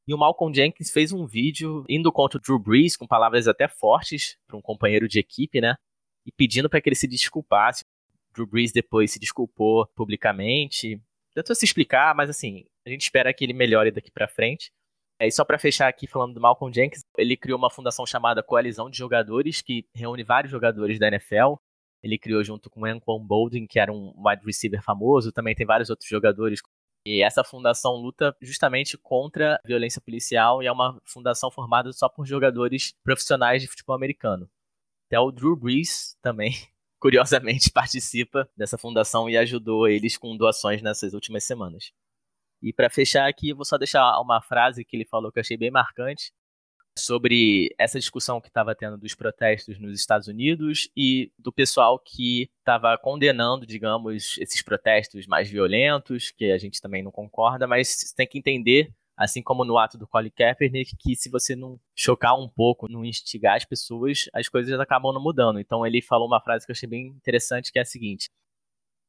E 0.06 0.14
o 0.14 0.18
Malcolm 0.18 0.54
Jenkins 0.54 0.92
fez 0.92 1.14
um 1.14 1.26
vídeo 1.26 1.86
indo 1.88 2.12
contra 2.12 2.38
o 2.38 2.42
Drew 2.42 2.60
Brees, 2.60 2.98
com 2.98 3.08
palavras 3.08 3.48
até 3.48 3.70
fortes 3.70 4.38
para 4.46 4.58
um 4.58 4.62
companheiro 4.62 5.08
de 5.08 5.18
equipe, 5.18 5.62
né? 5.62 5.78
E 6.26 6.32
pedindo 6.32 6.70
para 6.70 6.82
que 6.82 6.90
ele 6.90 6.96
se 6.96 7.08
desculpasse. 7.08 7.86
Drew 8.34 8.46
Brees 8.46 8.74
depois 8.74 9.12
se 9.12 9.20
desculpou 9.20 9.88
publicamente. 9.96 11.02
Tentou 11.34 11.56
se 11.56 11.64
explicar, 11.64 12.14
mas 12.14 12.30
assim, 12.30 12.66
a 12.86 12.90
gente 12.90 13.04
espera 13.04 13.34
que 13.34 13.46
ele 13.46 13.54
melhore 13.54 13.92
daqui 13.92 14.12
para 14.12 14.28
frente. 14.28 14.74
É, 15.20 15.28
e 15.28 15.32
só 15.32 15.46
para 15.46 15.60
fechar 15.60 15.88
aqui 15.88 16.08
falando 16.08 16.34
do 16.34 16.42
Malcolm 16.42 16.74
Jenkins, 16.74 17.04
ele 17.18 17.38
criou 17.38 17.58
uma 17.58 17.70
fundação 17.70 18.06
chamada 18.06 18.44
Coalizão 18.44 18.90
de 18.90 18.98
Jogadores, 18.98 19.62
que 19.62 19.86
reúne 19.94 20.24
vários 20.24 20.52
jogadores 20.52 21.00
da 21.00 21.08
NFL. 21.08 21.56
Ele 22.02 22.18
criou 22.18 22.44
junto 22.44 22.70
com 22.70 22.86
Anquan 22.86 23.20
Boldin, 23.26 23.66
que 23.66 23.80
era 23.80 23.92
um 23.92 24.14
wide 24.18 24.46
receiver 24.46 24.84
famoso, 24.84 25.32
também 25.32 25.56
tem 25.56 25.66
vários 25.66 25.90
outros 25.90 26.10
jogadores. 26.10 26.62
E 27.06 27.22
essa 27.22 27.44
fundação 27.44 27.96
luta 27.96 28.36
justamente 28.42 28.98
contra 28.98 29.56
a 29.56 29.68
violência 29.68 30.02
policial 30.02 30.64
e 30.64 30.68
é 30.68 30.72
uma 30.72 31.02
fundação 31.06 31.52
formada 31.52 31.92
só 31.92 32.08
por 32.08 32.26
jogadores 32.26 32.94
profissionais 33.04 33.62
de 33.62 33.68
futebol 33.68 33.96
americano. 33.96 34.50
Até 35.08 35.20
o 35.20 35.32
Drew 35.32 35.56
Brees 35.56 36.18
também, 36.22 36.54
curiosamente, 37.00 37.72
participa 37.72 38.50
dessa 38.56 38.78
fundação 38.78 39.30
e 39.30 39.38
ajudou 39.38 39.88
eles 39.88 40.18
com 40.18 40.36
doações 40.36 40.82
nessas 40.82 41.14
últimas 41.14 41.44
semanas. 41.44 41.92
E 42.64 42.72
para 42.72 42.90
fechar 42.90 43.28
aqui, 43.28 43.54
vou 43.54 43.66
só 43.66 43.78
deixar 43.78 44.18
uma 44.22 44.42
frase 44.42 44.86
que 44.86 44.96
ele 44.96 45.06
falou 45.06 45.32
que 45.32 45.38
eu 45.38 45.42
achei 45.42 45.58
bem 45.58 45.70
marcante 45.70 46.32
sobre 46.98 47.74
essa 47.78 48.00
discussão 48.00 48.40
que 48.40 48.48
estava 48.48 48.74
tendo 48.76 48.98
dos 48.98 49.16
protestos 49.16 49.80
nos 49.80 50.00
Estados 50.00 50.28
Unidos 50.28 50.90
e 50.96 51.32
do 51.38 51.52
pessoal 51.52 52.00
que 52.00 52.50
estava 52.60 52.98
condenando, 52.98 53.66
digamos, 53.66 54.38
esses 54.38 54.62
protestos 54.62 55.28
mais 55.28 55.50
violentos, 55.50 56.32
que 56.32 56.52
a 56.52 56.58
gente 56.58 56.80
também 56.80 57.04
não 57.04 57.12
concorda, 57.12 57.68
mas 57.68 58.14
tem 58.16 58.28
que 58.28 58.38
entender 58.38 58.94
assim 59.16 59.42
como 59.42 59.64
no 59.64 59.78
ato 59.78 59.98
do 59.98 60.08
Colin 60.08 60.32
Kaepernick, 60.32 60.96
que 60.98 61.16
se 61.16 61.30
você 61.30 61.56
não 61.56 61.80
chocar 61.96 62.40
um 62.40 62.48
pouco, 62.48 62.88
não 62.88 63.06
instigar 63.06 63.56
as 63.56 63.66
pessoas, 63.66 64.30
as 64.34 64.50
coisas 64.50 64.80
acabam 64.80 65.14
não 65.14 65.22
mudando. 65.22 65.60
Então 65.60 65.86
ele 65.86 66.02
falou 66.02 66.28
uma 66.28 66.42
frase 66.42 66.66
que 66.66 66.72
eu 66.72 66.74
achei 66.74 66.90
bem 66.90 67.08
interessante, 67.08 67.72
que 67.72 67.80
é 67.80 67.82
a 67.82 67.86
seguinte: 67.86 68.30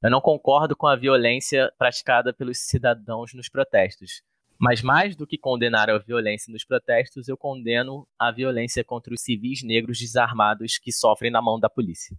Eu 0.04 0.10
não 0.10 0.20
concordo 0.20 0.76
com 0.76 0.86
a 0.86 0.94
violência 0.94 1.72
praticada 1.78 2.30
pelos 2.30 2.58
cidadãos 2.58 3.32
nos 3.32 3.48
protestos. 3.48 4.20
Mas 4.58 4.82
mais 4.82 5.16
do 5.16 5.26
que 5.26 5.38
condenar 5.38 5.88
a 5.88 5.96
violência 5.96 6.52
nos 6.52 6.62
protestos, 6.62 7.26
eu 7.26 7.38
condeno 7.38 8.06
a 8.18 8.30
violência 8.30 8.84
contra 8.84 9.14
os 9.14 9.22
civis 9.22 9.62
negros 9.62 9.98
desarmados 9.98 10.76
que 10.76 10.92
sofrem 10.92 11.30
na 11.30 11.40
mão 11.40 11.58
da 11.58 11.70
polícia. 11.70 12.14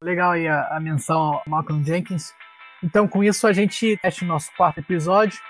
Legal 0.00 0.30
aí 0.30 0.46
a, 0.46 0.76
a 0.76 0.78
menção 0.78 1.18
ao 1.20 1.42
Malcolm 1.44 1.84
Jenkins. 1.84 2.32
Então, 2.84 3.08
com 3.08 3.24
isso, 3.24 3.44
a 3.44 3.52
gente 3.52 3.96
fecha 3.96 4.24
o 4.24 4.28
nosso 4.28 4.54
quarto 4.56 4.78
episódio. 4.78 5.40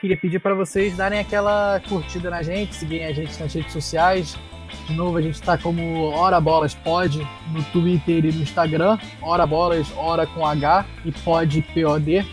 Queria 0.00 0.16
pedir 0.16 0.38
para 0.38 0.54
vocês 0.54 0.96
darem 0.96 1.18
aquela 1.18 1.80
curtida 1.88 2.30
na 2.30 2.40
gente, 2.40 2.72
seguirem 2.76 3.06
a 3.08 3.12
gente 3.12 3.36
nas 3.40 3.52
redes 3.52 3.72
sociais. 3.72 4.36
De 4.86 4.94
novo, 4.94 5.16
a 5.16 5.22
gente 5.22 5.34
está 5.34 5.56
como 5.56 6.10
Hora 6.10 6.38
Bolas 6.40 6.74
Pod 6.74 7.26
no 7.52 7.64
Twitter 7.64 8.26
e 8.26 8.32
no 8.32 8.42
Instagram. 8.42 8.98
Hora 9.22 9.46
Bolas, 9.46 9.90
Hora 9.96 10.26
com 10.26 10.46
H 10.46 10.84
e 11.04 11.12
Pod 11.12 11.62
POD. 11.74 12.24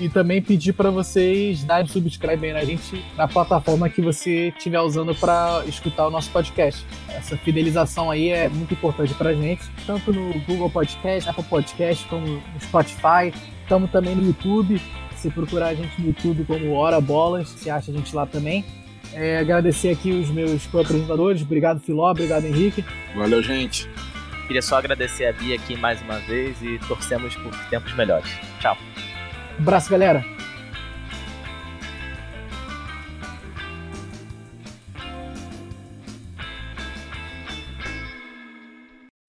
E 0.00 0.08
também 0.08 0.42
pedir 0.42 0.72
para 0.72 0.90
vocês 0.90 1.62
darem 1.62 1.86
subscribe 1.86 2.44
aí 2.44 2.52
na 2.52 2.64
gente 2.64 3.04
na 3.16 3.28
plataforma 3.28 3.88
que 3.88 4.00
você 4.00 4.48
estiver 4.48 4.80
usando 4.80 5.14
para 5.14 5.62
escutar 5.66 6.08
o 6.08 6.10
nosso 6.10 6.28
podcast. 6.30 6.84
Essa 7.08 7.36
fidelização 7.36 8.10
aí 8.10 8.30
é 8.30 8.48
muito 8.48 8.74
importante 8.74 9.14
para 9.14 9.32
gente, 9.32 9.62
tanto 9.86 10.12
no 10.12 10.32
Google 10.40 10.70
Podcast, 10.70 11.30
Apple 11.30 11.44
Podcast, 11.44 12.04
como 12.08 12.26
no 12.26 12.60
Spotify. 12.60 13.32
Estamos 13.62 13.90
também 13.92 14.16
no 14.16 14.26
YouTube. 14.26 14.80
Se 15.14 15.30
procurar 15.30 15.68
a 15.68 15.74
gente 15.74 16.00
no 16.00 16.08
YouTube 16.08 16.44
como 16.46 16.72
Hora 16.72 17.00
Bolas, 17.00 17.50
você 17.50 17.70
acha 17.70 17.92
a 17.92 17.94
gente 17.94 18.12
lá 18.16 18.26
também. 18.26 18.64
É, 19.14 19.38
agradecer 19.38 19.90
aqui 19.90 20.10
os 20.12 20.30
meus 20.30 20.66
co-apresentadores. 20.66 21.42
Obrigado, 21.42 21.80
Filó. 21.80 22.10
Obrigado, 22.10 22.44
Henrique. 22.44 22.84
Valeu, 23.14 23.42
gente. 23.42 23.88
Queria 24.46 24.62
só 24.62 24.76
agradecer 24.76 25.26
a 25.26 25.32
Bia 25.32 25.54
aqui 25.54 25.76
mais 25.76 26.00
uma 26.02 26.18
vez 26.18 26.60
e 26.62 26.78
torcemos 26.86 27.34
por 27.36 27.54
tempos 27.70 27.94
melhores. 27.94 28.30
Tchau. 28.60 28.76
Um 29.58 29.62
abraço, 29.62 29.90
galera. 29.90 30.24